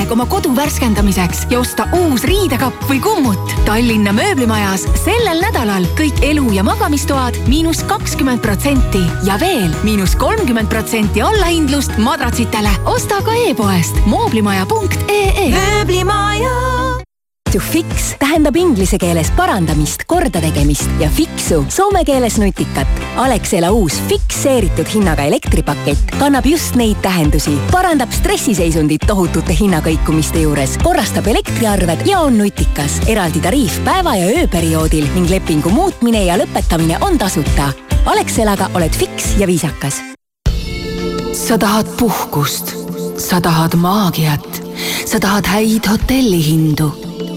Aeg 0.07 0.15
oma 0.15 0.27
kodu 0.31 0.53
värskendamiseks 0.55 1.47
ja 1.51 1.59
osta 1.59 1.87
uus 1.99 2.23
riidekapp 2.29 2.85
või 2.87 3.01
kummut? 3.03 3.55
Tallinna 3.67 4.13
mööblimajas 4.15 4.87
sellel 5.03 5.43
nädalal 5.43 5.87
kõik 5.99 6.21
elu- 6.23 6.55
ja 6.55 6.63
magamistoad 6.67 7.39
miinus 7.51 7.83
kakskümmend 7.91 8.43
protsenti 8.45 9.03
ja 9.27 9.39
veel 9.41 9.75
miinus 9.83 10.15
kolmkümmend 10.17 10.71
protsenti 10.71 11.23
allahindlust 11.23 11.99
madratsitele. 11.99 12.71
osta 12.85 13.23
ka 13.23 13.35
e-poest 13.49 13.99
mooblimaja.ee. 14.07 15.51
mööblimaja. 15.51 16.86
To 17.57 17.61
fix 17.65 18.11
tähendab 18.21 18.57
inglise 18.61 18.99
keeles 19.01 19.31
parandamist, 19.33 20.03
kordategemist 20.05 20.91
ja 21.01 21.07
fixu 21.09 21.63
soome 21.73 22.03
keeles 22.05 22.35
nutikat. 22.37 22.99
Alexela 23.17 23.71
uus 23.73 23.95
fikseeritud 24.11 24.91
hinnaga 24.93 25.25
elektripakett 25.25 26.13
kannab 26.21 26.45
just 26.45 26.77
neid 26.77 27.01
tähendusi, 27.01 27.55
parandab 27.71 28.13
stressiseisundit 28.13 29.07
tohutute 29.09 29.57
hinnakõikumiste 29.57 30.43
juures, 30.43 30.75
korrastab 30.85 31.31
elektriarved 31.33 32.05
ja 32.05 32.21
on 32.27 32.37
nutikas. 32.37 32.99
eraldi 33.09 33.41
tariif 33.41 33.81
päeva 33.89 34.19
ja 34.21 34.29
ööperioodil 34.35 35.09
ning 35.15 35.33
lepingu 35.33 35.73
muutmine 35.73 36.27
ja 36.27 36.37
lõpetamine 36.37 37.01
on 37.09 37.17
tasuta. 37.17 37.73
Alexelaga 38.05 38.69
oled 38.75 38.93
fiks 38.93 39.33
ja 39.41 39.47
viisakas. 39.47 40.03
sa 41.33 41.57
tahad 41.57 41.89
puhkust, 41.97 42.77
sa 43.17 43.41
tahad 43.41 43.81
maagiat, 43.81 44.63
sa 45.09 45.17
tahad 45.21 45.47
häid 45.47 45.89
hotellihindu 45.89 47.06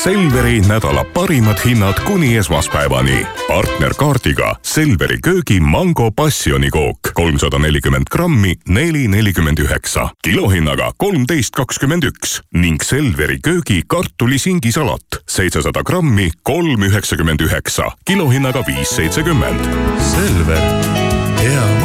Selveri 0.00 0.60
nädala 0.60 1.04
parimad 1.04 1.58
hinnad 1.64 2.00
kuni 2.04 2.36
esmaspäevani. 2.36 3.26
partnerkaardiga 3.48 4.56
Selveri 4.62 5.18
köögi 5.22 5.60
mango 5.60 6.10
passionikook 6.10 6.98
kolmsada 7.14 7.58
nelikümmend 7.58 8.06
grammi, 8.10 8.54
neli 8.68 9.08
nelikümmend 9.08 9.58
üheksa, 9.58 10.08
kilohinnaga 10.24 10.92
kolmteist 10.96 11.54
kakskümmend 11.54 12.02
üks 12.02 12.40
ning 12.54 12.82
Selveri 12.82 13.40
köögi 13.40 13.82
kartulisingisalat 13.86 15.20
seitsesada 15.28 15.82
grammi, 15.82 16.30
kolm 16.42 16.82
üheksakümmend 16.82 17.40
üheksa, 17.40 17.92
kilohinnaga 18.04 18.64
viis 18.66 18.88
seitsekümmend. 18.88 19.60
Selver, 20.14 20.64
hea 21.42 21.79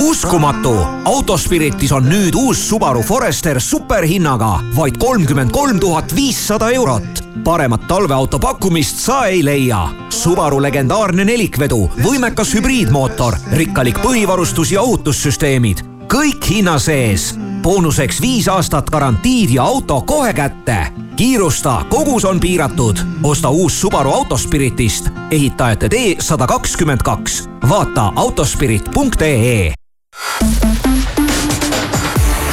uskumatu, 0.00 0.74
Autospiritis 1.04 1.92
on 1.92 2.06
nüüd 2.08 2.34
uus 2.36 2.60
Subaru 2.68 3.02
Forester 3.02 3.60
superhinnaga 3.60 4.60
vaid 4.76 4.96
kolmkümmend 4.98 5.50
kolm 5.50 5.80
tuhat 5.80 6.14
viissada 6.14 6.70
eurot. 6.70 7.24
paremat 7.44 7.86
talveauto 7.88 8.38
pakkumist 8.38 8.96
sa 8.98 9.26
ei 9.26 9.44
leia. 9.44 9.88
Subaru 10.10 10.62
legendaarne 10.62 11.24
nelikvedu, 11.24 11.90
võimekas 12.04 12.54
hübriidmootor, 12.54 13.36
rikkalik 13.52 13.98
põhivarustus 14.02 14.72
ja 14.72 14.82
ohutussüsteemid, 14.82 15.78
kõik 16.08 16.50
hinna 16.50 16.78
sees. 16.78 17.34
boonuseks 17.62 18.20
viis 18.20 18.48
aastat 18.48 18.90
garantiid 18.90 19.50
ja 19.50 19.62
auto 19.62 20.00
kohe 20.00 20.32
kätte. 20.32 20.86
kiirusta, 21.16 21.84
kogus 21.88 22.24
on 22.24 22.40
piiratud. 22.40 22.96
osta 23.22 23.50
uus 23.50 23.80
Subaru 23.80 24.10
Autospiritist, 24.10 25.08
ehitajate 25.30 25.88
tee 25.88 26.16
sada 26.18 26.46
kakskümmend 26.46 27.02
kaks. 27.02 27.48
vaata 27.68 28.12
autospirit.ee 28.16 29.87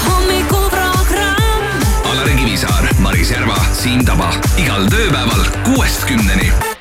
hommikuprogramm. 0.08 1.64
Alari 2.12 2.36
Kivisaar, 2.36 2.90
Maris 3.00 3.32
Järva, 3.32 3.58
Siim 3.74 4.06
Taba 4.06 4.32
igal 4.58 4.88
tööpäeval 4.92 5.46
kuuest 5.66 6.08
kümneni. 6.10 6.75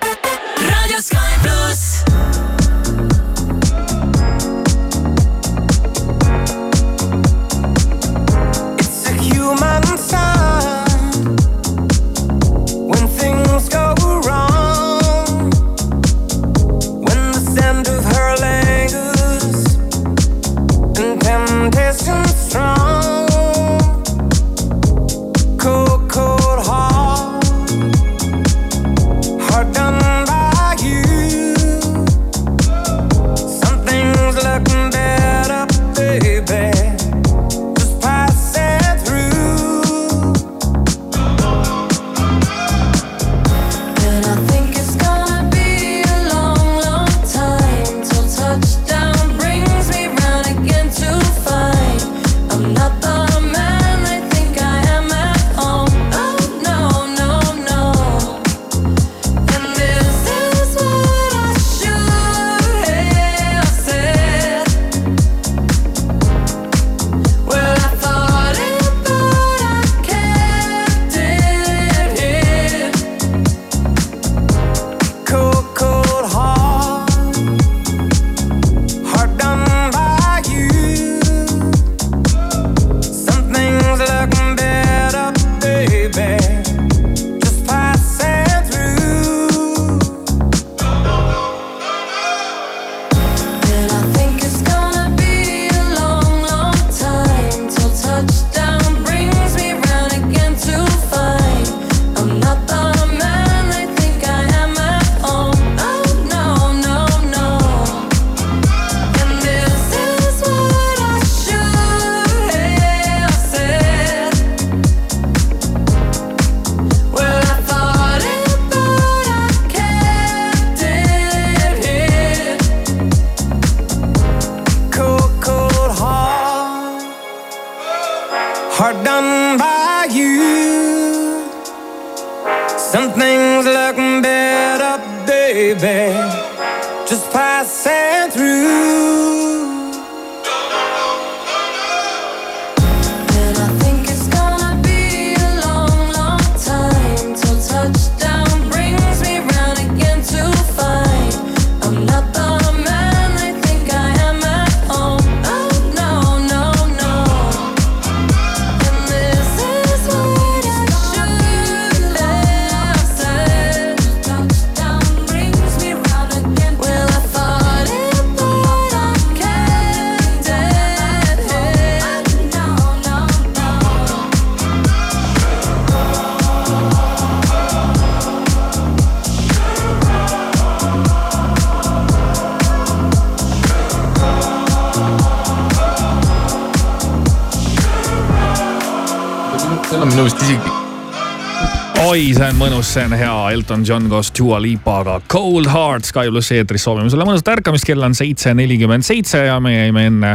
oi, 192.15 192.29
see 192.31 192.47
on 192.47 192.59
mõnus, 192.61 192.93
see 192.95 193.03
on 193.09 193.15
hea. 193.19 193.37
Elton 193.57 193.83
John 193.87 194.05
koos 194.11 194.29
Dua 194.39 194.61
Lipaga. 194.63 195.17
Cold 195.31 195.67
Heart 195.67 196.07
Sky 196.07 196.31
plussi 196.31 196.61
eetris 196.61 196.85
soovime 196.87 197.11
sulle 197.11 197.27
mõnusat 197.27 197.49
ärkamist, 197.57 197.87
kell 197.89 198.07
on 198.07 198.15
seitse 198.15 198.53
nelikümmend 198.55 199.03
seitse 199.03 199.41
ja 199.49 199.57
me 199.63 199.73
jäime 199.73 200.05
enne 200.11 200.35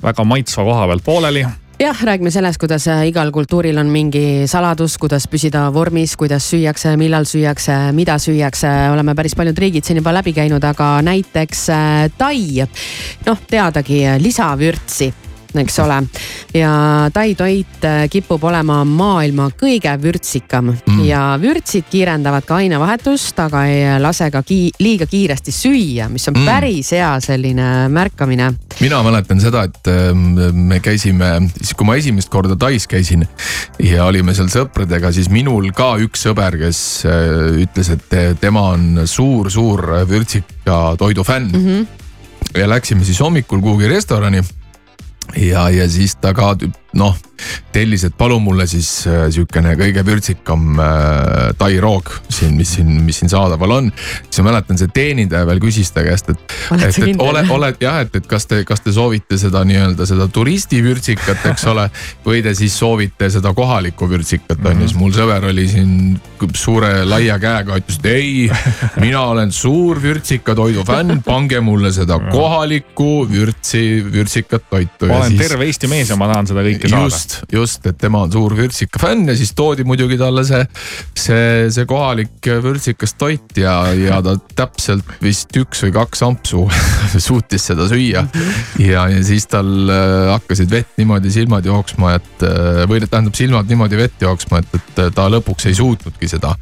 väga 0.00 0.24
maitsva 0.24 0.64
koha 0.64 0.86
pealt 0.88 1.04
pooleli. 1.04 1.42
jah, 1.82 2.00
räägime 2.08 2.30
sellest, 2.32 2.60
kuidas 2.62 2.86
äh, 2.88 3.02
igal 3.10 3.32
kultuuril 3.34 3.76
on 3.82 3.90
mingi 3.92 4.46
saladus, 4.48 4.96
kuidas 5.02 5.26
püsida 5.28 5.66
vormis, 5.74 6.14
kuidas 6.16 6.46
süüakse, 6.48 6.94
millal 6.96 7.28
süüakse, 7.28 7.76
mida 7.92 8.16
süüakse, 8.22 8.70
oleme 8.94 9.14
päris 9.18 9.36
paljud 9.36 9.58
riigid 9.58 9.84
siin 9.84 10.00
juba 10.00 10.14
läbi 10.16 10.32
käinud, 10.32 10.64
aga 10.64 10.94
näiteks 11.04 11.66
äh, 11.74 12.08
Tai, 12.16 12.64
noh 13.26 13.44
teadagi 13.50 14.06
lisavürtsi 14.22 15.12
eks 15.60 15.78
ole. 15.84 15.98
ja 16.54 16.72
tai 17.12 17.34
toit 17.34 17.84
äh, 17.84 18.04
kipub 18.10 18.44
olema 18.44 18.82
maailma 18.84 19.50
kõige 19.58 19.92
vürtsikam 20.02 20.72
mm. 20.72 21.00
ja 21.06 21.22
vürtsid 21.40 21.88
kiirendavad 21.90 22.46
ka 22.48 22.60
ainevahetust, 22.62 23.38
aga 23.44 23.64
ei 23.68 24.00
lase 24.02 24.30
ka 24.32 24.42
ki 24.46 24.60
liiga 24.82 25.06
kiiresti 25.06 25.54
süüa, 25.54 26.08
mis 26.12 26.28
on 26.30 26.38
mm. 26.38 26.48
päris 26.48 26.92
hea 26.96 27.10
selline 27.24 27.88
märkamine. 27.92 28.52
mina 28.80 29.02
mäletan 29.02 29.40
seda, 29.40 29.64
et 29.68 29.92
ähm, 29.92 30.38
me 30.68 30.80
käisime, 30.80 31.34
siis 31.58 31.74
kui 31.74 31.88
ma 31.88 31.96
esimest 32.00 32.30
korda 32.32 32.56
Tais 32.56 32.86
käisin 32.86 33.26
ja 33.82 34.06
olime 34.06 34.34
seal 34.36 34.50
sõpradega, 34.52 35.12
siis 35.12 35.30
minul 35.32 35.70
ka 35.76 35.94
üks 36.02 36.26
sõber, 36.28 36.58
kes 36.60 36.80
äh, 37.08 37.62
ütles, 37.66 37.92
et 37.92 38.08
te- 38.08 38.32
tema 38.40 38.68
on 38.72 39.04
suur-suur 39.06 40.06
vürtsika 40.08 40.96
toidu 40.98 41.24
fänn 41.24 41.52
mm. 41.52 41.66
-hmm. 41.66 42.58
ja 42.60 42.68
läksime 42.68 43.04
siis 43.04 43.20
hommikul 43.20 43.60
kuhugi 43.60 43.88
restorani 43.88 44.42
ja, 45.36 45.68
ja 45.70 45.88
siis 45.90 46.16
ta 46.20 46.34
ka 46.34 46.54
noh, 46.94 47.16
tellis, 47.72 48.04
et 48.08 48.16
palun 48.18 48.42
mulle 48.44 48.66
siis 48.70 49.06
äh, 49.10 49.26
sihukene 49.32 49.74
kõige 49.80 50.04
vürtsikam 50.06 50.80
äh, 50.80 51.52
tai 51.58 51.76
roog 51.82 52.10
siin, 52.28 52.56
mis 52.58 52.76
siin, 52.76 52.90
mis 53.06 53.22
siin 53.22 53.32
saadaval 53.32 53.76
on. 53.78 53.92
siis 54.28 54.42
ma 54.42 54.50
mäletan, 54.50 54.78
see 54.80 54.90
teenindaja 54.94 55.46
veel 55.48 55.62
küsis 55.62 55.92
ta 55.94 56.04
käest, 56.06 56.32
et, 56.32 56.56
Oled 56.72 56.88
et, 56.88 56.98
et 57.12 57.22
ole, 57.22 57.44
oled 57.54 57.80
jah, 57.82 58.00
et, 58.04 58.16
et 58.16 58.26
kas 58.28 58.46
te, 58.50 58.62
kas 58.68 58.84
te 58.84 58.92
soovite 58.94 59.38
seda 59.40 59.64
nii-öelda 59.68 60.06
seda 60.08 60.28
turistivürtsikat, 60.32 61.46
eks 61.52 61.66
ole. 61.72 61.88
või 62.26 62.42
te 62.44 62.54
siis 62.58 62.76
soovite 62.78 63.30
seda 63.32 63.54
kohalikku 63.56 64.08
vürtsikat 64.10 64.60
on 64.64 64.82
ju, 64.82 64.88
siis 64.88 64.98
mul 64.98 65.14
sõber 65.16 65.48
oli 65.50 65.66
siin 65.70 65.96
suure 66.58 67.04
laia 67.06 67.38
käega, 67.42 67.78
ütles, 67.80 67.98
et 68.00 68.08
ei, 68.10 68.48
mina 69.02 69.22
olen 69.30 69.52
suur 69.54 70.00
vürtsikatoidu 70.02 70.84
fänn, 70.86 71.22
pange 71.26 71.60
mulle 71.64 71.92
seda 71.94 72.18
kohalikku 72.30 73.26
vürtsi, 73.30 74.02
vürtsikat 74.12 74.68
toitu. 74.70 75.08
ma 75.10 75.22
olen 75.22 75.38
terve 75.38 75.68
Eesti 75.68 75.90
mees 75.90 76.10
ja 76.10 76.18
ma 76.20 76.30
tahan 76.32 76.50
seda 76.50 76.64
kõike 76.66 76.90
saada. 76.90 77.22
just, 77.32 77.52
just, 77.52 77.86
et 77.86 77.98
tema 77.98 78.22
on 78.26 78.32
suur 78.32 78.54
vürtsika 78.56 79.00
fänn 79.00 79.28
ja 79.28 79.36
siis 79.36 79.52
toodi 79.56 79.84
muidugi 79.88 80.18
talle 80.20 80.44
see, 80.46 80.62
see, 81.18 81.70
see 81.72 81.86
kohalik 81.88 82.48
vürtsikas 82.64 83.14
toit 83.18 83.56
ja, 83.60 83.76
ja 83.96 84.20
ta 84.24 84.36
täpselt 84.56 85.08
vist 85.22 85.52
üks 85.58 85.84
või 85.86 85.94
kaks 85.96 86.24
ampsu 86.26 86.66
suutis 87.26 87.66
seda 87.70 87.88
süüa. 87.90 88.24
ja, 88.82 89.06
ja 89.10 89.22
siis 89.26 89.46
tal 89.50 89.90
äh, 89.90 90.32
hakkasid 90.32 90.70
vett 90.72 90.98
niimoodi 91.00 91.32
silmad 91.32 91.66
jooksma, 91.66 92.16
et 92.18 92.46
äh, 92.46 92.82
või 92.90 93.02
tähendab 93.04 93.36
silmad 93.38 93.70
niimoodi 93.70 94.00
vett 94.00 94.22
jooksma, 94.22 94.62
et, 94.62 94.78
et 94.78 95.02
ta 95.16 95.28
lõpuks 95.32 95.68
ei 95.70 95.76
suutnudki 95.78 96.30
seda, 96.30 96.54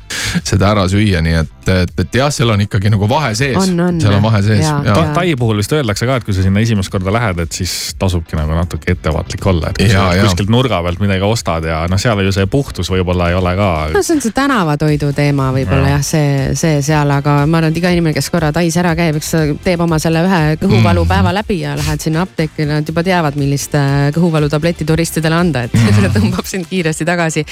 seda 0.45 0.71
ära 0.75 0.87
süüa, 0.91 1.23
nii 1.25 1.37
et, 1.41 1.71
et, 1.75 1.95
et 2.05 2.21
jah, 2.21 2.31
seal 2.35 2.53
on 2.55 2.65
ikkagi 2.65 2.93
nagu 2.93 3.09
vahe 3.11 3.33
sees. 3.39 3.59
Seal 3.59 4.17
on 4.17 4.25
vahe 4.25 4.43
sees. 4.47 4.67
Ta, 4.87 5.11
tai 5.17 5.35
puhul 5.39 5.61
vist 5.61 5.73
öeldakse 5.75 6.09
ka, 6.09 6.21
et 6.21 6.27
kui 6.27 6.37
sa 6.37 6.45
sinna 6.45 6.63
esimest 6.63 6.93
korda 6.93 7.13
lähed, 7.15 7.43
et 7.45 7.61
siis 7.61 7.75
tasubki 8.01 8.39
nagu 8.39 8.55
natuke 8.57 8.95
ettevaatlik 8.95 9.47
olla, 9.51 9.73
et 9.73 9.81
kui 9.81 9.91
sa 9.93 10.11
kuskilt 10.25 10.53
nurga 10.61 10.83
pealt 10.85 11.01
midagi 11.01 11.25
ostad 11.25 11.65
ja 11.65 11.81
noh, 11.89 12.01
seal 12.01 12.21
ju 12.25 12.33
see 12.35 12.47
puhtus 12.51 12.91
võib-olla 12.93 13.31
ei 13.31 13.37
ole 13.39 13.55
ka. 13.57 13.69
no 13.95 14.03
see 14.05 14.17
on 14.17 14.23
see 14.25 14.35
tänavatoidu 14.37 15.11
teema 15.17 15.49
võib-olla 15.55 15.95
jah, 15.95 16.05
see, 16.05 16.55
see 16.59 16.81
seal, 16.85 17.11
aga 17.15 17.41
ma 17.47 17.61
arvan, 17.61 17.73
et 17.73 17.81
iga 17.81 17.93
inimene, 17.95 18.15
kes 18.17 18.29
korra 18.33 18.53
Tais 18.55 18.77
ära 18.81 18.93
käib, 18.99 19.17
eks 19.21 19.31
teeb 19.65 19.81
oma 19.85 20.01
selle 20.03 20.25
ühe 20.27 20.41
kõhuvalupäeva 20.61 21.33
läbi 21.35 21.61
ja 21.63 21.77
lähed 21.79 22.03
sinna 22.03 22.25
apteeki, 22.27 22.67
nad 22.69 22.89
juba 22.89 23.05
teavad, 23.07 23.39
millist 23.41 23.77
äh, 23.79 24.11
kõhuvalutabletti 24.17 24.85
turistidele 24.89 25.39
anda, 25.39 25.65
et 25.67 25.77
see 25.97 26.13
tõmbab 26.17 26.49
sind 26.51 26.69
kiiresti 26.71 27.07
tagasi. 27.09 27.45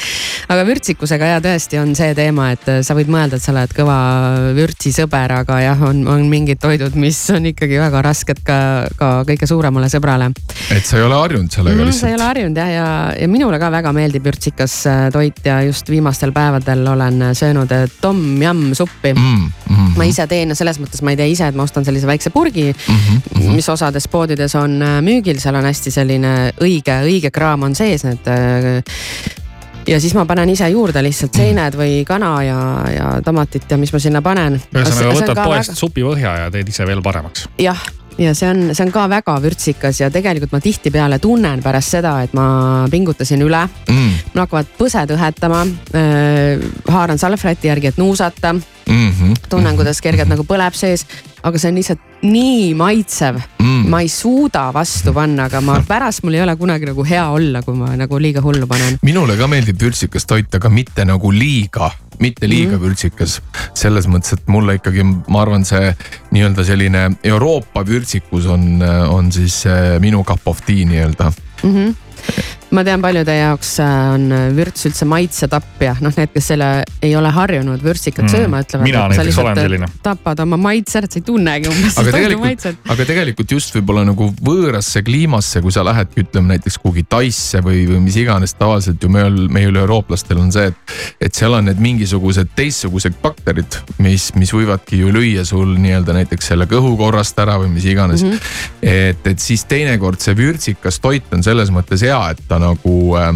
aga 0.52 0.66
vürtsikusega 0.68 1.32
ja 1.34 1.40
tõesti 1.44 1.80
on 1.80 1.94
see 1.98 2.12
teema, 2.18 2.50
et 2.56 2.68
äh, 2.68 2.82
sa 2.84 2.96
võid 2.98 3.12
mõelda, 3.12 3.38
et 3.38 3.46
sa 3.46 3.54
oled 3.54 3.72
kõva 3.76 3.98
vürtsisõber, 4.59 5.38
aga 5.42 5.61
jah, 5.64 5.86
on, 5.88 6.04
on 6.11 6.26
mingid 6.28 6.61
toidud, 6.61 6.98
mis 6.98 7.20
on 7.34 7.48
ikkagi 7.54 7.80
väga 7.80 8.02
rasked 8.04 8.42
ka, 8.44 8.61
ka 8.98 9.12
kõige 9.28 9.48
suuremale 9.48 9.88
sõbrale 9.92 10.32
et 10.74 10.84
sa 10.84 10.98
ei 10.98 11.04
ole 11.06 11.16
harjunud 11.16 11.52
sellega 11.52 11.76
mm,. 11.76 11.80
sa 11.80 11.88
lihtsalt 11.88 12.11
ei 12.11 12.16
ole 12.18 12.26
harjunud 12.28 12.61
jah, 12.61 12.70
ja, 12.72 12.88
ja 13.20 13.28
minule 13.30 13.59
ka 13.61 13.70
väga 13.72 13.93
meeldib 13.97 14.26
vürtsikas 14.28 14.80
äh, 14.91 15.07
toit 15.14 15.41
ja 15.47 15.61
just 15.66 15.91
viimastel 15.91 16.32
päevadel 16.36 16.86
olen 16.95 17.30
söönud 17.39 17.72
äh, 17.74 17.89
tom 18.01 18.22
yum 18.43 18.70
suppi 18.74 19.14
mm,. 19.14 19.51
Mm 19.68 19.89
ma 19.99 20.07
ise 20.07 20.26
teen 20.30 20.53
ja 20.53 20.59
selles 20.59 20.78
mõttes 20.82 21.03
ma 21.05 21.12
ei 21.14 21.18
tee 21.18 21.32
ise, 21.32 21.49
et 21.51 21.59
ma 21.59 21.66
ostan 21.66 21.86
sellise 21.86 22.07
väikse 22.09 22.30
purgi 22.34 22.68
mm, 22.70 22.95
-hmm. 22.95 23.57
mis 23.57 23.68
osades 23.68 24.09
poodides 24.09 24.55
on 24.59 24.78
äh, 24.82 25.01
müügil, 25.05 25.41
seal 25.43 25.59
on 25.59 25.66
hästi 25.68 25.91
selline 25.95 26.34
õige, 26.62 27.01
õige 27.09 27.32
kraam 27.34 27.66
on 27.66 27.74
sees, 27.78 28.05
need 28.07 28.30
äh, 28.30 28.82
ja 29.89 30.01
siis 30.01 30.14
ma 30.14 30.24
panen 30.28 30.51
ise 30.53 30.68
juurde 30.72 31.03
lihtsalt 31.05 31.36
seened 31.39 31.76
või 31.78 32.03
kana 32.09 32.32
ja, 32.45 32.59
ja 32.95 33.07
tomatit 33.24 33.70
ja 33.70 33.78
mis 33.80 33.93
ma 33.93 34.03
sinna 34.03 34.22
panen. 34.22 34.61
ühesõnaga 34.74 35.14
võtad 35.20 35.43
poest 35.45 35.78
supipõhja 35.80 36.36
ja 36.45 36.51
teed 36.55 36.68
ise 36.68 36.86
veel 36.86 37.03
paremaks. 37.03 37.49
jah, 37.59 37.80
ja 38.19 38.35
see 38.35 38.51
on, 38.51 38.62
see 38.75 38.85
on 38.87 38.93
ka 38.95 39.07
väga 39.11 39.37
vürtsikas 39.43 40.01
ja 40.03 40.11
tegelikult 40.12 40.53
ma 40.55 40.61
tihtipeale 40.62 41.19
tunnen 41.23 41.62
pärast 41.62 41.99
seda, 41.99 42.16
et 42.27 42.35
ma 42.37 42.87
pingutasin 42.91 43.43
üle 43.47 43.62
mm.. 43.66 44.16
mul 44.33 44.43
hakkavad 44.45 44.73
põsed 44.79 45.14
õhetama 45.14 45.62
äh,, 45.95 46.66
haaran 46.91 47.21
salvräti 47.21 47.71
järgi, 47.71 47.93
et 47.93 48.01
nuusata, 48.01 48.55
Mm 48.89 49.11
-hmm. 49.12 49.34
tunnen, 49.49 49.76
kuidas 49.76 50.01
kergelt 50.01 50.28
nagu 50.28 50.45
põleb 50.49 50.74
sees, 50.74 51.05
aga 51.43 51.59
see 51.59 51.68
on 51.68 51.76
lihtsalt 51.76 52.01
nii 52.22 52.74
maitsev 52.74 53.36
mm.. 53.59 53.84
ma 53.91 54.01
ei 54.01 54.09
suuda 54.09 54.68
vastu 54.74 55.12
panna, 55.14 55.45
aga 55.45 55.61
ma 55.61 55.78
pärast 55.93 56.24
mul 56.24 56.34
ei 56.34 56.43
ole 56.43 56.57
kunagi 56.57 56.89
nagu 56.89 57.05
hea 57.05 57.28
olla, 57.28 57.62
kui 57.62 57.76
ma 57.76 57.95
nagu 57.97 58.18
liiga 58.18 58.43
hullu 58.43 58.66
panen. 58.66 58.99
minule 59.03 59.36
ka 59.36 59.47
meeldib 59.47 59.80
vürtsikas 59.82 60.26
toit, 60.26 60.55
aga 60.55 60.68
mitte 60.68 61.05
nagu 61.05 61.30
liiga, 61.32 61.91
mitte 62.18 62.49
liiga 62.49 62.76
mm. 62.76 62.82
vürtsikas. 62.82 63.41
selles 63.74 64.09
mõttes, 64.09 64.32
et 64.32 64.49
mulle 64.49 64.78
ikkagi, 64.80 65.05
ma 65.28 65.43
arvan, 65.43 65.64
see 65.68 65.95
nii-öelda 66.30 66.64
selline 66.64 67.05
Euroopa 67.24 67.84
vürtsikus 67.86 68.47
on, 68.47 68.82
on 69.09 69.32
siis 69.32 69.66
äh, 69.66 69.99
minu 70.01 70.24
cup 70.24 70.49
of 70.49 70.64
tea 70.66 70.86
nii-öelda. 70.86 71.32
Mm 71.62 71.74
-hmm. 71.74 71.95
Ma 72.71 72.85
tean, 72.85 73.03
paljude 73.03 73.35
jaoks 73.35 73.75
äh, 73.81 73.99
on 74.14 74.33
vürts 74.57 74.87
üldse 74.89 75.09
maitsetapja, 75.09 75.97
noh, 76.05 76.14
need, 76.19 76.33
kes 76.35 76.51
selle 76.53 76.69
ei 77.03 77.14
ole 77.16 77.31
harjunud 77.35 77.83
vürtsikat 77.85 78.29
Mm. 78.29 78.35
sööma, 78.35 78.61
ütlevad. 78.64 78.85
Mina 78.85 79.03
näiteks 79.09 79.39
olen 79.39 79.57
selline. 79.57 79.87
tapad 80.03 80.41
oma 80.43 80.57
maitse, 80.61 81.01
et 81.05 81.12
sa 81.12 81.19
ei 81.21 81.25
tunnegi 81.25 81.69
umbes 81.71 81.97
aga 81.97 82.11
toidu 82.12 82.16
tegelikult 82.19 82.45
maitset., 82.45 82.81
aga 82.95 83.07
tegelikult 83.09 83.55
just 83.55 83.77
võib-olla 83.77 84.05
nagu 84.09 84.29
võõrasse 84.45 85.03
kliimasse, 85.07 85.62
kui 85.64 85.73
sa 85.73 85.85
lähedki, 85.87 86.25
ütleme 86.27 86.55
näiteks 86.55 86.79
kuhugi 86.83 87.05
Taisse 87.09 87.62
või, 87.64 87.85
või 87.89 88.03
mis 88.05 88.19
iganes, 88.21 88.55
tavaliselt 88.59 89.03
ju 89.03 89.11
meil, 89.12 89.47
meil 89.53 89.77
eurooplastel 89.77 90.41
on 90.43 90.53
see, 90.53 90.69
et. 90.73 90.97
et 91.29 91.39
seal 91.39 91.55
on 91.55 91.69
need 91.69 91.81
mingisugused 91.83 92.51
teistsugused 92.59 93.16
bakterid, 93.23 93.79
mis, 94.03 94.29
mis 94.39 94.53
võivadki 94.55 95.01
ju 95.03 95.12
lüüa 95.14 95.45
sul 95.49 95.77
nii-öelda 95.79 96.16
näiteks 96.16 96.53
selle 96.53 96.69
kõhukorrast 96.71 97.39
ära 97.41 97.59
või 97.62 97.71
mis 97.73 97.87
iganes 97.89 98.25
mm. 98.25 98.35
-hmm. 98.35 98.77
et, 98.83 99.27
et 99.33 99.43
siis 99.43 99.64
teinekord 99.69 100.21
see 100.21 100.37
vürtsikas 100.37 101.01
toit 101.01 101.33
on 101.33 101.45
selles 101.47 101.73
mõttes 101.75 102.03
hea, 102.09 102.20
et 102.34 102.42
ta 102.48 102.59
nagu 102.62 102.94
äh, 103.18 103.32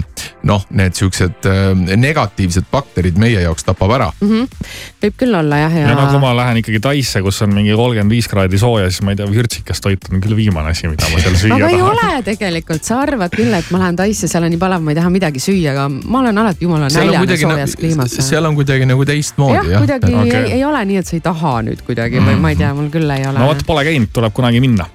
noh, 0.49 0.65
need 0.75 0.97
siuksed 0.99 1.47
äh, 1.49 1.97
negatiivsed 1.97 2.67
bakterid 2.73 3.19
meie 3.21 3.43
jaoks 3.45 3.67
tapab 3.67 3.95
ära 3.97 4.09
mm. 4.13 4.29
-hmm. 4.29 4.69
võib 5.05 5.19
küll 5.21 5.39
olla 5.39 5.61
jah, 5.65 5.77
ja, 5.77 5.89
ja 5.91 5.97
no 5.99 6.07
kui 6.11 6.23
ma 6.23 6.33
lähen 6.37 6.61
ikkagi 6.63 6.81
Taisse, 6.83 7.23
kus 7.23 7.43
on 7.47 7.55
mingi 7.55 7.75
kolmkümmend 7.79 8.13
viis 8.13 8.29
kraadi 8.31 8.59
sooja, 8.59 8.91
siis 8.91 9.03
ma 9.07 9.15
ei 9.15 9.21
tea, 9.21 9.29
vürtsikas 9.31 9.83
toit 9.85 10.09
on 10.11 10.23
küll 10.25 10.37
viimane 10.39 10.73
asi, 10.75 10.89
mida 10.91 11.09
ma 11.13 11.23
seal 11.23 11.39
süüa 11.39 11.59
aga 11.59 11.71
ei 11.71 11.79
tahan. 11.79 11.91
ole 11.91 12.23
tegelikult, 12.27 12.87
sa 12.87 13.01
arvad 13.05 13.37
küll, 13.37 13.53
et 13.59 13.71
ma 13.75 13.83
lähen 13.85 14.01
Taisse, 14.01 14.31
seal 14.31 14.49
on 14.49 14.55
nii 14.55 14.63
palav, 14.63 14.83
ma 14.85 14.95
ei 14.95 15.01
taha 15.01 15.13
midagi 15.15 15.43
süüa, 15.43 15.75
aga 15.75 15.89
ma 15.89 16.23
olen 16.25 16.43
alati 16.45 16.67
jumala 16.67 16.91
näljane 16.93 17.39
soojas 17.45 17.77
kliimas. 17.79 18.17
nagu, 18.17 18.29
seal 18.31 18.51
on 18.51 18.59
kuidagi 18.59 18.89
nagu 18.89 19.07
teistmoodi 19.09 19.59
jah, 19.61 19.71
jah, 19.77 19.87
kuidagi 19.87 20.17
okay. 20.25 20.43
ei, 20.43 20.59
ei 20.59 20.65
ole 20.65 20.85
nii, 20.91 21.03
et 21.03 21.13
sa 21.13 21.19
ei 21.19 21.25
taha 21.25 21.55
nüüd 21.69 21.85
kuidagi 21.87 22.23
või 22.23 22.41
ma 22.41 22.55
ei 22.55 22.59
tea, 22.59 22.73
mul 22.77 22.91
küll 22.93 23.15
ei 23.15 23.27
ole 23.29 23.39
no 23.39 23.53
vot, 23.53 23.65
pole 23.67 23.87
käinud, 23.87 24.11
tuleb 24.15 24.35
kunagi 24.37 24.63
minna. 24.65 24.89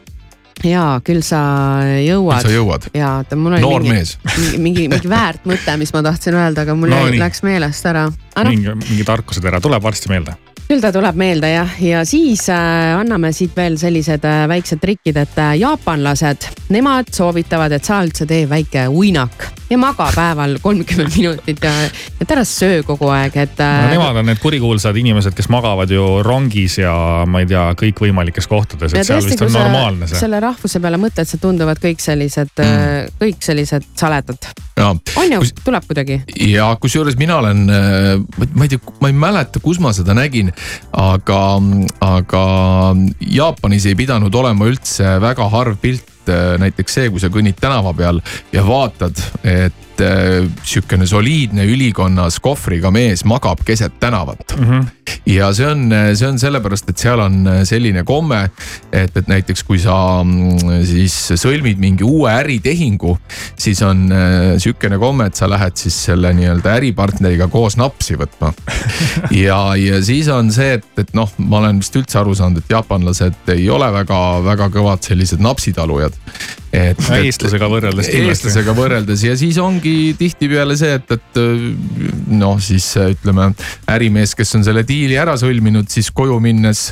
Ja 0.65 0.85
küll 1.05 1.21
sa 1.25 1.39
jõuad. 2.01 2.41
Küll 2.41 2.49
sa 2.49 2.55
jõuad. 2.55 2.87
ja 2.97 3.11
oota, 3.21 3.35
mul 3.35 3.53
oli 3.57 3.61
Noor 3.61 3.81
mingi, 3.85 3.93
mees. 3.97 4.17
mingi, 4.37 4.57
mingi, 4.57 4.87
mingi 4.95 5.09
väärt 5.11 5.45
mõte, 5.49 5.77
mis 5.77 5.93
ma 5.93 6.01
tahtsin 6.05 6.33
öelda, 6.37 6.61
aga 6.65 6.75
mul 6.75 6.89
No 6.89 7.03
nii. 7.09 7.19
läks 7.21 7.43
meelest 7.45 7.85
ära. 7.85 8.07
mingi, 8.47 8.73
mingi 8.89 9.03
tarkusetera 9.07 9.61
tuleb 9.61 9.83
varsti 9.83 10.09
meelde. 10.09 10.37
Küll 10.67 10.83
ta 10.83 10.91
tuleb 10.91 11.15
meelde 11.15 11.47
jah, 11.53 11.75
ja 11.79 12.01
siis 12.07 12.43
äh, 12.51 12.97
anname 12.99 13.31
siit 13.35 13.55
veel 13.55 13.77
sellised 13.79 14.25
äh, 14.27 14.43
väiksed 14.51 14.81
trikid, 14.83 15.15
et 15.21 15.39
äh, 15.39 15.53
jaapanlased, 15.61 16.49
nemad 16.75 17.13
soovitavad, 17.15 17.77
et 17.77 17.87
sa 17.87 18.01
üldse 18.03 18.27
tee 18.27 18.43
väike 18.49 18.87
uinak 18.91 19.47
ja 19.69 19.77
maga 19.79 20.09
päeval 20.15 20.57
kolmkümmend 20.63 21.15
minutit 21.15 21.63
ja, 21.63 21.71
ja 22.19 22.27
pärast 22.27 22.59
söö 22.59 22.83
kogu 22.87 23.07
aeg, 23.11 23.35
et 23.39 23.59
no 23.59 23.89
nemad 23.91 24.19
on 24.21 24.27
need 24.29 24.39
kurikuulsad 24.43 24.95
inimesed, 24.99 25.35
kes 25.35 25.49
magavad 25.51 25.91
ju 25.91 26.03
rongis 26.23 26.77
ja 26.79 26.93
ma 27.27 27.43
ei 27.43 27.49
tea, 27.49 27.63
kõikvõimalikes 27.79 28.47
kohtades, 28.51 28.95
et 28.95 29.07
seal 29.07 29.23
vist 29.23 29.43
on 29.43 29.51
normaalne 29.55 30.07
see. 30.07 30.19
selle 30.19 30.39
rahvuse 30.43 30.83
peale 30.83 30.99
mõtled, 30.99 31.27
see 31.27 31.43
tunduvad 31.43 31.79
kõik 31.83 32.03
sellised 32.03 32.53
mm., 32.63 33.15
kõik 33.23 33.43
sellised 33.43 33.87
saledad. 33.99 34.51
ja 34.79 34.91
on 34.91 35.35
ju, 35.35 35.41
tuleb 35.63 35.87
kuidagi. 35.87 36.21
ja 36.47 36.69
kusjuures 36.79 37.19
mina 37.19 37.39
olen, 37.39 37.65
ma 37.67 38.67
ei 38.67 38.71
tea, 38.71 38.95
ma 39.03 39.11
ei 39.11 39.19
mäleta, 39.19 39.63
kus 39.63 39.81
ma 39.83 39.91
seda 39.95 40.15
nägin, 40.15 40.51
aga, 40.91 41.41
aga 42.03 42.43
Jaapanis 43.19 43.87
ei 43.89 43.97
pidanud 43.99 44.35
olema 44.35 44.69
üldse 44.69 45.17
väga 45.23 45.49
harv 45.53 45.79
pilt. 45.81 46.16
Näiteks 46.61 46.99
see, 46.99 47.09
kui 47.09 47.23
sa 47.23 47.31
kõnnid 47.33 47.59
tänava 47.61 47.93
peal 47.97 48.21
ja 48.53 48.63
vaatad, 48.67 49.21
et 49.43 49.85
et 49.97 50.01
äh, 50.05 50.49
sihukene 50.63 51.07
soliidne 51.07 51.65
ülikonnas 51.65 52.39
kohvriga 52.43 52.91
mees 52.93 53.23
magab 53.25 53.63
keset 53.65 53.99
tänavat 53.99 54.53
mm. 54.57 54.65
-hmm. 54.65 54.85
ja 55.25 55.53
see 55.53 55.67
on, 55.67 55.91
see 56.13 56.27
on 56.27 56.39
sellepärast, 56.39 56.89
et 56.89 56.97
seal 56.97 57.19
on 57.19 57.49
selline 57.63 58.03
komme, 58.03 58.49
et, 58.91 59.17
et 59.17 59.27
näiteks 59.27 59.63
kui 59.63 59.79
sa 59.79 60.23
mm, 60.23 60.83
siis 60.85 61.15
sõlmid 61.33 61.79
mingi 61.79 62.03
uue 62.03 62.31
äritehingu, 62.31 63.17
siis 63.57 63.81
on 63.81 64.11
äh, 64.11 64.57
sihukene 64.57 64.97
komme, 64.97 65.25
et 65.25 65.35
sa 65.35 65.49
lähed 65.49 65.75
siis 65.75 65.97
selle 66.05 66.33
nii-öelda 66.33 66.75
äripartneriga 66.77 67.47
koos 67.47 67.77
napsi 67.77 68.17
võtma. 68.17 68.53
ja, 69.45 69.75
ja 69.75 70.03
siis 70.03 70.27
on 70.27 70.51
see, 70.51 70.73
et, 70.77 70.85
et 70.97 71.13
noh, 71.13 71.31
ma 71.37 71.59
olen 71.63 71.79
vist 71.79 71.95
üldse 71.95 72.19
aru 72.19 72.35
saanud, 72.35 72.61
et 72.61 72.69
jaapanlased 72.77 73.53
ei 73.55 73.69
ole 73.69 73.89
väga-väga 73.93 74.69
kõvad 74.73 75.03
sellised 75.09 75.41
napsitalujad 75.41 76.16
et. 76.73 77.01
eestlasega 77.21 77.69
võrreldes 77.71 78.11
eestlasega 78.11 78.75
võrreldes 78.77 79.23
ja 79.27 79.35
siis 79.39 79.57
ongi 79.61 80.13
tihtipeale 80.19 80.77
see, 80.79 80.99
et, 80.99 81.17
et 81.17 81.41
noh, 82.33 82.57
siis 82.63 82.91
ütleme 83.01 83.51
ärimees, 83.91 84.35
kes 84.37 84.57
on 84.59 84.67
selle 84.67 84.85
diili 84.87 85.17
ära 85.19 85.37
sõlminud, 85.39 85.89
siis 85.91 86.11
koju 86.15 86.39
minnes 86.43 86.89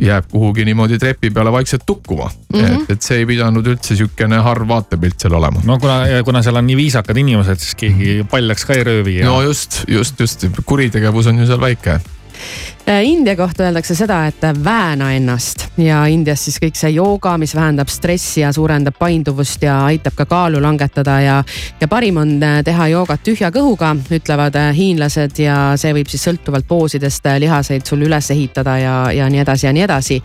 jääb 0.00 0.26
kuhugi 0.30 0.64
niimoodi 0.66 0.98
trepi 0.98 1.30
peale 1.30 1.52
vaikselt 1.54 1.84
tukkuma 1.86 2.26
mm. 2.26 2.60
-hmm. 2.60 2.82
et, 2.82 2.90
et 2.96 3.02
see 3.02 3.20
ei 3.22 3.26
pidanud 3.26 3.66
üldse 3.66 3.94
sihukene 3.94 4.40
harv 4.42 4.68
vaatepilt 4.68 5.20
seal 5.22 5.36
olema. 5.38 5.62
no 5.64 5.78
kuna, 5.78 6.00
kuna 6.26 6.42
seal 6.42 6.58
on 6.58 6.66
nii 6.66 6.76
viisakad 6.76 7.16
inimesed, 7.22 7.62
siis 7.62 7.78
keegi 7.78 8.26
paljaks 8.30 8.66
ka 8.66 8.74
ei 8.74 8.84
röövi 8.90 9.18
ja.... 9.20 9.30
no 9.30 9.42
just, 9.42 9.84
just, 9.88 10.20
just 10.20 10.46
kuritegevus 10.66 11.30
on 11.30 11.38
ju 11.38 11.46
seal 11.46 11.62
väike 11.62 12.00
Äh, 12.00 12.73
India 12.86 13.36
kohta 13.36 13.64
öeldakse 13.64 13.94
seda, 13.96 14.26
et 14.28 14.42
vääna 14.64 15.12
ennast 15.16 15.62
ja 15.80 16.02
Indias 16.12 16.42
siis 16.44 16.58
kõik 16.60 16.76
see 16.76 16.90
jooga, 16.92 17.32
mis 17.40 17.54
vähendab 17.56 17.88
stressi 17.88 18.42
ja 18.42 18.50
suurendab 18.52 18.98
painduvust 18.98 19.62
ja 19.64 19.78
aitab 19.88 20.12
ka 20.18 20.26
kaalu 20.28 20.60
langetada 20.60 21.14
ja, 21.24 21.38
ja 21.80 21.88
parim 21.88 22.20
on 22.20 22.34
äh, 22.44 22.58
teha 22.64 22.90
joogat 22.92 23.24
tühja 23.24 23.48
kõhuga, 23.54 23.94
ütlevad 24.12 24.58
äh, 24.60 24.68
hiinlased 24.76 25.40
ja 25.40 25.56
see 25.80 25.94
võib 25.96 26.10
siis 26.12 26.26
sõltuvalt 26.28 26.68
poosidest 26.68 27.24
lihaseid 27.40 27.86
sul 27.88 28.04
üles 28.04 28.28
ehitada 28.34 28.76
ja, 28.76 28.96
ja 29.16 29.30
nii 29.32 29.40
edasi 29.40 29.66
ja 29.66 29.72
nii 29.72 29.86
edasi. 29.86 30.20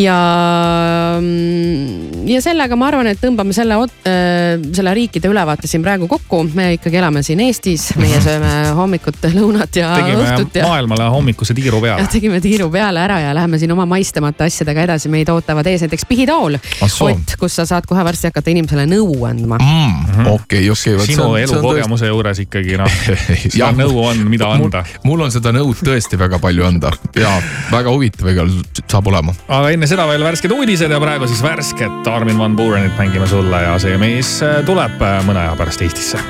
ja, 0.00 0.16
mm, 1.20 2.24
ja 2.32 2.40
sellega 2.40 2.76
ma 2.80 2.88
arvan, 2.88 3.12
et 3.12 3.20
tõmbame 3.20 3.52
selle, 3.52 3.76
selle 4.72 4.96
riikide 4.96 5.28
ülevaate 5.28 5.68
siin 5.68 5.84
praegu 5.84 6.08
kokku. 6.08 6.40
me 6.56 6.72
ikkagi 6.78 7.02
elame 7.02 7.22
siin 7.22 7.44
Eestis, 7.44 7.90
meie 8.00 8.16
sööme 8.26 8.72
hommikut, 8.80 9.20
lõunat 9.36 9.76
ja 9.76 9.92
Tegime 10.00 10.24
õhtut 10.24 10.56
ja. 10.62 10.66
maailmale 10.72 11.12
hommikuse 11.12 11.54
tiiru 11.54 11.81
peale. 11.82 12.06
tegime 12.12 12.40
tiiru 12.44 12.68
peale 12.72 13.02
ära 13.02 13.18
ja 13.20 13.34
läheme 13.36 13.58
siin 13.60 13.72
oma 13.74 13.86
maistamata 13.88 14.46
asjadega 14.48 14.86
edasi, 14.86 15.10
meid 15.12 15.30
ootavad 15.32 15.66
ees 15.70 15.84
näiteks 15.84 16.06
pihitool. 16.08 16.58
Ott, 17.02 17.36
kus 17.40 17.56
sa 17.58 17.66
saad 17.68 17.86
kohe 17.88 18.04
varsti 18.06 18.30
hakata 18.30 18.52
inimesele 18.52 18.86
nõu 18.90 19.24
andma 19.28 19.58
mm,. 19.58 20.26
okei, 20.32 20.64
okei. 20.70 20.98
sinu 21.06 21.32
elukogemuse 21.40 22.10
juures 22.10 22.42
ikkagi 22.44 22.78
noh, 22.80 22.98
seda 23.52 23.72
nõu 23.76 24.02
on, 24.06 24.24
mida 24.30 24.50
anda. 24.56 24.84
mul 25.06 25.26
on 25.26 25.34
seda 25.34 25.52
nõud 25.54 25.82
tõesti 25.84 26.18
väga 26.20 26.40
palju 26.42 26.66
anda 26.68 26.92
ja 27.18 27.34
väga 27.72 27.94
huvitav 27.94 28.32
igal 28.32 28.52
saab 28.86 29.10
olema. 29.12 29.34
aga 29.48 29.72
enne 29.74 29.90
seda 29.90 30.06
veel 30.10 30.26
värsked 30.26 30.54
uudised 30.54 30.92
ja 30.92 31.00
praegu 31.02 31.30
siis 31.30 31.42
värsket 31.44 32.12
Armin 32.12 32.38
van 32.38 32.56
Buurenit 32.58 32.98
mängime 32.98 33.28
sulle 33.30 33.64
ja 33.66 33.78
see 33.82 33.98
mees 34.00 34.38
tuleb 34.68 35.00
mõne 35.26 35.46
aja 35.46 35.56
pärast 35.58 35.82
Eestisse. 35.82 36.20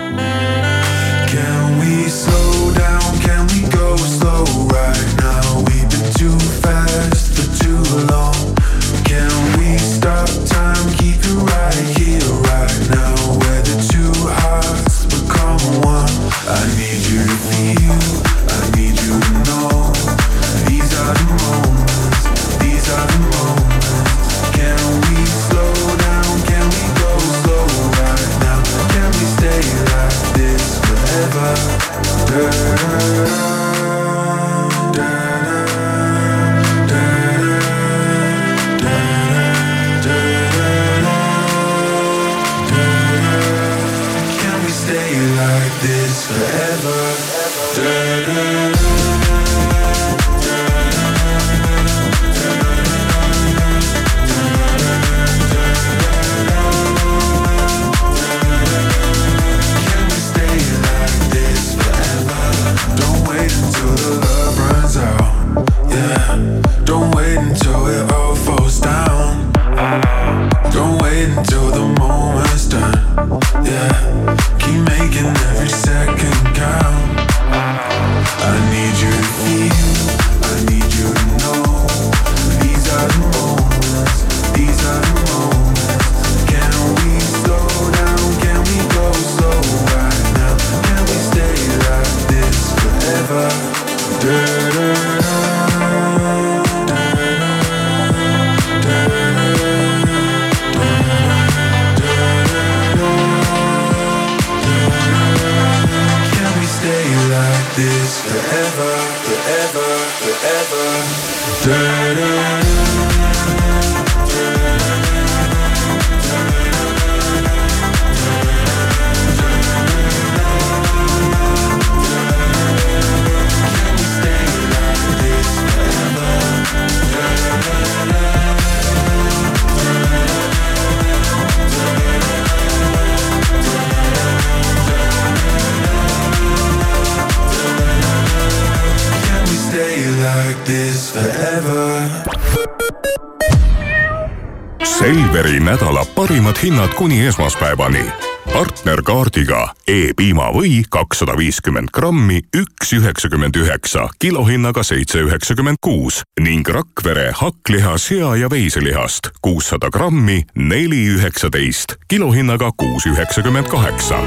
Selveri 145.42 145.60
nädala 145.60 146.04
parimad 146.14 146.56
hinnad 146.62 146.94
kuni 146.94 147.26
esmaspäevani. 147.26 148.04
partnerkaardiga 148.52 149.74
E-piimavõi 149.88 150.84
kakssada 150.90 151.34
viiskümmend 151.36 151.90
grammi, 151.90 152.42
üks 152.56 152.92
üheksakümmend 152.94 153.56
üheksa, 153.58 154.06
kilohinnaga 154.22 154.82
seitse 154.86 155.18
üheksakümmend 155.18 155.82
kuus 155.82 156.22
ning 156.40 156.68
Rakvere 156.68 157.32
hakkliha, 157.34 157.98
sea 157.98 158.36
ja 158.36 158.50
veiselihast 158.50 159.34
kuussada 159.42 159.90
grammi, 159.90 160.44
neli 160.54 161.08
üheksateist, 161.16 161.98
kilohinnaga 162.08 162.70
kuus 162.76 163.06
üheksakümmend 163.10 163.66
kaheksa. 163.66 164.22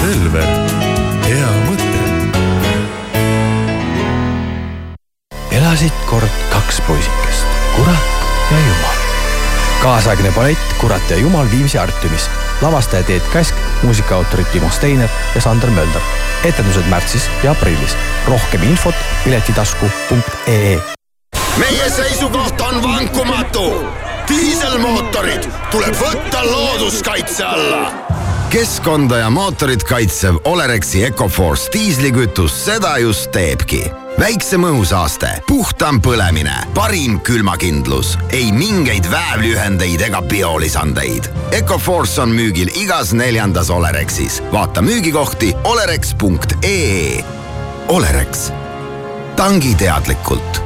Selver, 0.00 0.50
hea 1.28 1.54
mõte. 1.68 2.04
elasid 5.52 6.04
kord 6.08 6.44
kaks 6.52 6.80
poisikest, 6.88 7.58
kurat 7.76 8.14
ja 8.50 8.68
jumal. 8.68 8.95
Kaasaegne 9.82 10.32
ballett 10.32 10.74
Kurat 10.80 11.10
ja 11.10 11.16
jumal 11.16 11.50
Viimsi 11.50 11.78
Artiumis. 11.78 12.30
lavastaja 12.60 13.02
Teet 13.02 13.22
Käsk, 13.32 13.54
muusikaautorid 13.82 14.46
Timo 14.52 14.70
Steiner 14.70 15.08
ja 15.34 15.40
Sander 15.40 15.70
Mölder. 15.70 16.00
etendused 16.44 16.86
märtsis 16.88 17.30
ja 17.42 17.50
aprillis. 17.50 17.96
rohkem 18.26 18.62
infot 18.62 18.94
piletitasku.ee 19.24 20.80
meie 21.58 21.90
seisukoht 21.90 22.60
on 22.60 22.82
vankumatu. 22.82 23.86
diiselmootorid 24.28 25.48
tuleb 25.70 25.94
võtta 25.94 26.44
looduskaitse 26.44 27.44
alla. 27.44 27.92
Keskkonda 28.56 29.18
ja 29.18 29.30
mootorit 29.30 29.82
kaitsev 29.84 30.36
Olerexi 30.44 31.02
Ecoforce 31.04 31.68
diislikütus 31.72 32.54
seda 32.64 32.94
just 32.98 33.28
teebki 33.30 33.82
väiksem 34.16 34.64
õhusaaste, 34.64 35.28
puhtam 35.44 36.00
põlemine, 36.00 36.54
parim 36.74 37.18
külmakindlus, 37.20 38.14
ei 38.32 38.48
mingeid 38.56 39.10
väävlühendeid 39.12 40.06
ega 40.08 40.24
biolisandeid. 40.24 41.28
Ecoforce 41.52 42.24
on 42.24 42.32
müügil 42.32 42.72
igas 42.80 43.12
neljandas 43.12 43.68
Olerexis. 43.70 44.40
vaata 44.52 44.82
müügikohti 44.82 45.52
olerex.ee. 45.64 47.24
Olerex, 47.88 48.48
tangi 49.36 49.74
teadlikult 49.74 50.65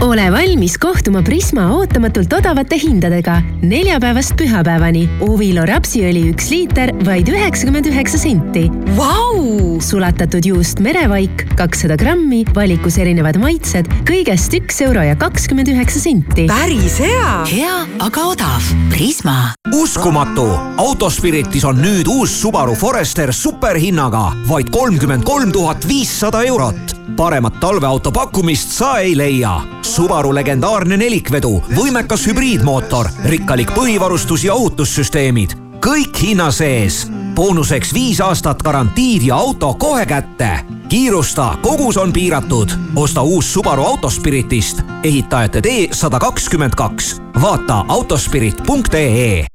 ole 0.00 0.24
valmis 0.32 0.78
kohtuma 0.78 1.22
Prisma 1.22 1.66
ootamatult 1.76 2.32
odavate 2.32 2.78
hindadega. 2.80 3.40
neljapäevast 3.62 4.34
pühapäevani 4.38 5.04
Ovilo 5.26 5.64
rapsiõli 5.68 6.24
üks 6.32 6.50
liiter 6.50 6.92
vaid 7.06 7.28
üheksakümmend 7.28 7.88
üheksa 7.90 8.18
senti 8.18 8.66
wow!. 8.96 9.78
sulatatud 9.82 10.46
juust 10.46 10.80
merevaik 10.84 11.46
kakssada 11.58 11.96
grammi, 12.00 12.44
valikus 12.54 12.98
erinevad 13.02 13.38
maitsed, 13.42 13.88
kõigest 14.08 14.54
üks 14.58 14.82
euro 14.86 15.04
ja 15.06 15.16
kakskümmend 15.18 15.70
üheksa 15.74 16.02
senti. 16.02 16.46
päris 16.50 16.98
hea. 17.02 17.32
hea, 17.52 17.76
aga 18.00 18.26
odav. 18.34 18.72
Prisma. 18.92 19.54
uskumatu, 19.72 20.44
Autospiritis 20.76 21.64
on 21.64 21.78
nüüd 21.80 22.06
uus 22.12 22.34
Subaru 22.42 22.74
Forester 22.76 23.30
superhinnaga 23.32 24.34
vaid 24.48 24.68
kolmkümmend 24.70 25.24
kolm 25.24 25.52
tuhat 25.52 25.88
viissada 25.88 26.42
eurot. 26.44 26.92
paremat 27.16 27.60
talveauto 27.60 28.12
pakkumist 28.12 28.68
sa 28.70 28.98
ei 28.98 29.16
leia 29.16 29.60
Subaru 29.82 30.34
legendaarne 30.34 30.96
nelikvedu, 30.96 31.62
võimekas 31.72 32.26
hübriidmootor, 32.28 33.08
rikkalik 33.24 33.72
põhivarustus 33.72 34.44
ja 34.44 34.54
ohutussüsteemid. 34.54 35.56
kõik 35.80 36.22
hinna 36.22 36.50
sees. 36.50 37.06
Boonuseks 37.42 37.90
viis 37.94 38.20
aastat 38.22 38.60
garantiid 38.62 39.22
ja 39.26 39.36
auto 39.36 39.74
kohe 39.74 40.06
kätte. 40.06 40.60
kiirusta, 40.88 41.58
kogus 41.62 41.96
on 41.96 42.12
piiratud. 42.12 42.70
osta 42.96 43.22
uus 43.22 43.52
Subaru 43.52 43.84
Autospiritist, 43.84 44.80
ehitajate 45.02 45.60
tee 45.60 45.88
sada 45.92 46.18
kakskümmend 46.18 46.74
kaks. 46.76 47.22
vaata 47.42 47.84
autospirit.ee 47.88 49.46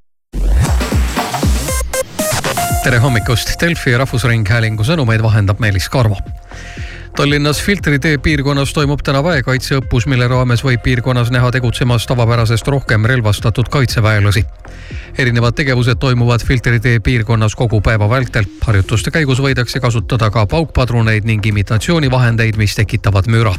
tere 2.84 2.98
hommikust, 2.98 3.56
Delfi 3.62 3.98
Rahvusringhäälingu 3.98 4.84
sõnumeid 4.84 5.24
vahendab 5.24 5.60
Meelis 5.60 5.90
Karmo 5.90 6.18
Tallinnas 7.18 7.64
Filtri 7.64 7.98
tee 8.00 8.18
piirkonnas 8.22 8.70
toimub 8.78 9.02
täna 9.02 9.24
väekaitseõppus, 9.26 10.06
mille 10.06 10.28
raames 10.30 10.62
võib 10.62 10.84
piirkonnas 10.86 11.32
näha 11.34 11.50
tegutsemas 11.56 12.06
tavapärasest 12.06 12.70
rohkem 12.70 13.08
relvastatud 13.10 13.72
kaitseväelasi. 13.74 14.46
erinevad 15.18 15.58
tegevused 15.58 15.98
toimuvad 15.98 16.46
Filtri 16.46 16.80
tee 16.80 17.00
piirkonnas 17.00 17.56
kogu 17.56 17.82
päeva 17.82 18.10
vältel. 18.10 18.46
harjutuste 18.62 19.12
käigus 19.12 19.42
võidakse 19.42 19.80
kasutada 19.80 20.30
ka 20.30 20.46
paukpadruneid 20.46 21.26
ning 21.26 21.46
imitatsioonivahendeid, 21.46 22.58
mis 22.58 22.76
tekitavad 22.76 23.26
müra 23.28 23.56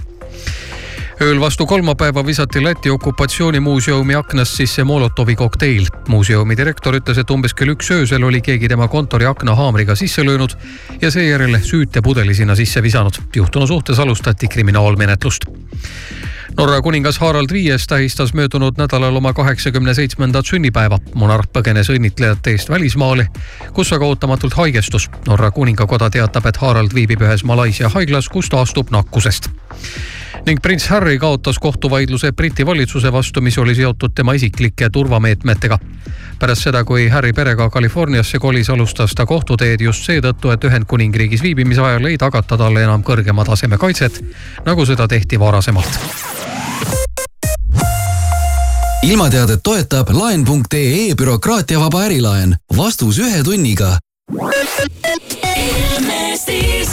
ööl 1.20 1.40
vastu 1.40 1.66
kolmapäeva 1.66 2.22
visati 2.26 2.60
Läti 2.62 2.90
okupatsioonimuuseumi 2.90 4.14
aknast 4.14 4.54
sisse 4.54 4.84
Molotovi 4.84 5.34
kokteil. 5.36 5.86
muuseumi 6.08 6.56
direktor 6.56 6.94
ütles, 6.94 7.18
et 7.18 7.30
umbes 7.30 7.54
kell 7.54 7.74
üks 7.74 7.90
öösel 7.90 8.24
oli 8.24 8.40
keegi 8.40 8.68
tema 8.68 8.88
kontori 8.88 9.26
akna 9.26 9.54
haamriga 9.54 9.94
sisse 9.94 10.24
löönud 10.24 10.54
ja 11.00 11.10
seejärel 11.10 11.58
süütepudeli 11.62 12.34
sinna 12.34 12.54
sisse 12.54 12.82
visanud. 12.82 13.18
juhtunu 13.36 13.66
suhtes 13.66 13.98
alustati 13.98 14.48
kriminaalmenetlust. 14.48 15.44
Norra 16.58 16.80
kuningas 16.82 17.18
Harald 17.18 17.52
Viies 17.52 17.86
tähistas 17.86 18.34
möödunud 18.34 18.74
nädalal 18.78 19.16
oma 19.16 19.32
kaheksakümne 19.32 19.94
seitsmendat 19.94 20.46
sünnipäeva. 20.46 20.98
monarh 21.14 21.46
põgenes 21.52 21.90
õnnitlejate 21.94 22.50
eest 22.50 22.70
välismaale, 22.70 23.28
kus 23.72 23.92
aga 23.92 24.06
ootamatult 24.06 24.54
haigestus. 24.54 25.10
Norra 25.26 25.50
kuningakoda 25.50 26.10
teatab, 26.10 26.46
et 26.46 26.56
Harald 26.56 26.94
viibib 26.94 27.22
ühes 27.22 27.44
Malaisia 27.44 27.88
haiglas, 27.88 28.28
kus 28.28 28.48
taastub 28.50 28.90
nakkusest 28.90 29.50
ning 30.46 30.62
prints 30.62 30.88
Harry 30.88 31.18
kaotas 31.18 31.58
kohtuvaidluse 31.58 32.32
Briti 32.32 32.66
valitsuse 32.66 33.12
vastu, 33.12 33.40
mis 33.40 33.58
oli 33.58 33.74
seotud 33.74 34.10
tema 34.14 34.32
isiklike 34.32 34.90
turvameetmetega. 34.90 35.78
pärast 36.38 36.62
seda, 36.62 36.84
kui 36.84 37.08
Harry 37.08 37.32
perega 37.32 37.70
Californiasse 37.70 38.38
kolis, 38.38 38.70
alustas 38.70 39.14
ta 39.14 39.26
kohtuteed 39.26 39.80
just 39.80 40.06
seetõttu, 40.06 40.50
et 40.50 40.64
Ühendkuningriigis 40.64 41.42
viibimise 41.42 41.80
ajal 41.80 42.04
ei 42.06 42.18
tagata 42.18 42.56
talle 42.56 42.82
enam 42.82 43.02
kõrgema 43.02 43.44
taseme 43.44 43.78
kaitset, 43.78 44.22
nagu 44.64 44.86
seda 44.86 45.08
tehti 45.08 45.40
varasemalt 45.40 46.47
ilmateadet 49.02 49.60
toetab 49.62 50.10
laen.ee 50.10 51.14
bürokraatiavaba 51.14 52.04
ärilaen. 52.04 52.56
vastus 52.76 53.18
ühe 53.18 53.42
tunniga. 53.44 53.98
Ilmestis 55.56 56.88